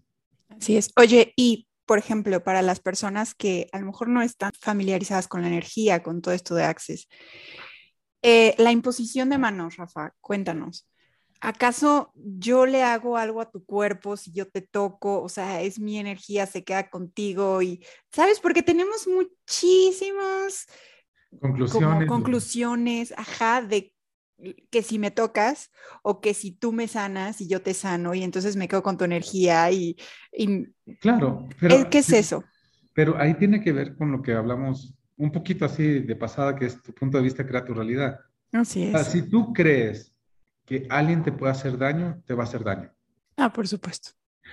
Así 0.48 0.76
es. 0.76 0.90
Oye, 0.96 1.32
y 1.36 1.66
por 1.86 1.98
ejemplo, 1.98 2.42
para 2.44 2.62
las 2.62 2.80
personas 2.80 3.34
que 3.34 3.68
a 3.72 3.78
lo 3.78 3.86
mejor 3.86 4.08
no 4.08 4.22
están 4.22 4.52
familiarizadas 4.58 5.28
con 5.28 5.42
la 5.42 5.48
energía, 5.48 6.02
con 6.02 6.22
todo 6.22 6.32
esto 6.32 6.54
de 6.54 6.64
Access, 6.64 7.08
eh, 8.22 8.54
la 8.58 8.70
imposición 8.70 9.30
de 9.30 9.38
manos, 9.38 9.76
Rafa, 9.76 10.14
cuéntanos. 10.20 10.86
¿Acaso 11.44 12.12
yo 12.14 12.66
le 12.66 12.84
hago 12.84 13.16
algo 13.16 13.40
a 13.40 13.50
tu 13.50 13.64
cuerpo 13.64 14.16
si 14.16 14.30
yo 14.30 14.46
te 14.46 14.60
toco? 14.60 15.20
O 15.20 15.28
sea, 15.28 15.60
es 15.60 15.80
mi 15.80 15.98
energía, 15.98 16.46
se 16.46 16.62
queda 16.62 16.88
contigo 16.88 17.60
y, 17.62 17.84
¿sabes? 18.12 18.38
Porque 18.38 18.62
tenemos 18.62 19.08
muchísimas 19.08 20.68
conclusiones, 21.40 22.08
conclusiones, 22.08 23.14
ajá, 23.16 23.60
de 23.60 23.92
que 24.70 24.82
si 24.82 25.00
me 25.00 25.10
tocas 25.10 25.72
o 26.02 26.20
que 26.20 26.32
si 26.32 26.52
tú 26.52 26.70
me 26.70 26.86
sanas 26.86 27.40
y 27.40 27.48
yo 27.48 27.60
te 27.60 27.74
sano 27.74 28.14
y 28.14 28.22
entonces 28.22 28.54
me 28.54 28.68
quedo 28.68 28.84
con 28.84 28.96
tu 28.96 29.02
energía 29.02 29.68
y... 29.72 29.96
claro, 31.00 31.48
pero... 31.58 31.90
¿Qué 31.90 31.98
es 31.98 32.12
eso? 32.12 32.44
Pero 32.94 33.18
ahí 33.18 33.34
tiene 33.34 33.60
que 33.60 33.72
ver 33.72 33.96
con 33.96 34.12
lo 34.12 34.22
que 34.22 34.32
hablamos 34.32 34.94
un 35.16 35.32
poquito 35.32 35.64
así 35.64 35.98
de 36.02 36.14
pasada, 36.14 36.54
que 36.54 36.66
es 36.66 36.80
tu 36.80 36.94
punto 36.94 37.16
de 37.16 37.24
vista 37.24 37.44
crea 37.44 37.64
tu 37.64 37.74
realidad. 37.74 38.20
Así 38.52 38.84
es. 38.84 39.06
si 39.08 39.28
tú 39.28 39.52
crees 39.52 40.11
que 40.64 40.86
alguien 40.90 41.22
te 41.22 41.32
pueda 41.32 41.52
hacer 41.52 41.78
daño, 41.78 42.22
te 42.26 42.34
va 42.34 42.44
a 42.44 42.46
hacer 42.46 42.64
daño. 42.64 42.90
Ah, 43.36 43.52
por 43.52 43.66
supuesto. 43.66 44.10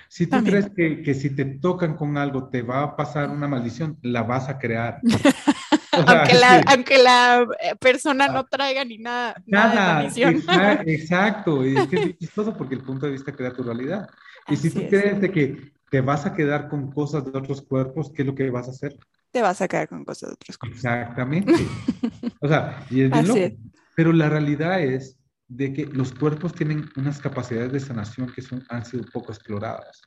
Si 0.08 0.28
tú 0.28 0.44
crees 0.44 0.70
que, 0.70 1.02
que, 1.02 1.14
si 1.14 1.36
te 1.36 1.46
tocan 1.46 1.96
con 1.96 2.18
algo 2.18 2.50
te 2.50 2.62
va 2.62 2.84
a 2.84 2.96
pasar 2.96 3.30
una 3.30 3.48
maldición, 3.48 3.98
la 4.02 4.24
vas 4.24 4.50
a 4.50 4.58
crear. 4.58 5.00
aunque, 5.92 6.34
la, 6.36 6.64
aunque, 6.68 6.98
la, 6.98 7.48
eh, 7.62 7.76
persona 7.80 8.28
no 8.28 8.46
traiga 8.46 8.86
ni 8.86 8.98
nada. 8.98 9.42
Nada, 9.46 10.10
nada 10.46 10.84
exacto. 10.86 11.66
Y 11.66 11.78
es 11.78 11.88
que 11.88 11.96
es 11.98 12.18
chistoso 12.18 12.56
porque 12.56 12.76
el 12.76 12.82
punto 12.82 13.06
de 13.06 13.14
vista 13.14 13.32
crea 13.32 13.54
tu 13.54 13.64
realidad. 13.64 14.10
Y 14.48 14.56
si 14.56 14.70
tú 14.70 14.88
crees 14.90 15.20
de 15.22 15.32
que 15.32 15.74
te 15.90 16.02
vas 16.02 16.26
a 16.26 16.34
quedar 16.34 16.70
con 16.70 16.92
cosas 16.92 17.26
de 17.26 17.38
otros 17.38 17.62
cuerpos, 17.62 18.12
¿qué 18.14 18.22
es 18.22 18.28
lo 18.28 18.36
que 18.36 18.50
vas 18.50 18.68
a 18.68 18.72
hacer? 18.72 18.98
Te 19.32 19.42
vas 19.42 19.62
a 19.62 19.68
quedar 19.68 19.88
con 19.88 20.06
cosas 20.06 20.30
de 20.30 20.34
otros 20.36 20.58
cuerpos. 20.58 20.78
Exactamente. 20.78 21.54
o 22.40 22.48
sea, 22.48 22.86
y 22.90 23.02
es 23.02 23.54
Pero 23.96 24.14
la 24.14 24.30
realidad 24.30 24.82
es 24.82 25.18
de 25.50 25.74
que 25.74 25.86
los 25.88 26.14
cuerpos 26.14 26.54
tienen 26.54 26.90
unas 26.96 27.20
capacidades 27.20 27.72
de 27.72 27.80
sanación 27.80 28.32
que 28.32 28.42
son, 28.42 28.64
han 28.70 28.86
sido 28.86 29.04
poco 29.12 29.34
exploradas. 29.34 30.02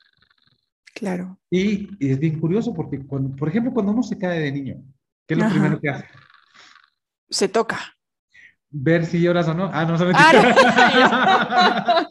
Claro. 0.95 1.37
Y, 1.49 1.89
es 1.99 2.17
bien 2.17 2.39
curioso 2.39 2.73
porque, 2.73 3.05
cuando, 3.05 3.35
por 3.35 3.49
ejemplo, 3.49 3.73
cuando 3.73 3.91
uno 3.91 4.03
se 4.03 4.17
cae 4.17 4.39
de 4.39 4.51
niño, 4.51 4.83
¿qué 5.27 5.33
es 5.33 5.39
lo 5.39 5.49
primero 5.49 5.79
que 5.81 5.89
hace? 5.89 6.07
Se 7.29 7.49
toca. 7.49 7.79
Ver 8.69 9.05
si 9.05 9.21
lloras 9.21 9.47
o 9.49 9.53
no. 9.53 9.69
Ah, 9.71 9.85
no, 9.85 9.97
se 9.97 10.05
ah, 10.15 12.07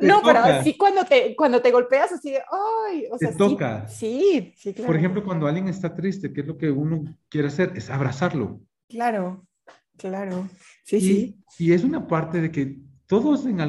no, 0.00 0.20
pero 0.24 0.62
sí 0.64 0.76
cuando 0.76 1.04
te, 1.04 1.36
cuando 1.36 1.60
te 1.60 1.70
golpeas 1.70 2.10
así 2.12 2.32
de, 2.32 2.42
¡ay! 2.90 3.06
O 3.10 3.18
sea, 3.18 3.30
te 3.30 3.36
toca. 3.36 3.86
Sí, 3.86 4.52
sí, 4.56 4.72
claro. 4.72 4.86
Por 4.88 4.96
ejemplo, 4.96 5.22
cuando 5.22 5.46
alguien 5.46 5.68
está 5.68 5.94
triste, 5.94 6.32
¿qué 6.32 6.40
es 6.40 6.46
lo 6.46 6.58
que 6.58 6.70
uno 6.70 7.04
quiere 7.28 7.48
hacer? 7.48 7.72
Es 7.76 7.90
abrazarlo. 7.90 8.60
Claro. 8.88 9.46
Claro, 10.00 10.48
sí, 10.82 11.00
sí. 11.00 11.44
Y 11.58 11.72
es 11.72 11.84
una 11.84 12.06
parte 12.06 12.40
de 12.40 12.50
que 12.50 12.78
todos 13.06 13.44
en, 13.44 13.60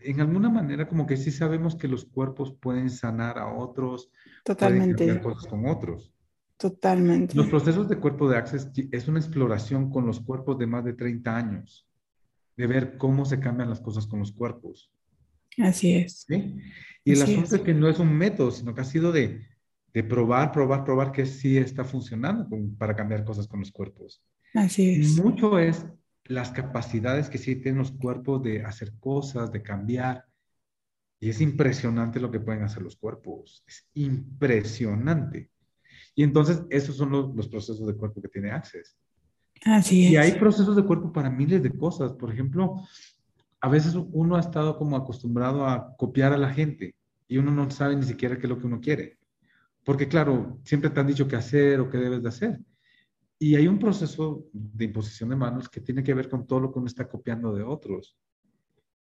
en 0.00 0.20
alguna 0.20 0.50
manera 0.50 0.88
como 0.88 1.06
que 1.06 1.16
sí 1.16 1.30
sabemos 1.30 1.76
que 1.76 1.86
los 1.86 2.04
cuerpos 2.04 2.56
pueden 2.60 2.90
sanar 2.90 3.38
a 3.38 3.46
otros, 3.54 4.10
Totalmente. 4.44 5.04
pueden 5.04 5.22
cosas 5.22 5.46
con 5.46 5.66
otros. 5.66 6.12
Totalmente. 6.56 7.36
Los 7.36 7.46
procesos 7.46 7.88
de 7.88 7.98
cuerpo 7.98 8.28
de 8.28 8.36
Access 8.36 8.68
es 8.90 9.06
una 9.06 9.20
exploración 9.20 9.90
con 9.90 10.06
los 10.06 10.20
cuerpos 10.20 10.58
de 10.58 10.66
más 10.66 10.84
de 10.84 10.94
30 10.94 11.36
años, 11.36 11.86
de 12.56 12.66
ver 12.66 12.96
cómo 12.96 13.24
se 13.24 13.38
cambian 13.38 13.70
las 13.70 13.80
cosas 13.80 14.06
con 14.06 14.18
los 14.20 14.32
cuerpos. 14.32 14.90
Así 15.58 15.94
es. 15.94 16.24
¿Sí? 16.26 16.56
Y 17.04 17.12
el 17.12 17.22
asunto 17.22 17.56
es. 17.56 17.62
que 17.62 17.74
no 17.74 17.88
es 17.88 18.00
un 18.00 18.12
método, 18.12 18.50
sino 18.50 18.74
que 18.74 18.80
ha 18.80 18.84
sido 18.84 19.12
de, 19.12 19.46
de 19.92 20.02
probar, 20.02 20.50
probar, 20.50 20.84
probar 20.84 21.12
que 21.12 21.26
sí 21.26 21.58
está 21.58 21.84
funcionando 21.84 22.48
para 22.76 22.96
cambiar 22.96 23.24
cosas 23.24 23.46
con 23.46 23.60
los 23.60 23.70
cuerpos. 23.70 24.20
Así 24.54 25.00
es. 25.00 25.22
Mucho 25.22 25.58
es 25.58 25.84
las 26.24 26.50
capacidades 26.52 27.28
que 27.28 27.38
sí 27.38 27.56
tienen 27.56 27.78
los 27.78 27.92
cuerpos 27.92 28.42
de 28.42 28.64
hacer 28.64 28.92
cosas, 28.98 29.52
de 29.52 29.62
cambiar. 29.62 30.24
Y 31.20 31.30
es 31.30 31.40
impresionante 31.40 32.20
lo 32.20 32.30
que 32.30 32.40
pueden 32.40 32.62
hacer 32.62 32.82
los 32.82 32.96
cuerpos. 32.96 33.62
Es 33.66 33.88
impresionante. 33.94 35.50
Y 36.14 36.22
entonces, 36.22 36.62
esos 36.70 36.96
son 36.96 37.10
los, 37.10 37.48
procesos 37.48 37.86
de 37.86 37.94
cuerpo 37.94 38.22
que 38.22 38.28
tiene 38.28 38.50
Access. 38.50 38.96
Así 39.64 40.06
es. 40.06 40.12
Y 40.12 40.16
hay 40.16 40.32
procesos 40.32 40.76
de 40.76 40.84
cuerpo 40.84 41.12
para 41.12 41.30
miles 41.30 41.62
de 41.62 41.76
cosas. 41.76 42.12
Por 42.12 42.32
ejemplo, 42.32 42.76
a 43.60 43.68
veces 43.68 43.94
uno 43.94 44.36
ha 44.36 44.40
estado 44.40 44.78
como 44.78 44.96
acostumbrado 44.96 45.66
a 45.66 45.96
copiar 45.96 46.32
a 46.32 46.38
la 46.38 46.52
gente 46.52 46.94
y 47.26 47.38
uno 47.38 47.50
no 47.50 47.70
sabe 47.70 47.96
ni 47.96 48.04
siquiera 48.04 48.36
qué 48.36 48.42
es 48.42 48.50
lo 48.50 48.58
que 48.58 48.66
uno 48.66 48.80
quiere. 48.80 49.18
Porque 49.84 50.08
claro, 50.08 50.60
siempre 50.64 50.90
te 50.90 51.00
han 51.00 51.06
dicho 51.06 51.26
qué 51.26 51.36
hacer 51.36 51.80
o 51.80 51.90
qué 51.90 51.98
debes 51.98 52.22
de 52.22 52.28
hacer. 52.28 52.60
Y 53.38 53.56
hay 53.56 53.66
un 53.66 53.78
proceso 53.78 54.46
de 54.52 54.84
imposición 54.84 55.30
de 55.30 55.36
manos 55.36 55.68
que 55.68 55.80
tiene 55.80 56.02
que 56.02 56.14
ver 56.14 56.28
con 56.28 56.46
todo 56.46 56.60
lo 56.60 56.72
que 56.72 56.78
uno 56.78 56.88
está 56.88 57.08
copiando 57.08 57.54
de 57.54 57.62
otros. 57.62 58.16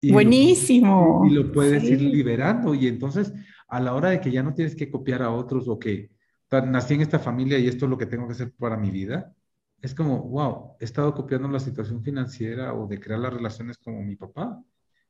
Buenísimo. 0.02 1.24
y 1.26 1.30
lo 1.30 1.52
puedes 1.52 1.84
ir 1.84 2.00
liberando. 2.00 2.74
Y 2.74 2.86
entonces, 2.86 3.32
a 3.68 3.80
la 3.80 3.94
hora 3.94 4.10
de 4.10 4.20
que 4.20 4.30
ya 4.30 4.42
no 4.42 4.54
tienes 4.54 4.74
que 4.74 4.90
copiar 4.90 5.22
a 5.22 5.30
otros 5.30 5.68
o 5.68 5.78
que 5.78 6.10
nací 6.50 6.94
en 6.94 7.02
esta 7.02 7.18
familia 7.18 7.58
y 7.58 7.68
esto 7.68 7.84
es 7.84 7.90
lo 7.90 7.98
que 7.98 8.06
tengo 8.06 8.26
que 8.26 8.32
hacer 8.32 8.52
para 8.52 8.76
mi 8.76 8.90
vida, 8.90 9.34
es 9.80 9.94
como, 9.94 10.22
wow, 10.22 10.76
he 10.78 10.84
estado 10.84 11.14
copiando 11.14 11.48
la 11.48 11.60
situación 11.60 12.02
financiera 12.02 12.74
o 12.74 12.86
de 12.86 13.00
crear 13.00 13.20
las 13.20 13.32
relaciones 13.32 13.78
como 13.78 14.02
mi 14.02 14.16
papá. 14.16 14.62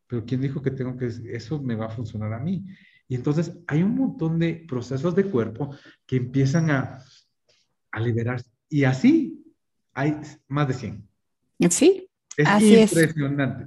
Pero 0.06 0.24
¿quién 0.24 0.40
dijo 0.40 0.60
que 0.60 0.70
tengo 0.70 0.96
que, 0.96 1.06
eso 1.06 1.62
me 1.62 1.76
va 1.76 1.86
a 1.86 1.90
funcionar 1.90 2.32
a 2.32 2.40
mí? 2.40 2.64
Y 3.08 3.14
entonces 3.14 3.58
hay 3.66 3.82
un 3.82 3.94
montón 3.94 4.38
de 4.38 4.64
procesos 4.68 5.14
de 5.14 5.24
cuerpo 5.24 5.74
que 6.06 6.16
empiezan 6.16 6.70
a, 6.70 6.98
a 7.90 8.00
liberarse 8.00 8.49
y 8.70 8.84
así 8.84 9.44
hay 9.92 10.16
más 10.48 10.68
de 10.68 10.74
100. 10.74 11.08
Sí. 11.68 12.08
Es 12.36 12.62
impresionante. 12.62 13.66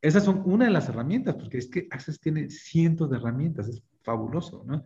Esas 0.00 0.24
son 0.24 0.42
una 0.44 0.66
de 0.66 0.70
las 0.70 0.88
herramientas, 0.88 1.34
porque 1.34 1.58
es 1.58 1.66
que 1.68 1.88
Access 1.90 2.20
tiene 2.20 2.48
cientos 2.50 3.10
de 3.10 3.16
herramientas, 3.16 3.66
es 3.68 3.82
fabuloso, 4.02 4.62
¿no? 4.64 4.84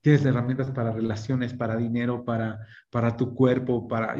Tienes 0.00 0.24
herramientas 0.24 0.70
para 0.70 0.92
relaciones, 0.92 1.54
para 1.54 1.76
dinero, 1.76 2.24
para, 2.24 2.60
para 2.90 3.16
tu 3.16 3.34
cuerpo, 3.34 3.88
para, 3.88 4.14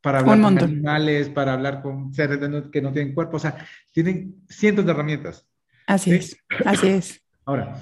para 0.00 0.20
hablar 0.20 0.40
con 0.40 0.58
animales, 0.58 1.28
para 1.28 1.52
hablar 1.52 1.82
con 1.82 2.12
seres 2.12 2.38
que 2.72 2.80
no 2.80 2.92
tienen 2.92 3.14
cuerpo, 3.14 3.36
o 3.36 3.40
sea, 3.40 3.64
tienen 3.92 4.42
cientos 4.48 4.84
de 4.86 4.90
herramientas. 4.90 5.46
Así 5.86 6.12
es, 6.12 6.36
así 6.64 6.88
es. 6.88 7.22
Ahora, 7.44 7.78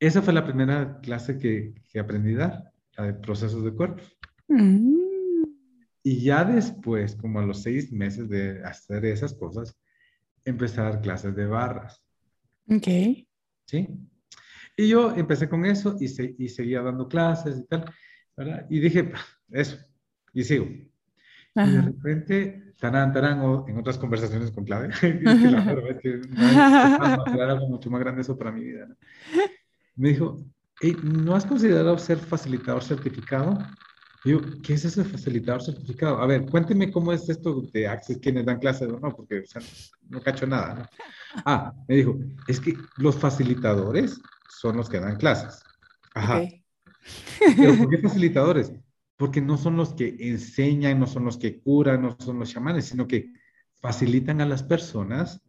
esa 0.00 0.22
fue 0.22 0.32
la 0.32 0.44
primera 0.44 0.98
clase 1.02 1.38
que, 1.38 1.74
que 1.92 2.00
aprendí 2.00 2.34
a 2.34 2.38
dar, 2.38 2.72
la 2.96 3.04
de 3.04 3.14
procesos 3.14 3.62
de 3.62 3.72
cuerpo. 3.72 4.02
Mm. 4.48 5.05
Y 6.06 6.20
ya 6.20 6.44
después, 6.44 7.16
como 7.16 7.40
a 7.40 7.44
los 7.44 7.64
seis 7.64 7.90
meses 7.90 8.28
de 8.28 8.62
hacer 8.62 9.04
esas 9.06 9.34
cosas, 9.34 9.76
empecé 10.44 10.80
a 10.80 10.84
dar 10.84 11.00
clases 11.00 11.34
de 11.34 11.46
barras. 11.46 12.00
Ok. 12.68 12.86
¿Sí? 13.64 13.88
Y 14.76 14.88
yo 14.88 15.12
empecé 15.16 15.48
con 15.48 15.66
eso 15.66 15.96
y, 15.98 16.04
y 16.44 16.48
seguía 16.48 16.80
dando 16.80 17.08
clases 17.08 17.58
y 17.58 17.66
tal, 17.66 17.92
¿verdad? 18.36 18.66
Y 18.70 18.78
dije, 18.78 19.10
eso, 19.50 19.78
y 20.32 20.44
sigo. 20.44 20.66
Y 20.66 21.70
de 21.72 21.82
repente, 21.82 22.72
tarán, 22.78 23.12
tarán, 23.12 23.40
o 23.40 23.66
en 23.66 23.76
otras 23.76 23.98
conversaciones 23.98 24.52
con 24.52 24.64
Clave, 24.64 24.90
es 24.90 25.00
que 25.00 25.50
la 25.50 25.64
verdad 25.64 25.90
es 25.90 25.98
que 25.98 26.20
no 26.28 27.42
algo 27.42 27.68
mucho 27.68 27.90
más 27.90 27.98
grande 27.98 28.20
eso 28.20 28.38
para 28.38 28.52
mi 28.52 28.62
vida. 28.62 28.86
Me 29.96 30.10
dijo, 30.10 30.38
¿no 31.02 31.34
has 31.34 31.44
considerado 31.44 31.98
ser 31.98 32.18
facilitador 32.18 32.84
certificado? 32.84 33.58
Digo, 34.26 34.40
¿qué 34.60 34.74
es 34.74 34.84
ese 34.84 35.04
facilitador 35.04 35.62
certificado? 35.62 36.18
A 36.18 36.26
ver, 36.26 36.46
cuénteme 36.46 36.90
cómo 36.90 37.12
es 37.12 37.28
esto 37.28 37.62
de 37.72 37.86
Access, 37.86 38.18
quienes 38.18 38.44
dan 38.44 38.58
clases 38.58 38.88
o 38.88 38.98
no, 38.98 39.14
porque 39.14 39.44
no 40.10 40.20
cacho 40.20 40.48
nada. 40.48 40.74
¿no? 40.74 40.86
Ah, 41.44 41.72
me 41.86 41.94
dijo, 41.94 42.18
es 42.48 42.58
que 42.58 42.76
los 42.96 43.16
facilitadores 43.16 44.20
son 44.48 44.78
los 44.78 44.88
que 44.88 44.98
dan 44.98 45.14
clases. 45.14 45.62
Ajá. 46.12 46.40
¿Por 47.78 47.88
qué 47.88 47.98
facilitadores? 47.98 48.72
Porque 49.16 49.40
no 49.40 49.56
son 49.56 49.76
los 49.76 49.94
que 49.94 50.16
enseñan, 50.18 50.98
no 50.98 51.06
son 51.06 51.24
los 51.24 51.38
que 51.38 51.60
curan, 51.60 52.02
no 52.02 52.16
son 52.18 52.40
los 52.40 52.50
chamanes, 52.50 52.86
sino 52.86 53.06
que 53.06 53.32
facilitan 53.80 54.40
a 54.40 54.46
las 54.46 54.64
personas 54.64 55.40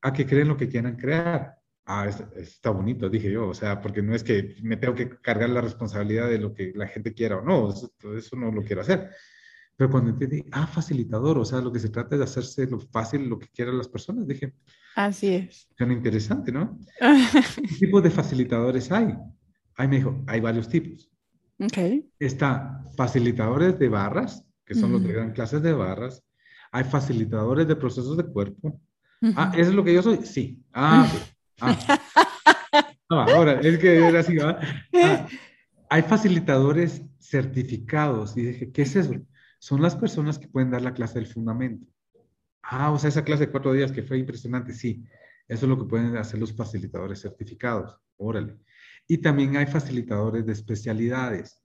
a 0.00 0.14
que 0.14 0.24
creen 0.24 0.48
lo 0.48 0.56
que 0.56 0.70
quieran 0.70 0.96
crear 0.96 1.57
ah, 1.88 2.06
está, 2.36 2.70
bonito, 2.70 3.08
dije 3.08 3.32
yo, 3.32 3.48
o 3.48 3.54
sea, 3.54 3.80
porque 3.80 4.02
no 4.02 4.14
es 4.14 4.22
que 4.22 4.56
me 4.62 4.76
tengo 4.76 4.94
que 4.94 5.08
cargar 5.08 5.48
la 5.50 5.62
responsabilidad 5.62 6.28
de 6.28 6.38
lo 6.38 6.52
que 6.52 6.72
la 6.74 6.86
gente 6.86 7.14
quiera 7.14 7.38
o 7.38 7.42
no, 7.42 7.70
eso, 7.72 7.90
eso 8.16 8.36
no 8.36 8.52
lo 8.52 8.62
quiero 8.62 8.82
hacer. 8.82 9.10
Pero 9.74 9.90
cuando 9.90 10.10
entendí, 10.10 10.44
ah, 10.52 10.66
facilitador, 10.66 11.38
o 11.38 11.44
sea, 11.44 11.60
lo 11.60 11.72
que 11.72 11.78
se 11.78 11.88
trata 11.88 12.14
es 12.14 12.18
de 12.18 12.24
hacerse 12.24 12.66
lo 12.66 12.80
fácil, 12.80 13.28
lo 13.28 13.38
que 13.38 13.48
quieran 13.48 13.78
las 13.78 13.88
personas, 13.88 14.26
dije. 14.26 14.52
Así 14.96 15.28
es. 15.28 15.68
Suena 15.76 15.92
interesante, 15.92 16.52
¿no? 16.52 16.78
¿Qué 17.56 17.86
tipo 17.86 18.00
de 18.00 18.10
facilitadores 18.10 18.90
hay? 18.90 19.14
Ahí 19.76 19.88
me 19.88 19.96
dijo, 19.96 20.24
hay 20.26 20.40
varios 20.40 20.68
tipos. 20.68 21.08
Ok. 21.60 22.04
Está 22.18 22.82
facilitadores 22.96 23.78
de 23.78 23.88
barras, 23.88 24.44
que 24.66 24.74
son 24.74 24.92
los 24.92 25.02
que 25.02 25.12
dan 25.12 25.32
clases 25.32 25.62
de 25.62 25.72
barras. 25.72 26.22
Hay 26.72 26.84
facilitadores 26.84 27.66
de 27.66 27.76
procesos 27.76 28.16
de 28.16 28.24
cuerpo. 28.24 28.80
Ah, 29.36 29.52
¿eso 29.56 29.70
es 29.70 29.76
lo 29.76 29.84
que 29.84 29.94
yo 29.94 30.02
soy? 30.02 30.18
Sí. 30.24 30.60
Ah, 30.72 31.08
Ah. 31.60 31.96
ahora, 33.08 33.60
es 33.60 33.78
que 33.78 33.96
era 33.96 34.20
así, 34.20 34.36
¿va? 34.36 34.60
Ah, 34.94 35.26
hay 35.90 36.02
facilitadores 36.02 37.02
certificados. 37.18 38.36
Y 38.36 38.42
dije, 38.42 38.72
¿qué 38.72 38.82
es 38.82 38.96
eso? 38.96 39.14
Son 39.58 39.82
las 39.82 39.96
personas 39.96 40.38
que 40.38 40.48
pueden 40.48 40.70
dar 40.70 40.82
la 40.82 40.94
clase 40.94 41.18
del 41.18 41.26
fundamento. 41.26 41.86
Ah, 42.62 42.92
o 42.92 42.98
sea, 42.98 43.08
esa 43.08 43.24
clase 43.24 43.46
de 43.46 43.50
cuatro 43.50 43.72
días 43.72 43.92
que 43.92 44.02
fue 44.02 44.18
impresionante, 44.18 44.72
sí. 44.72 45.04
Eso 45.48 45.64
es 45.64 45.70
lo 45.70 45.78
que 45.78 45.88
pueden 45.88 46.16
hacer 46.16 46.38
los 46.38 46.54
facilitadores 46.54 47.20
certificados. 47.20 47.98
Órale. 48.18 48.58
Y 49.06 49.18
también 49.18 49.56
hay 49.56 49.66
facilitadores 49.66 50.44
de 50.44 50.52
especialidades. 50.52 51.62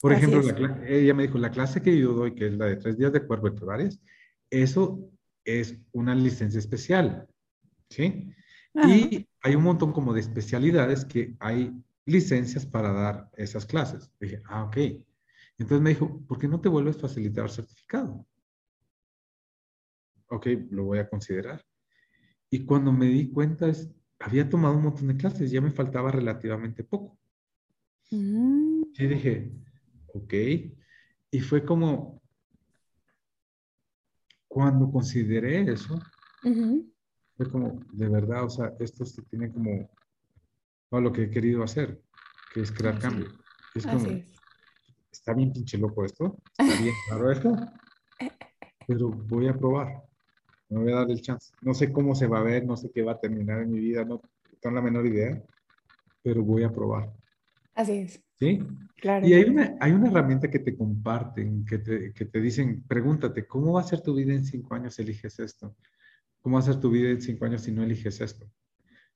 Por 0.00 0.12
ejemplo, 0.12 0.42
ella 0.86 1.14
me 1.14 1.22
dijo, 1.22 1.38
la 1.38 1.50
clase 1.50 1.80
que 1.80 1.98
yo 1.98 2.12
doy, 2.12 2.34
que 2.34 2.48
es 2.48 2.52
la 2.52 2.66
de 2.66 2.76
tres 2.76 2.98
días 2.98 3.12
de 3.12 3.26
cuerpo 3.26 3.44
vertebrales, 3.44 3.98
eso 4.50 5.10
es 5.44 5.80
una 5.92 6.14
licencia 6.14 6.58
especial. 6.58 7.26
¿Sí? 7.88 8.30
Y 8.86 9.28
hay 9.42 9.54
un 9.54 9.62
montón 9.62 9.92
como 9.92 10.12
de 10.12 10.20
especialidades 10.20 11.04
que 11.04 11.34
hay 11.40 11.72
licencias 12.06 12.64
para 12.64 12.92
dar 12.92 13.30
esas 13.36 13.66
clases. 13.66 14.10
Dije, 14.20 14.42
ah, 14.46 14.64
ok. 14.64 14.76
Entonces 15.58 15.80
me 15.80 15.90
dijo, 15.90 16.20
¿por 16.26 16.38
qué 16.38 16.48
no 16.48 16.60
te 16.60 16.68
vuelves 16.68 16.96
facilitador 16.96 17.50
certificado? 17.50 18.26
Ok, 20.28 20.46
lo 20.70 20.84
voy 20.84 20.98
a 20.98 21.08
considerar. 21.08 21.64
Y 22.50 22.64
cuando 22.64 22.92
me 22.92 23.06
di 23.06 23.30
cuenta, 23.30 23.68
es, 23.68 23.90
había 24.18 24.48
tomado 24.48 24.76
un 24.76 24.84
montón 24.84 25.08
de 25.08 25.16
clases, 25.16 25.50
ya 25.50 25.60
me 25.60 25.70
faltaba 25.70 26.12
relativamente 26.12 26.84
poco. 26.84 27.18
Mm. 28.10 28.82
Y 28.94 29.06
dije, 29.06 29.52
ok. 30.14 30.34
Y 31.30 31.40
fue 31.40 31.64
como, 31.64 32.22
cuando 34.48 34.90
consideré 34.90 35.70
eso, 35.70 36.00
fue 37.38 37.48
como, 37.48 37.80
de 37.92 38.08
verdad, 38.08 38.44
o 38.44 38.50
sea, 38.50 38.74
esto 38.80 39.04
se 39.04 39.22
tiene 39.22 39.52
como 39.52 39.88
todo 40.90 41.00
lo 41.00 41.12
que 41.12 41.22
he 41.22 41.30
querido 41.30 41.62
hacer, 41.62 42.02
que 42.52 42.62
es 42.62 42.72
crear 42.72 42.98
cambio. 42.98 43.28
Es 43.76 43.86
como, 43.86 44.08
está 45.12 45.34
bien 45.34 45.52
pinche 45.52 45.78
loco 45.78 46.04
esto, 46.04 46.36
está 46.58 46.82
bien 46.82 46.94
claro 47.06 47.30
esto, 47.30 47.56
pero 48.88 49.10
voy 49.10 49.46
a 49.46 49.56
probar, 49.56 50.02
me 50.68 50.80
voy 50.80 50.92
a 50.92 50.96
dar 50.96 51.10
el 51.12 51.22
chance. 51.22 51.54
No 51.62 51.74
sé 51.74 51.92
cómo 51.92 52.16
se 52.16 52.26
va 52.26 52.40
a 52.40 52.42
ver, 52.42 52.66
no 52.66 52.76
sé 52.76 52.90
qué 52.92 53.02
va 53.02 53.12
a 53.12 53.20
terminar 53.20 53.62
en 53.62 53.70
mi 53.70 53.78
vida, 53.78 54.04
no 54.04 54.20
tengo 54.60 54.74
la 54.74 54.82
menor 54.82 55.06
idea, 55.06 55.40
pero 56.22 56.42
voy 56.42 56.64
a 56.64 56.72
probar. 56.72 57.08
Así 57.76 57.92
es. 57.92 58.20
¿Sí? 58.36 58.58
Claro. 58.96 59.24
Y 59.24 59.34
hay 59.34 59.44
una, 59.44 59.76
hay 59.78 59.92
una 59.92 60.08
herramienta 60.08 60.50
que 60.50 60.58
te 60.58 60.76
comparten, 60.76 61.64
que 61.64 61.78
te, 61.78 62.12
que 62.12 62.24
te 62.24 62.40
dicen, 62.40 62.82
pregúntate, 62.82 63.46
¿cómo 63.46 63.74
va 63.74 63.82
a 63.82 63.84
ser 63.84 64.00
tu 64.00 64.12
vida 64.16 64.32
en 64.32 64.44
cinco 64.44 64.74
años 64.74 64.96
si 64.96 65.02
eliges 65.02 65.38
esto? 65.38 65.76
¿Cómo 66.48 66.56
va 66.56 66.62
a 66.62 66.72
ser 66.72 66.80
tu 66.80 66.88
vida 66.88 67.10
en 67.10 67.20
cinco 67.20 67.44
años 67.44 67.60
si 67.60 67.72
no 67.72 67.82
eliges 67.82 68.22
esto? 68.22 68.46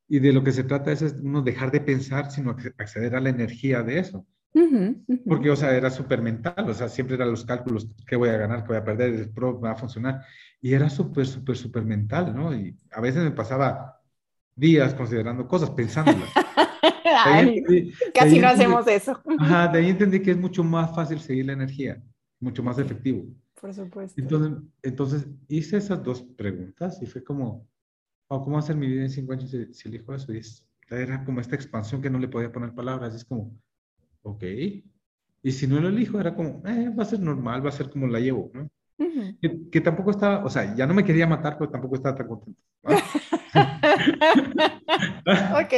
Y 0.07 0.19
de 0.19 0.35
lo 0.35 0.45
que 0.45 0.53
se 0.53 0.65
trata 0.65 0.93
es, 0.93 1.01
uno 1.23 1.41
dejar 1.41 1.71
de 1.71 1.81
pensar, 1.81 2.31
sino 2.31 2.55
acceder 2.77 3.17
a 3.17 3.23
la 3.23 3.31
energía 3.31 3.83
de 3.83 4.01
eso. 4.01 4.27
Porque, 5.25 5.51
o 5.51 5.57
sea, 5.57 5.75
era 5.75 5.89
súper 5.89 6.21
mental, 6.21 6.69
o 6.69 6.75
sea, 6.75 6.91
siempre 6.91 7.17
eran 7.17 7.31
los 7.31 7.47
cálculos, 7.47 7.89
qué 8.07 8.17
voy 8.17 8.29
a 8.29 8.37
ganar, 8.37 8.65
qué 8.65 8.69
voy 8.69 8.77
a 8.77 8.85
perder, 8.85 9.15
el 9.15 9.31
pro 9.31 9.59
va 9.59 9.71
a 9.71 9.77
funcionar. 9.77 10.21
Y 10.61 10.75
era 10.75 10.91
súper, 10.91 11.27
súper, 11.27 11.57
súper 11.57 11.87
mental, 11.87 12.37
¿no? 12.37 12.55
Y 12.55 12.77
a 12.91 13.01
veces 13.01 13.23
me 13.23 13.31
pasaba 13.31 14.03
días 14.55 14.93
considerando 14.93 15.49
cosas, 15.49 15.71
pensándolas. 15.71 16.29
casi 18.13 18.41
no 18.41 18.49
hacemos 18.49 18.87
eso. 18.89 19.23
Ajá, 19.39 19.69
de 19.69 19.79
ahí 19.79 19.89
entendí 19.89 20.21
que 20.21 20.33
es 20.33 20.37
mucho 20.37 20.63
más 20.63 20.95
fácil 20.95 21.19
seguir 21.19 21.47
la 21.47 21.55
energía, 21.55 22.03
mucho 22.43 22.63
más 22.63 22.79
efectivo. 22.79 23.25
Por 23.61 23.73
supuesto. 23.73 24.21
Entonces, 24.21 24.63
entonces 24.83 25.27
hice 25.49 25.77
esas 25.77 26.03
dos 26.03 26.23
preguntas 26.23 27.01
y 27.01 27.07
fue 27.07 27.23
como, 27.23 27.67
¿cómo 28.27 28.59
hacer 28.59 28.77
mi 28.77 28.89
vida 28.89 29.03
en 29.03 29.11
cinco 29.11 29.33
años 29.33 29.51
si, 29.51 29.89
elijo 29.89 30.15
eso? 30.15 30.33
Y 30.35 30.41
era 30.91 31.25
como 31.25 31.41
esta 31.41 31.55
expansión 31.55 32.03
que 32.03 32.11
no 32.11 32.19
le 32.19 32.29
podía 32.29 32.53
poner 32.53 32.75
palabras. 32.75 33.15
es 33.15 33.25
como, 33.25 33.57
ok. 34.23 34.45
Y 35.45 35.53
si 35.53 35.67
no 35.67 35.81
lo 35.81 35.89
elijo, 35.89 36.21
era 36.21 36.35
como, 36.35 36.63
eh, 36.67 36.89
va 36.91 37.03
a 37.03 37.07
ser 37.07 37.21
normal, 37.21 37.65
va 37.65 37.71
a 37.71 37.73
ser 37.73 37.91
como 37.91 38.07
la 38.07 38.21
llevo, 38.21 38.51
¿no? 38.55 38.71
que, 39.71 39.81
tampoco 39.81 40.11
estaba, 40.11 40.45
o 40.45 40.51
sea, 40.51 40.75
ya 40.77 40.87
no 40.87 40.95
me 40.95 41.05
quería 41.05 41.27
matar, 41.27 41.57
pero 41.59 41.71
tampoco 41.71 41.97
estaba 41.97 42.17
tan 42.17 42.29
contento. 42.29 42.61
ok. 45.25 45.75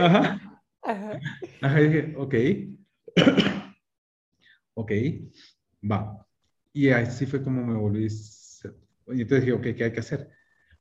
Ajá. 0.00 0.40
Ajá. 0.82 1.20
Ajá, 1.60 1.78
dije, 1.78 2.14
ok. 2.16 2.34
ok, 4.74 4.92
va. 5.82 6.26
Y 6.72 6.88
así 6.90 7.26
fue 7.26 7.42
como 7.42 7.64
me 7.64 7.74
volví. 7.74 8.06
Y 8.06 9.22
entonces 9.22 9.44
dije, 9.44 9.52
ok, 9.52 9.76
¿qué 9.76 9.84
hay 9.84 9.92
que 9.92 10.00
hacer? 10.00 10.30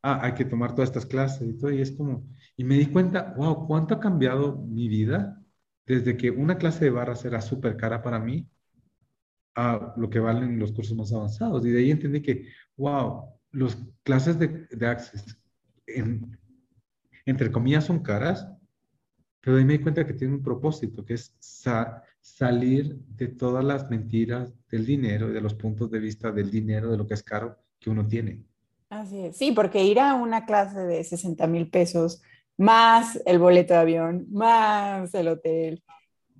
ah, 0.01 0.19
hay 0.23 0.33
que 0.33 0.45
tomar 0.45 0.73
todas 0.73 0.89
estas 0.89 1.05
clases 1.05 1.47
y 1.47 1.57
todo, 1.57 1.71
y 1.71 1.81
es 1.81 1.91
como, 1.91 2.27
y 2.57 2.63
me 2.63 2.77
di 2.77 2.87
cuenta, 2.87 3.33
wow, 3.37 3.67
cuánto 3.67 3.95
ha 3.95 3.99
cambiado 3.99 4.57
mi 4.57 4.87
vida 4.87 5.41
desde 5.85 6.17
que 6.17 6.31
una 6.31 6.57
clase 6.57 6.85
de 6.85 6.91
barras 6.91 7.25
era 7.25 7.41
súper 7.41 7.77
cara 7.77 8.01
para 8.01 8.19
mí 8.19 8.47
a 9.55 9.93
lo 9.97 10.09
que 10.09 10.19
valen 10.19 10.59
los 10.59 10.71
cursos 10.71 10.95
más 10.95 11.11
avanzados. 11.11 11.65
Y 11.65 11.71
de 11.71 11.79
ahí 11.79 11.91
entendí 11.91 12.21
que, 12.21 12.47
wow, 12.77 13.25
las 13.51 13.77
clases 14.03 14.39
de, 14.39 14.67
de 14.69 14.87
Access, 14.87 15.37
entre 17.25 17.51
comillas, 17.51 17.85
son 17.85 18.01
caras, 18.01 18.47
pero 19.41 19.55
de 19.55 19.61
ahí 19.61 19.67
me 19.67 19.73
di 19.77 19.83
cuenta 19.83 20.05
que 20.05 20.13
tienen 20.13 20.37
un 20.37 20.43
propósito, 20.43 21.03
que 21.03 21.15
es 21.15 21.35
salir 22.21 22.95
de 23.17 23.27
todas 23.27 23.63
las 23.63 23.89
mentiras 23.89 24.53
del 24.69 24.85
dinero 24.85 25.29
y 25.29 25.33
de 25.33 25.41
los 25.41 25.55
puntos 25.55 25.89
de 25.91 25.99
vista 25.99 26.31
del 26.31 26.49
dinero, 26.49 26.91
de 26.91 26.97
lo 26.97 27.07
que 27.07 27.15
es 27.15 27.23
caro 27.23 27.57
que 27.79 27.89
uno 27.89 28.07
tiene. 28.07 28.43
Así 28.89 29.25
es, 29.25 29.37
sí, 29.37 29.51
porque 29.51 29.83
ir 29.83 29.99
a 29.99 30.13
una 30.13 30.45
clase 30.45 30.79
de 30.79 31.03
60 31.03 31.47
mil 31.47 31.69
pesos, 31.69 32.21
más 32.57 33.21
el 33.25 33.39
boleto 33.39 33.73
de 33.73 33.79
avión, 33.79 34.27
más 34.31 35.13
el 35.13 35.29
hotel. 35.29 35.83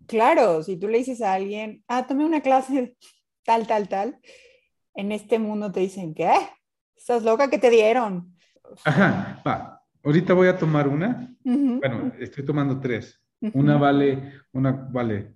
Claro, 0.06 0.62
si 0.62 0.78
tú 0.78 0.88
le 0.88 1.00
dices 1.00 1.22
a 1.22 1.34
alguien, 1.34 1.84
ah, 1.88 2.06
tomé 2.06 2.26
una 2.26 2.42
clase 2.42 2.96
tal, 3.44 3.66
tal, 3.68 3.88
tal, 3.88 4.20
en 4.94 5.12
este 5.12 5.40
mundo 5.40 5.72
te 5.72 5.80
dicen, 5.80 6.14
¿qué? 6.14 6.32
¿Estás 6.96 7.24
loca 7.24 7.50
que 7.50 7.58
te 7.58 7.70
dieron? 7.70 8.36
Ajá, 8.84 9.42
va. 9.48 9.82
Ahorita 10.04 10.34
voy 10.34 10.48
a 10.48 10.58
tomar 10.58 10.88
una. 10.88 11.36
Bueno, 11.44 12.12
estoy 12.20 12.44
tomando 12.46 12.80
tres. 12.80 13.20
Una 13.54 13.78
vale, 13.78 14.34
una 14.52 14.72
vale. 14.72 15.36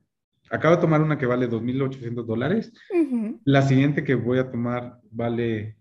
Acabo 0.51 0.75
de 0.75 0.81
tomar 0.81 1.01
una 1.01 1.17
que 1.17 1.25
vale 1.25 1.49
2.800 1.49 2.25
dólares. 2.25 2.71
La 3.43 3.61
siguiente 3.61 4.03
que 4.03 4.15
voy 4.15 4.39
a 4.39 4.49
tomar 4.49 4.99
vale 5.09 5.77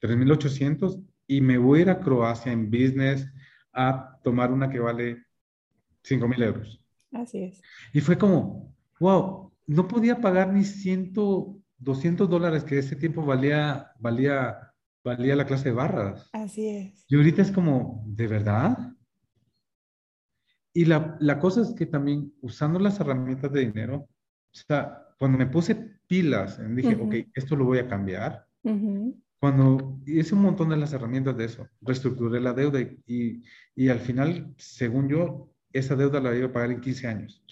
3.800 0.00 1.02
y 1.26 1.40
me 1.40 1.58
voy 1.58 1.78
a 1.78 1.82
ir 1.82 1.90
a 1.90 2.00
Croacia 2.00 2.52
en 2.52 2.70
business 2.70 3.26
a 3.72 4.18
tomar 4.22 4.52
una 4.52 4.70
que 4.70 4.78
vale 4.78 5.24
5.000 6.04 6.44
euros. 6.44 6.80
Así 7.12 7.44
es. 7.44 7.62
Y 7.92 8.00
fue 8.00 8.18
como, 8.18 8.74
wow, 9.00 9.52
no 9.66 9.88
podía 9.88 10.20
pagar 10.20 10.52
ni 10.52 10.64
100, 10.64 11.12
200 11.78 12.28
dólares 12.28 12.64
que 12.64 12.78
ese 12.78 12.96
tiempo 12.96 13.24
valía, 13.24 13.92
valía, 13.98 14.72
valía 15.02 15.36
la 15.36 15.46
clase 15.46 15.70
de 15.70 15.74
barras. 15.74 16.28
Así 16.32 16.68
es. 16.68 17.04
Y 17.08 17.16
ahorita 17.16 17.42
es 17.42 17.50
como, 17.50 18.04
¿de 18.06 18.26
verdad? 18.26 18.76
Y 20.76 20.86
la, 20.86 21.16
la 21.20 21.38
cosa 21.38 21.62
es 21.62 21.72
que 21.72 21.86
también 21.86 22.34
usando 22.42 22.80
las 22.80 22.98
herramientas 22.98 23.52
de 23.52 23.60
dinero, 23.60 23.96
o 23.96 24.08
sea, 24.50 25.04
cuando 25.18 25.38
me 25.38 25.46
puse 25.46 26.00
pilas, 26.06 26.60
dije, 26.74 26.96
ok, 26.96 27.14
esto 27.32 27.54
lo 27.54 27.64
voy 27.64 27.78
a 27.78 27.88
cambiar, 27.88 28.46
cuando 29.38 30.00
hice 30.06 30.34
un 30.34 30.42
montón 30.42 30.70
de 30.70 30.76
las 30.76 30.92
herramientas 30.92 31.36
de 31.36 31.44
eso, 31.44 31.68
reestructuré 31.80 32.40
la 32.40 32.52
deuda 32.52 32.80
y, 32.80 33.42
y, 33.76 33.88
al 33.88 34.00
final, 34.00 34.52
según 34.56 35.08
yo, 35.08 35.52
esa 35.72 35.94
deuda 35.94 36.20
la 36.20 36.34
iba 36.34 36.46
a 36.46 36.52
pagar 36.52 36.72
en 36.72 36.80
15 36.80 37.06
años. 37.06 37.44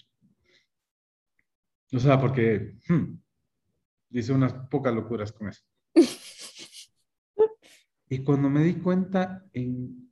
O 1.93 1.99
sea, 1.99 2.19
porque 2.19 2.75
hmm, 2.89 3.13
hice 4.09 4.33
unas 4.33 4.53
pocas 4.69 4.93
locuras 4.93 5.31
con 5.31 5.49
eso. 5.49 5.63
y 8.09 8.23
cuando 8.23 8.49
me 8.49 8.63
di 8.63 8.75
cuenta, 8.75 9.45
en 9.53 10.11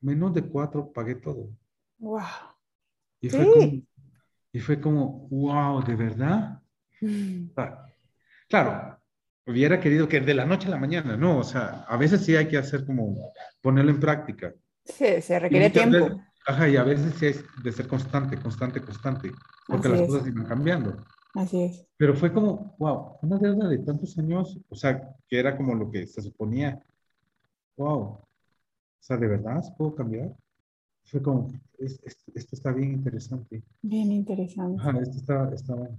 menos 0.00 0.34
de 0.34 0.42
cuatro 0.42 0.92
pagué 0.92 1.14
todo. 1.14 1.48
¡Wow! 2.02 2.20
Y 3.20 3.28
fue, 3.30 3.48
como, 3.48 3.82
y 4.52 4.60
fue 4.60 4.80
como, 4.80 5.28
wow, 5.30 5.84
¿de 5.84 5.94
verdad? 5.94 6.60
Mm. 7.00 7.50
Claro, 8.48 8.98
hubiera 9.46 9.78
querido 9.80 10.08
que 10.08 10.20
de 10.20 10.34
la 10.34 10.44
noche 10.44 10.66
a 10.66 10.70
la 10.70 10.78
mañana, 10.78 11.16
no, 11.16 11.38
o 11.38 11.44
sea, 11.44 11.84
a 11.86 11.96
veces 11.96 12.24
sí 12.24 12.34
hay 12.34 12.48
que 12.48 12.58
hacer 12.58 12.84
como 12.84 13.32
ponerlo 13.60 13.92
en 13.92 14.00
práctica. 14.00 14.52
Sí, 14.84 15.22
se 15.22 15.38
requiere 15.38 15.70
tiempo. 15.70 16.20
ajá, 16.44 16.68
y 16.68 16.76
a 16.76 16.82
veces 16.82 17.14
sí 17.14 17.26
es 17.26 17.44
de 17.62 17.70
ser 17.70 17.86
constante, 17.86 18.36
constante, 18.36 18.80
constante, 18.80 19.30
porque 19.68 19.88
las 19.88 20.02
cosas 20.02 20.24
siguen 20.24 20.44
cambiando. 20.44 20.96
Así 21.34 21.62
es. 21.62 21.86
Pero 21.96 22.16
fue 22.16 22.32
como, 22.32 22.74
wow, 22.80 23.18
una 23.22 23.38
deuda 23.38 23.68
de 23.68 23.78
tantos 23.78 24.18
años, 24.18 24.58
o 24.68 24.74
sea, 24.74 25.08
que 25.28 25.38
era 25.38 25.56
como 25.56 25.76
lo 25.76 25.88
que 25.88 26.04
se 26.08 26.20
suponía, 26.20 26.82
wow, 27.76 28.00
o 28.00 28.26
sea, 28.98 29.16
¿de 29.16 29.28
verdad 29.28 29.62
puedo 29.78 29.94
cambiar? 29.94 30.32
Fue 31.04 31.22
como, 31.22 31.52
esto 31.78 32.56
está 32.56 32.72
bien 32.72 32.92
interesante. 32.92 33.62
Bien 33.82 34.12
interesante. 34.12 34.80
Ajá, 34.80 34.98
esto 35.00 35.18
está, 35.18 35.50
está 35.54 35.74
bueno. 35.74 35.98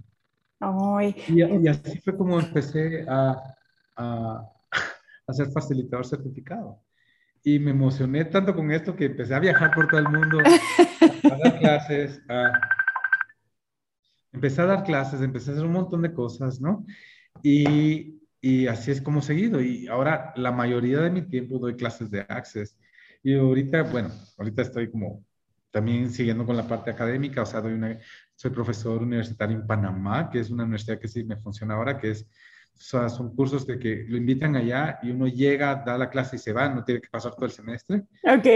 Y, 1.28 1.68
así 1.68 1.98
fue 1.98 2.16
como 2.16 2.40
empecé 2.40 3.04
a, 3.08 3.56
a, 3.96 4.50
a, 5.26 5.32
ser 5.32 5.50
facilitador 5.50 6.06
certificado. 6.06 6.80
Y 7.42 7.58
me 7.58 7.72
emocioné 7.72 8.24
tanto 8.24 8.54
con 8.54 8.70
esto 8.70 8.96
que 8.96 9.06
empecé 9.06 9.34
a 9.34 9.40
viajar 9.40 9.74
por 9.74 9.88
todo 9.88 10.00
el 10.00 10.08
mundo, 10.08 10.38
a 10.38 11.36
dar 11.36 11.58
clases, 11.58 12.22
empecé 14.32 14.62
a 14.62 14.66
dar 14.66 14.84
clases, 14.84 15.20
empecé 15.20 15.50
a 15.50 15.54
hacer 15.54 15.66
un 15.66 15.72
montón 15.72 16.00
de 16.00 16.14
cosas, 16.14 16.60
¿no? 16.60 16.86
Y, 17.42 18.22
y 18.40 18.66
así 18.66 18.90
es 18.90 19.02
como 19.02 19.20
seguido. 19.20 19.60
Y 19.60 19.86
ahora 19.88 20.32
la 20.36 20.52
mayoría 20.52 21.00
de 21.00 21.10
mi 21.10 21.22
tiempo 21.22 21.58
doy 21.58 21.76
clases 21.76 22.10
de 22.10 22.20
Access. 22.20 22.78
Y 23.24 23.34
ahorita, 23.34 23.82
bueno, 23.84 24.10
ahorita 24.38 24.62
estoy 24.62 24.90
como 24.90 25.24
también 25.70 26.10
siguiendo 26.10 26.44
con 26.46 26.56
la 26.56 26.68
parte 26.68 26.90
académica, 26.90 27.42
o 27.42 27.46
sea, 27.46 27.62
doy 27.62 27.72
una, 27.72 27.98
soy 28.36 28.50
profesor 28.50 29.02
universitario 29.02 29.56
en 29.56 29.66
Panamá, 29.66 30.30
que 30.30 30.38
es 30.38 30.50
una 30.50 30.62
universidad 30.62 31.00
que 31.00 31.08
sí 31.08 31.24
me 31.24 31.36
funciona 31.38 31.74
ahora, 31.74 31.98
que 31.98 32.10
es, 32.10 32.28
o 32.74 32.80
sea, 32.80 33.08
son 33.08 33.34
cursos 33.34 33.66
de 33.66 33.78
que 33.78 34.04
lo 34.06 34.18
invitan 34.18 34.54
allá 34.54 34.98
y 35.02 35.10
uno 35.10 35.26
llega, 35.26 35.74
da 35.74 35.96
la 35.96 36.10
clase 36.10 36.36
y 36.36 36.38
se 36.38 36.52
va, 36.52 36.68
no 36.68 36.84
tiene 36.84 37.00
que 37.00 37.08
pasar 37.08 37.34
todo 37.34 37.46
el 37.46 37.50
semestre. 37.50 38.04
Ok. 38.22 38.46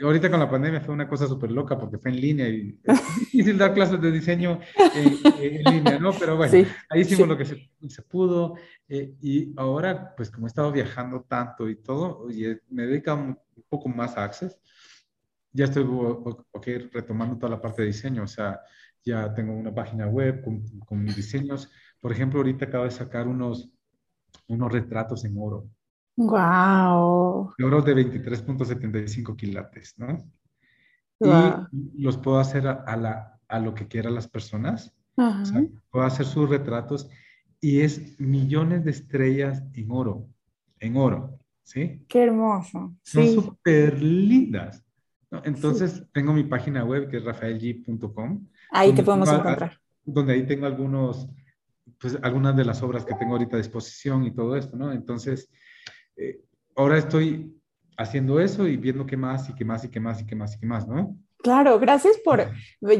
Ah, 0.00 0.04
ahorita 0.06 0.30
con 0.30 0.40
la 0.40 0.50
pandemia 0.50 0.80
fue 0.80 0.94
una 0.94 1.08
cosa 1.08 1.26
súper 1.26 1.50
loca 1.50 1.78
porque 1.78 1.98
fue 1.98 2.10
en 2.10 2.20
línea 2.20 2.48
y 2.48 2.78
es 2.84 3.18
difícil 3.18 3.58
dar 3.58 3.74
clases 3.74 4.00
de 4.00 4.10
diseño 4.10 4.60
en, 4.94 5.64
línea, 5.64 5.98
¿no? 5.98 6.12
Pero 6.12 6.36
bueno, 6.36 6.66
ahí 6.88 7.00
hicimos 7.00 7.28
lo 7.28 7.36
que 7.36 7.44
se, 7.44 7.70
se 7.88 8.02
pudo 8.02 8.54
eh, 8.88 9.14
y 9.20 9.52
ahora, 9.56 10.14
pues 10.16 10.30
como 10.30 10.46
he 10.46 10.48
estado 10.48 10.72
viajando 10.72 11.22
tanto 11.28 11.68
y 11.68 11.76
todo, 11.76 12.30
y 12.30 12.56
me 12.70 12.84
he 12.84 12.86
dedicado 12.86 13.18
un 13.18 13.38
poco 13.68 13.88
más 13.88 14.16
a 14.16 14.24
Access, 14.24 14.58
ya 15.52 15.64
estoy 15.64 15.84
okay, 16.52 16.78
retomando 16.92 17.36
toda 17.36 17.50
la 17.50 17.60
parte 17.60 17.82
de 17.82 17.88
diseño, 17.88 18.22
o 18.22 18.28
sea, 18.28 18.60
ya 19.04 19.32
tengo 19.34 19.52
una 19.52 19.74
página 19.74 20.06
web 20.06 20.42
con, 20.42 20.62
con 20.80 21.02
mis 21.02 21.16
diseños. 21.16 21.70
Por 22.00 22.12
ejemplo, 22.12 22.40
ahorita 22.40 22.66
acabo 22.66 22.84
de 22.84 22.90
sacar 22.90 23.26
unos, 23.26 23.70
unos 24.46 24.72
retratos 24.72 25.24
en 25.24 25.36
oro. 25.38 25.68
¡Wow! 26.18 27.54
De 27.56 27.64
oro 27.64 27.80
de 27.80 27.94
23.75 27.94 29.36
quilates, 29.36 29.94
¿no? 29.98 30.18
Y 31.20 32.02
los 32.02 32.16
puedo 32.16 32.40
hacer 32.40 32.66
a, 32.66 32.96
la, 32.96 33.38
a 33.46 33.60
lo 33.60 33.72
que 33.72 33.86
quieran 33.86 34.16
las 34.16 34.26
personas. 34.26 34.92
O 35.14 35.44
sea, 35.44 35.64
puedo 35.90 36.04
hacer 36.04 36.26
sus 36.26 36.48
retratos 36.48 37.08
y 37.60 37.80
es 37.80 38.18
millones 38.18 38.84
de 38.84 38.90
estrellas 38.90 39.62
en 39.74 39.92
oro, 39.92 40.28
en 40.80 40.96
oro, 40.96 41.38
¿sí? 41.62 42.04
Qué 42.08 42.24
hermoso. 42.24 42.96
Son 43.02 43.26
súper 43.28 44.02
lindas. 44.02 44.84
Entonces, 45.44 46.04
tengo 46.12 46.32
mi 46.32 46.44
página 46.44 46.84
web 46.84 47.08
que 47.08 47.18
es 47.18 47.24
rafaelg.com. 47.24 48.44
Ahí 48.72 48.92
te 48.92 49.04
podemos 49.04 49.28
encontrar. 49.28 49.78
Donde 50.04 50.32
ahí 50.32 50.46
tengo 50.46 50.66
algunos, 50.66 51.28
pues 52.00 52.18
algunas 52.22 52.56
de 52.56 52.64
las 52.64 52.82
obras 52.82 53.04
que 53.04 53.14
tengo 53.14 53.32
ahorita 53.32 53.56
a 53.56 53.58
disposición 53.58 54.24
y 54.24 54.32
todo 54.32 54.56
esto, 54.56 54.76
¿no? 54.76 54.92
Entonces, 54.92 55.48
eh, 56.18 56.40
ahora 56.76 56.98
estoy 56.98 57.54
haciendo 57.96 58.40
eso 58.40 58.66
y 58.66 58.76
viendo 58.76 59.06
qué 59.06 59.16
más 59.16 59.48
y 59.48 59.54
qué 59.54 59.64
más 59.64 59.84
y 59.84 59.90
qué 59.90 60.00
más 60.00 60.20
y 60.20 60.26
qué 60.26 60.36
más 60.36 60.54
y 60.54 60.60
qué 60.60 60.66
más, 60.66 60.86
¿no? 60.86 61.16
Claro, 61.38 61.78
gracias 61.78 62.18
por, 62.18 62.50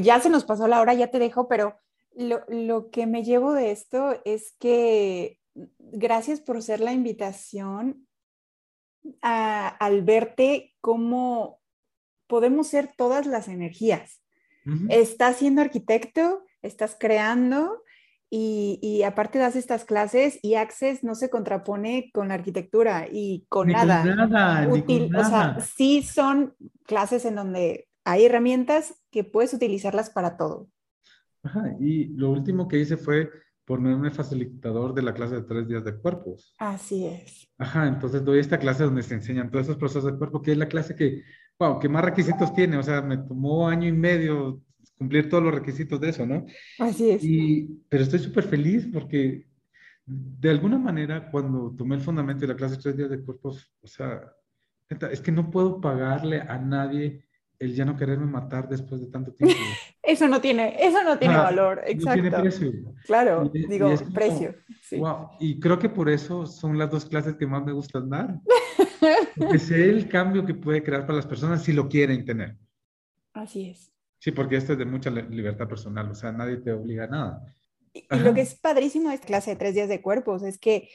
ya 0.00 0.20
se 0.20 0.30
nos 0.30 0.44
pasó 0.44 0.68
la 0.68 0.80
hora, 0.80 0.94
ya 0.94 1.10
te 1.10 1.18
dejo, 1.18 1.48
pero 1.48 1.78
lo, 2.14 2.40
lo 2.48 2.90
que 2.90 3.06
me 3.06 3.22
llevo 3.22 3.52
de 3.52 3.72
esto 3.72 4.20
es 4.24 4.54
que 4.58 5.38
gracias 5.78 6.40
por 6.40 6.62
ser 6.62 6.80
la 6.80 6.92
invitación 6.92 8.06
a, 9.22 9.68
al 9.68 10.02
verte 10.02 10.74
como 10.80 11.60
podemos 12.26 12.68
ser 12.68 12.92
todas 12.96 13.26
las 13.26 13.48
energías. 13.48 14.22
Estás 14.90 15.36
siendo 15.36 15.62
arquitecto, 15.62 16.44
estás 16.60 16.94
creando 17.00 17.82
y, 18.30 19.02
aparte 19.04 19.38
das 19.38 19.56
estas 19.56 19.84
clases 19.84 20.38
y 20.42 20.54
Access 20.54 21.02
no 21.02 21.14
se 21.14 21.30
contrapone 21.30 22.10
con 22.12 22.28
la 22.28 22.34
arquitectura 22.34 23.06
y 23.10 23.46
con 23.48 23.68
nada. 23.68 24.04
nada, 24.04 24.68
Útil, 24.68 25.14
O 25.16 25.24
sea, 25.24 25.58
sí 25.60 26.02
son 26.02 26.54
clases 26.84 27.24
en 27.24 27.36
donde 27.36 27.88
hay 28.04 28.26
herramientas 28.26 28.94
que 29.10 29.24
puedes 29.24 29.54
utilizarlas 29.54 30.10
para 30.10 30.36
todo. 30.36 30.68
Ajá, 31.42 31.74
y 31.80 32.08
lo 32.08 32.30
último 32.30 32.68
que 32.68 32.78
hice 32.78 32.96
fue 32.96 33.30
ponerme 33.64 34.10
facilitador 34.10 34.94
de 34.94 35.02
la 35.02 35.14
clase 35.14 35.36
de 35.36 35.42
tres 35.42 35.68
días 35.68 35.84
de 35.84 35.96
cuerpos. 35.96 36.54
Así 36.58 37.06
es. 37.06 37.48
Ajá, 37.58 37.86
entonces 37.86 38.24
doy 38.24 38.40
esta 38.40 38.58
clase 38.58 38.84
donde 38.84 39.02
se 39.02 39.14
enseñan 39.14 39.50
todos 39.50 39.66
esos 39.66 39.76
procesos 39.76 40.12
de 40.12 40.18
cuerpo, 40.18 40.42
que 40.42 40.52
es 40.52 40.58
la 40.58 40.68
clase 40.68 40.94
que 40.94 41.22
wow, 41.58 41.78
¿qué 41.78 41.88
más 41.88 42.04
requisitos 42.04 42.54
tiene? 42.54 42.76
O 42.76 42.82
sea, 42.82 43.02
me 43.02 43.18
tomó 43.18 43.68
año 43.68 43.88
y 43.88 43.92
medio 43.92 44.60
cumplir 44.98 45.28
todos 45.28 45.44
los 45.44 45.54
requisitos 45.54 46.00
de 46.00 46.08
eso, 46.10 46.26
¿no? 46.26 46.44
Así 46.78 47.10
es. 47.10 47.24
Y, 47.24 47.82
pero 47.88 48.02
estoy 48.02 48.18
súper 48.18 48.44
feliz 48.44 48.88
porque 48.92 49.46
de 50.04 50.50
alguna 50.50 50.78
manera 50.78 51.30
cuando 51.30 51.74
tomé 51.76 51.94
el 51.96 52.00
fundamento 52.00 52.42
de 52.42 52.48
la 52.48 52.56
clase 52.56 52.76
de 52.76 52.82
tres 52.82 52.96
días 52.96 53.10
de 53.10 53.22
cuerpos, 53.22 53.72
o 53.80 53.86
sea, 53.86 54.20
es 55.10 55.20
que 55.20 55.32
no 55.32 55.50
puedo 55.50 55.80
pagarle 55.80 56.40
a 56.40 56.58
nadie 56.58 57.24
el 57.58 57.74
ya 57.74 57.84
no 57.84 57.96
quererme 57.96 58.26
matar 58.26 58.68
después 58.68 59.00
de 59.00 59.08
tanto 59.08 59.32
tiempo. 59.32 59.56
eso 60.02 60.28
no 60.28 60.40
tiene, 60.40 60.76
eso 60.78 61.02
no 61.02 61.18
tiene 61.18 61.36
valor, 61.36 61.82
exacto. 61.86 62.22
No 62.22 62.30
tiene 62.30 62.40
precio. 62.40 62.72
Claro, 63.04 63.50
digo, 63.52 63.92
precio. 64.14 64.54
Wow. 64.92 65.30
Y 65.40 65.58
creo 65.58 65.78
que 65.78 65.88
por 65.88 66.08
eso 66.08 66.46
son 66.46 66.78
las 66.78 66.90
dos 66.90 67.04
clases 67.04 67.36
que 67.36 67.46
más 67.46 67.64
me 67.64 67.72
gustan 67.72 68.08
dar. 68.08 68.38
Porque 69.36 69.58
sé 69.58 69.88
el 69.90 70.08
cambio 70.08 70.46
que 70.46 70.54
puede 70.54 70.82
crear 70.82 71.02
para 71.02 71.16
las 71.16 71.26
personas 71.26 71.62
si 71.62 71.72
lo 71.72 71.88
quieren 71.88 72.24
tener. 72.24 72.56
Así 73.32 73.70
es. 73.70 73.92
Sí, 74.18 74.32
porque 74.32 74.56
esto 74.56 74.72
es 74.72 74.78
de 74.78 74.84
mucha 74.84 75.10
libertad 75.10 75.68
personal, 75.68 76.10
o 76.10 76.14
sea, 76.14 76.32
nadie 76.32 76.56
te 76.58 76.72
obliga 76.72 77.04
a 77.04 77.08
nada. 77.08 77.54
Y, 77.92 78.04
lo 78.10 78.34
que 78.34 78.42
es 78.42 78.54
padrísimo 78.54 79.08
de 79.08 79.16
esta 79.16 79.26
clase 79.26 79.50
de 79.50 79.56
tres 79.56 79.74
días 79.74 79.88
de 79.88 80.02
cuerpos 80.02 80.42
es 80.42 80.58
que 80.58 80.88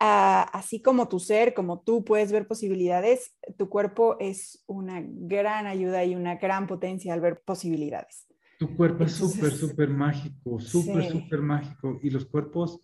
ah, 0.00 0.42
así 0.52 0.80
como 0.80 1.08
tu 1.08 1.18
ser, 1.18 1.54
como 1.54 1.80
tú 1.80 2.04
puedes 2.04 2.30
ver 2.30 2.46
posibilidades, 2.46 3.36
tu 3.56 3.68
cuerpo 3.68 4.16
es 4.20 4.62
una 4.66 5.02
gran 5.04 5.66
ayuda 5.66 6.04
y 6.04 6.14
una 6.14 6.36
gran 6.36 6.66
potencia 6.66 7.12
al 7.14 7.20
ver 7.20 7.42
posibilidades. 7.44 8.26
Tu 8.58 8.76
cuerpo 8.76 9.04
es 9.04 9.12
súper, 9.12 9.52
súper 9.52 9.88
mágico, 9.88 10.58
súper, 10.60 11.04
súper 11.04 11.40
mágico. 11.40 12.00
Y 12.02 12.10
los 12.10 12.26
cuerpos 12.26 12.80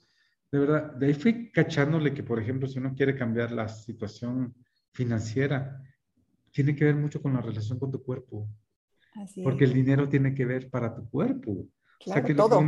de 0.55 0.61
verdad, 0.61 0.93
de 0.93 1.07
ahí 1.07 1.15
fui 1.15 1.51
cachándole 1.51 2.15
que, 2.15 2.23
por 2.23 2.39
ejemplo, 2.39 2.69
si 2.69 2.79
uno 2.79 2.95
quiere 2.95 3.17
cambiar 3.17 3.51
la 3.51 3.67
situación 3.67 4.55
financiera, 4.93 5.83
tiene 6.53 6.77
que 6.77 6.85
ver 6.85 6.95
mucho 6.95 7.21
con 7.21 7.35
la 7.35 7.41
relación 7.41 7.77
con 7.77 7.91
tu 7.91 8.01
cuerpo. 8.01 8.49
Porque 9.43 9.65
el 9.65 9.73
dinero 9.73 10.09
tiene 10.09 10.35
que 10.35 10.45
ver 10.45 10.71
para 10.71 10.95
tu 10.95 11.09
cuerpo. 11.09 11.67
Claro, 12.01 12.11
o 12.11 12.13
sea, 12.13 12.25
¿qué, 12.25 12.35
todo. 12.35 12.61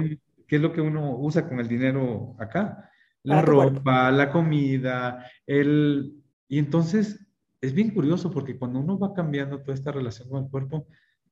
¿qué 0.47 0.57
es 0.57 0.63
lo 0.63 0.73
que 0.73 0.81
uno 0.81 1.17
usa 1.19 1.49
con 1.49 1.61
el 1.61 1.69
dinero 1.69 2.37
acá? 2.39 2.91
La 3.23 3.43
ropa, 3.43 4.11
la 4.13 4.31
comida, 4.31 5.29
el... 5.47 6.23
Y 6.49 6.59
entonces 6.59 7.27
es 7.61 7.73
bien 7.73 7.91
curioso 7.91 8.31
porque 8.31 8.57
cuando 8.57 8.79
uno 8.79 8.99
va 8.99 9.13
cambiando 9.13 9.61
toda 9.61 9.75
esta 9.75 9.91
relación 9.91 10.29
con 10.29 10.45
el 10.45 10.51
cuerpo, 10.51 10.87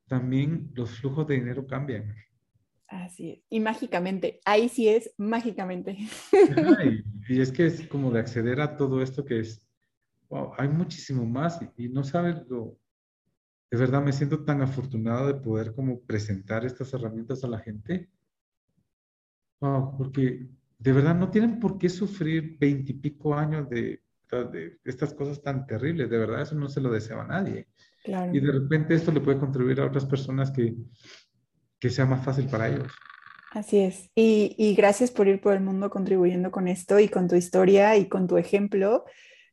también 0.09 0.71
los 0.75 0.91
flujos 0.91 1.27
de 1.27 1.37
dinero 1.37 1.67
cambian. 1.67 2.15
Así 2.89 3.31
es. 3.31 3.39
Y 3.49 3.61
mágicamente, 3.61 4.41
ahí 4.45 4.69
sí 4.69 4.89
es 4.89 5.15
mágicamente. 5.17 5.97
y, 7.29 7.41
es 7.41 7.51
que 7.51 7.67
es 7.67 7.87
como 7.89 8.11
de 8.11 8.21
acceder 8.21 8.61
a 8.61 8.77
todo 8.77 9.03
esto 9.03 9.25
que 9.25 9.41
es, 9.41 9.67
wow, 10.29 10.53
hay 10.59 10.69
muchísimo 10.69 11.25
más 11.25 11.61
y, 11.77 11.89
no 11.89 12.05
sabes 12.05 12.37
lo, 12.49 12.79
de 13.71 13.79
verdad 13.79 14.03
me 14.03 14.13
siento 14.13 14.45
tan 14.45 14.63
afortunado 14.63 15.27
de 15.27 15.35
poder 15.35 15.75
como 15.75 16.01
presentar 16.01 16.65
estas 16.65 16.93
herramientas 16.95 17.43
a 17.45 17.49
la 17.49 17.59
gente. 17.59 18.09
Wow, 19.61 19.97
porque 19.97 20.47
de 20.79 20.93
verdad 20.93 21.15
no 21.15 21.31
tienen 21.31 21.59
por 21.59 21.79
qué 21.79 21.89
sufrir 21.89 22.59
veintipico 22.59 23.35
años 23.35 23.69
de, 23.69 24.03
de, 24.53 24.79
estas 24.85 25.15
cosas 25.15 25.43
tan 25.43 25.67
terribles. 25.67 26.11
De 26.11 26.19
verdad, 26.19 26.43
eso 26.43 26.55
no 26.55 26.69
se 26.69 26.81
lo 26.81 26.91
desea 26.91 27.21
a 27.21 27.27
nadie. 27.27 27.67
Y 28.33 28.41
de 28.41 28.53
repente 28.53 28.95
esto 28.95 29.11
le 29.11 29.21
puede 29.21 29.39
contribuir 29.39 29.81
a 29.81 29.87
otras 29.87 30.05
personas 30.05 30.51
que, 30.51 30.77
que 31.79 31.91
sea 31.91 32.05
más 32.05 32.25
fácil 32.25 32.47
para 32.49 32.69
ellos. 32.69 32.93
Así 33.55 33.79
es. 33.79 34.11
Y, 34.17 34.75
gracias 34.75 35.13
por 35.13 35.29
ir 35.29 35.41
por 35.41 35.55
el 35.55 35.61
mundo 35.61 35.89
contribuyendo 35.89 36.51
con 36.51 36.67
esto 36.67 36.99
y 36.99 37.09
con 37.09 37.29
tu 37.29 37.37
historia 37.37 37.97
y 37.97 38.09
con 38.09 38.27
tu 38.27 38.37
ejemplo 38.37 39.05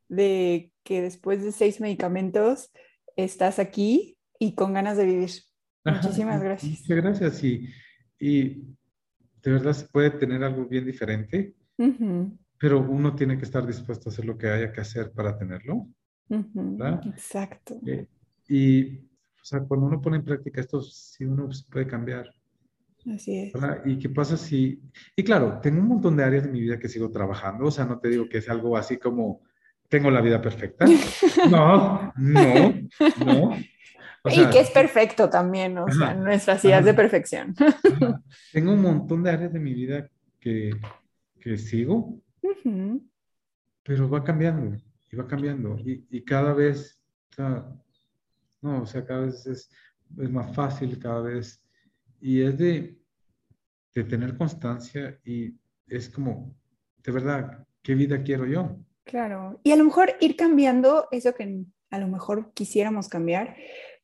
de 0.10 0.72
que 0.84 1.04
después 1.04 1.44
de 1.44 1.52
seis 1.52 1.80
medicamentos 1.80 2.72
estás 3.16 3.60
aquí 3.60 4.18
y 4.40 4.56
con 4.56 4.74
ganas 4.74 4.98
de 4.98 5.06
vivir. 5.06 5.32
Muchísimas 5.86 6.42
gracias. 6.42 6.82
Muchas 6.82 6.98
gracias. 6.98 7.44
Y, 7.44 7.70
y 8.20 8.76
de 9.42 9.52
verdad 9.52 9.74
se 9.74 9.88
puede 9.88 10.12
tener 10.12 10.44
algo 10.44 10.66
bien 10.66 10.86
diferente, 10.86 11.56
pero 12.58 12.80
uno 12.80 13.16
tiene 13.16 13.38
que 13.38 13.46
estar 13.46 13.66
dispuesto 13.66 14.10
a 14.10 14.12
hacer 14.12 14.26
lo 14.26 14.38
que 14.38 14.50
haya 14.50 14.72
que 14.72 14.82
hacer 14.82 15.12
para 15.12 15.38
tenerlo. 15.38 15.88
Exacto. 16.30 17.80
Eh, 17.86 18.08
y 18.48 19.12
o 19.42 19.44
sea, 19.44 19.62
cuando 19.62 19.88
uno 19.88 20.00
pone 20.00 20.18
en 20.18 20.24
práctica 20.24 20.62
esto, 20.62 20.82
sí 20.82 21.26
uno 21.26 21.52
se 21.52 21.66
puede 21.66 21.88
cambiar. 21.88 22.32
Así 23.12 23.36
es. 23.36 23.54
¿Y 23.86 23.98
qué 23.98 24.10
pasa 24.10 24.38
si... 24.38 24.80
Y 25.16 25.24
claro, 25.24 25.60
tengo 25.62 25.82
un 25.82 25.88
montón 25.88 26.16
de 26.16 26.24
áreas 26.24 26.44
de 26.44 26.52
mi 26.52 26.62
vida 26.62 26.78
que 26.78 26.88
sigo 26.88 27.10
trabajando, 27.10 27.66
o 27.66 27.72
sea, 27.72 27.86
no 27.86 28.00
te 28.00 28.10
digo 28.10 28.30
que 28.30 28.38
es 28.38 28.50
algo 28.50 28.78
así 28.78 28.98
como, 28.98 29.42
tengo 29.92 30.10
la 30.10 30.22
vida 30.22 30.42
perfecta. 30.42 30.86
No, 31.50 32.14
no, 32.16 32.74
no. 33.26 33.58
y 34.26 34.46
que 34.50 34.60
es 34.60 34.70
perfecto 34.70 35.30
también, 35.30 35.78
o 35.78 35.92
sea, 35.92 36.14
nuestras 36.14 36.64
ideas 36.64 36.86
de 36.86 36.94
perfección. 36.94 37.54
Tengo 38.54 38.74
un 38.74 38.82
montón 38.82 39.24
de 39.24 39.32
áreas 39.32 39.52
de 39.52 39.60
mi 39.60 39.74
vida 39.74 40.10
que, 40.40 40.72
que 41.40 41.58
sigo, 41.58 42.22
pero 43.84 44.10
va 44.10 44.24
cambiando, 44.24 44.78
y 45.12 45.16
va 45.16 45.28
cambiando, 45.28 45.78
y, 45.80 46.06
y 46.10 46.22
cada 46.24 46.54
vez, 46.54 47.02
o 47.32 47.36
sea, 47.36 47.66
no, 48.62 48.84
o 48.84 48.86
sea, 48.86 49.04
cada 49.04 49.26
vez 49.26 49.46
es, 49.48 49.70
más 50.16 50.56
fácil, 50.56 51.00
cada 51.00 51.22
vez, 51.22 51.68
y 52.22 52.42
es 52.42 52.58
de, 52.58 52.98
de 53.94 54.04
tener 54.04 54.38
constancia 54.38 55.20
y 55.26 55.54
es 55.88 56.08
como, 56.08 56.56
de 57.04 57.12
verdad, 57.12 57.68
qué 57.82 57.96
vida 57.96 58.22
quiero 58.24 58.46
yo. 58.46 58.78
Claro, 59.04 59.60
y 59.64 59.72
a 59.72 59.76
lo 59.76 59.84
mejor 59.84 60.14
ir 60.20 60.36
cambiando 60.36 61.08
eso 61.12 61.34
que 61.34 61.66
a 61.90 62.00
lo 62.00 62.08
mejor 62.08 62.52
quisiéramos 62.54 63.10
cambiar, 63.10 63.56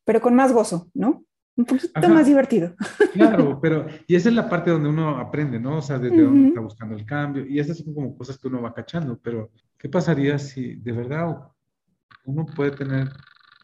pero 0.03 0.21
con 0.21 0.35
más 0.35 0.51
gozo, 0.51 0.89
¿no? 0.93 1.23
Un 1.55 1.65
poquito 1.65 2.09
más 2.09 2.27
divertido. 2.27 2.75
Claro, 3.13 3.59
pero, 3.59 3.87
y 4.05 4.15
esa 4.15 4.29
es 4.29 4.35
la 4.35 4.47
parte 4.47 4.69
donde 4.69 4.89
uno 4.89 5.17
aprende, 5.17 5.59
¿no? 5.59 5.77
O 5.77 5.81
sea, 5.81 5.97
desde 5.97 6.21
dónde 6.21 6.49
está 6.49 6.61
buscando 6.61 6.95
el 6.95 7.03
cambio, 7.03 7.47
y 7.47 7.59
esas 7.59 7.79
son 7.79 7.93
como 7.95 8.15
cosas 8.15 8.37
que 8.37 8.47
uno 8.47 8.61
va 8.61 8.73
cachando, 8.73 9.17
pero 9.17 9.49
¿qué 9.75 9.89
pasaría 9.89 10.37
si 10.37 10.75
de 10.75 10.91
verdad 10.91 11.35
uno 12.25 12.45
puede 12.45 12.71
tener 12.71 13.07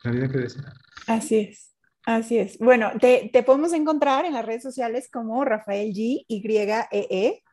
la 0.04 0.12
vida 0.12 0.28
que 0.28 0.40
desea? 0.40 0.74
Así 1.08 1.38
es. 1.38 1.74
Así 2.06 2.38
es. 2.38 2.58
Bueno, 2.58 2.92
te, 3.00 3.30
te, 3.32 3.44
podemos 3.44 3.72
encontrar 3.74 4.26
en 4.26 4.34
las 4.34 4.46
redes 4.46 4.64
sociales 4.64 5.10
como 5.12 5.46
Rafael 5.46 5.94
G, 5.94 6.26
Y, 6.28 6.44
E, 6.48 6.88
E. 6.92 7.44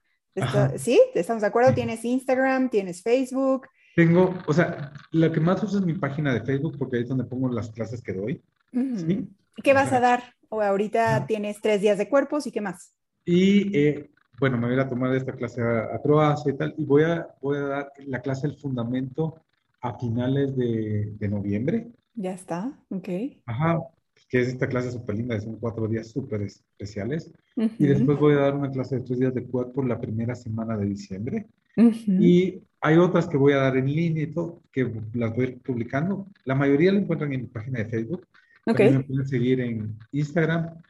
¿Sí? 0.77 1.01
¿Estamos 1.15 1.43
de 1.43 1.49
acuerdo? 1.49 1.75
Tienes 1.75 2.05
Instagram, 2.05 2.71
tienes 2.71 3.03
Facebook. 3.03 3.67
Tengo, 3.97 4.35
o 4.47 4.53
sea, 4.53 4.93
lo 5.11 5.33
que 5.33 5.41
más 5.41 5.63
uso 5.63 5.79
es 5.79 5.85
mi 5.85 5.95
página 5.95 6.33
de 6.33 6.43
Facebook 6.43 6.77
porque 6.79 6.97
ahí 6.97 7.03
es 7.03 7.09
donde 7.09 7.25
pongo 7.25 7.49
las 7.49 7.71
clases 7.71 8.01
que 8.01 8.13
doy. 8.13 8.43
¿sí? 8.73 9.29
¿Qué 9.63 9.73
vas 9.73 9.93
a 9.93 10.01
dar? 10.01 10.23
O 10.49 10.63
ahorita 10.63 11.27
tienes 11.27 11.61
tres 11.61 11.81
días 11.81 11.99
de 11.99 12.09
cuerpos 12.09 12.47
y 12.47 12.53
qué 12.53 12.61
más. 12.61 12.95
Y 13.25 13.77
eh, 13.77 14.11
bueno, 14.39 14.57
me 14.57 14.69
voy 14.69 14.79
a 14.79 14.89
tomar 14.89 15.15
esta 15.15 15.33
clase 15.33 15.61
a, 15.63 16.01
Croacia 16.03 16.53
y 16.53 16.57
tal, 16.57 16.75
y 16.79 16.85
voy 16.85 17.03
a, 17.03 17.29
voy 17.43 17.59
a 17.59 17.63
dar 17.63 17.93
la 18.07 18.21
clase 18.21 18.49
del 18.49 18.57
fundamento 18.57 19.43
a 19.81 19.99
finales 19.99 20.57
de, 20.57 21.13
de 21.19 21.29
noviembre. 21.29 21.89
Ya 22.15 22.33
está, 22.33 22.73
ok. 22.91 23.09
Ajá, 23.47 23.81
que 24.29 24.41
es 24.41 24.49
esta 24.49 24.69
clase 24.69 24.91
súper 24.91 25.17
linda, 25.17 25.41
son 25.41 25.57
cuatro 25.57 25.89
días 25.89 26.09
súper 26.09 26.43
especiales. 26.43 27.33
Y 27.57 27.87
después 27.87 28.19
voy 28.19 28.35
a 28.35 28.39
dar 28.39 28.55
una 28.55 28.71
clase 28.71 28.97
de 28.97 29.03
tres 29.03 29.19
días 29.19 29.35
de 29.35 29.45
cuerpo 29.45 29.83
la 29.83 30.01
primera 30.01 30.35
semana 30.35 30.77
de 30.77 30.87
diciembre. 30.87 31.47
Y 31.77 32.63
hay 32.81 32.97
otras 32.97 33.29
que 33.29 33.37
voy 33.37 33.53
a 33.53 33.59
dar 33.59 33.77
en 33.77 33.87
línea 33.87 34.23
y 34.23 34.33
todo, 34.33 34.63
que 34.73 34.91
las 35.15 35.35
voy 35.35 35.45
a 35.45 35.49
ir 35.49 35.59
publicando. 35.61 36.27
La 36.45 36.55
mayoría 36.55 36.93
la 36.93 37.01
encuentran 37.01 37.33
en 37.33 37.43
mi 37.43 37.47
página 37.47 37.81
de 37.81 37.87
Facebook. 37.87 38.27
Okay. 38.67 38.91
me 38.93 39.05
pueden 39.05 39.27
seguir 39.27 39.61
en 39.61 39.99
Instagram. 40.13 40.81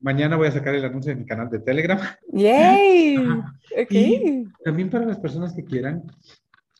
Mañana 0.00 0.36
voy 0.36 0.48
a 0.48 0.52
sacar 0.52 0.74
el 0.74 0.84
anuncio 0.84 1.12
de 1.12 1.20
mi 1.20 1.26
canal 1.26 1.50
de 1.50 1.58
Telegram. 1.58 1.98
¡Yay! 2.32 3.16
Y 3.90 4.46
también 4.64 4.88
para 4.88 5.04
las 5.04 5.18
personas 5.18 5.52
que 5.52 5.64
quieran, 5.64 6.04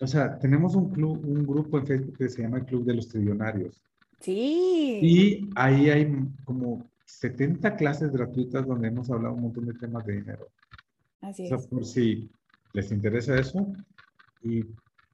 o 0.01 0.07
sea, 0.07 0.39
tenemos 0.39 0.75
un 0.75 0.91
club, 0.91 1.21
un 1.27 1.47
grupo 1.47 1.79
en 1.79 1.87
Facebook 1.87 2.19
que 2.19 2.29
se 2.29 2.43
llama 2.43 2.59
el 2.59 2.64
Club 2.64 2.85
de 2.85 2.95
los 2.95 3.09
Trillonarios. 3.09 3.83
Sí. 4.27 4.99
Y 5.03 5.51
ahí 5.55 5.89
hay 5.89 6.12
como 6.45 6.91
70 7.05 7.77
clases 7.77 8.11
gratuitas 8.11 8.66
donde 8.66 8.89
hemos 8.89 9.09
hablado 9.09 9.35
un 9.35 9.43
montón 9.43 9.66
de 9.66 9.74
temas 9.74 10.05
de 10.05 10.14
dinero. 10.14 10.49
Así 11.20 11.47
es. 11.47 11.66
por 11.68 11.85
si 11.85 12.29
les 12.72 12.91
interesa 12.91 13.39
eso, 13.39 13.72
y 14.43 14.64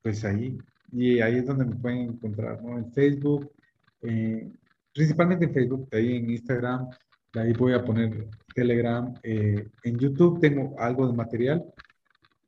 pues 0.02 0.24
ahí, 0.24 0.56
y 0.90 1.20
ahí 1.20 1.36
es 1.36 1.46
donde 1.46 1.66
me 1.66 1.76
pueden 1.76 1.98
encontrar, 2.08 2.62
¿no? 2.62 2.78
En 2.78 2.90
Facebook, 2.90 3.52
eh, 4.00 4.50
principalmente 4.94 5.44
en 5.44 5.52
Facebook, 5.52 5.88
ahí 5.92 6.16
en 6.16 6.30
Instagram, 6.30 6.88
ahí 7.34 7.52
voy 7.52 7.74
a 7.74 7.84
poner 7.84 8.28
Telegram, 8.54 9.12
eh, 9.22 9.68
en 9.84 9.98
YouTube 9.98 10.40
tengo 10.40 10.74
algo 10.78 11.06
de 11.06 11.12
material, 11.12 11.62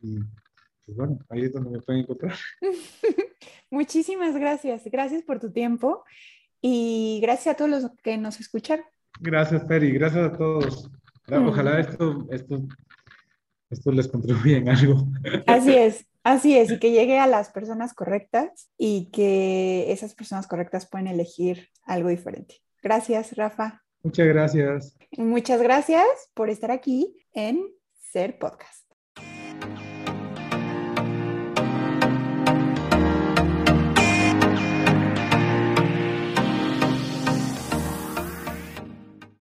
y 0.01 0.17
pues 0.87 0.97
bueno, 0.97 1.19
ahí 1.29 1.43
es 1.43 1.53
donde 1.53 1.73
me 1.73 1.81
pueden 1.81 2.03
encontrar. 2.05 2.35
Muchísimas 3.71 4.35
gracias, 4.35 4.85
gracias 4.87 5.23
por 5.25 5.41
tu 5.41 5.51
tiempo 5.51 6.05
y 6.67 7.21
gracias 7.21 7.55
a 7.55 7.57
todos 7.59 7.71
los 7.71 7.91
que 8.03 8.17
nos 8.17 8.41
escuchan. 8.41 8.81
Gracias, 9.21 9.65
Peri, 9.65 9.93
gracias 9.93 10.33
a 10.33 10.33
todos. 10.35 10.91
Ojalá 11.29 11.79
esto, 11.79 12.27
esto, 12.31 12.63
esto 13.69 13.93
les 13.93 14.09
contribuya 14.09 14.57
en 14.57 14.71
algo. 14.71 15.07
Así 15.47 15.75
es, 15.75 16.07
así 16.23 16.57
es, 16.57 16.71
y 16.71 16.79
que 16.79 16.91
llegue 16.91 17.19
a 17.19 17.27
las 17.27 17.51
personas 17.51 17.93
correctas 17.93 18.71
y 18.79 19.11
que 19.11 19.93
esas 19.93 20.15
personas 20.15 20.47
correctas 20.47 20.89
pueden 20.89 21.07
elegir 21.07 21.69
algo 21.83 22.09
diferente. 22.09 22.63
Gracias, 22.83 23.37
Rafa. 23.37 23.83
Muchas 24.03 24.27
gracias. 24.27 24.97
Muchas 25.19 25.61
gracias 25.61 26.07
por 26.33 26.49
estar 26.49 26.71
aquí 26.71 27.15
en 27.35 27.61
Ser 27.93 28.39
Podcast. 28.39 28.84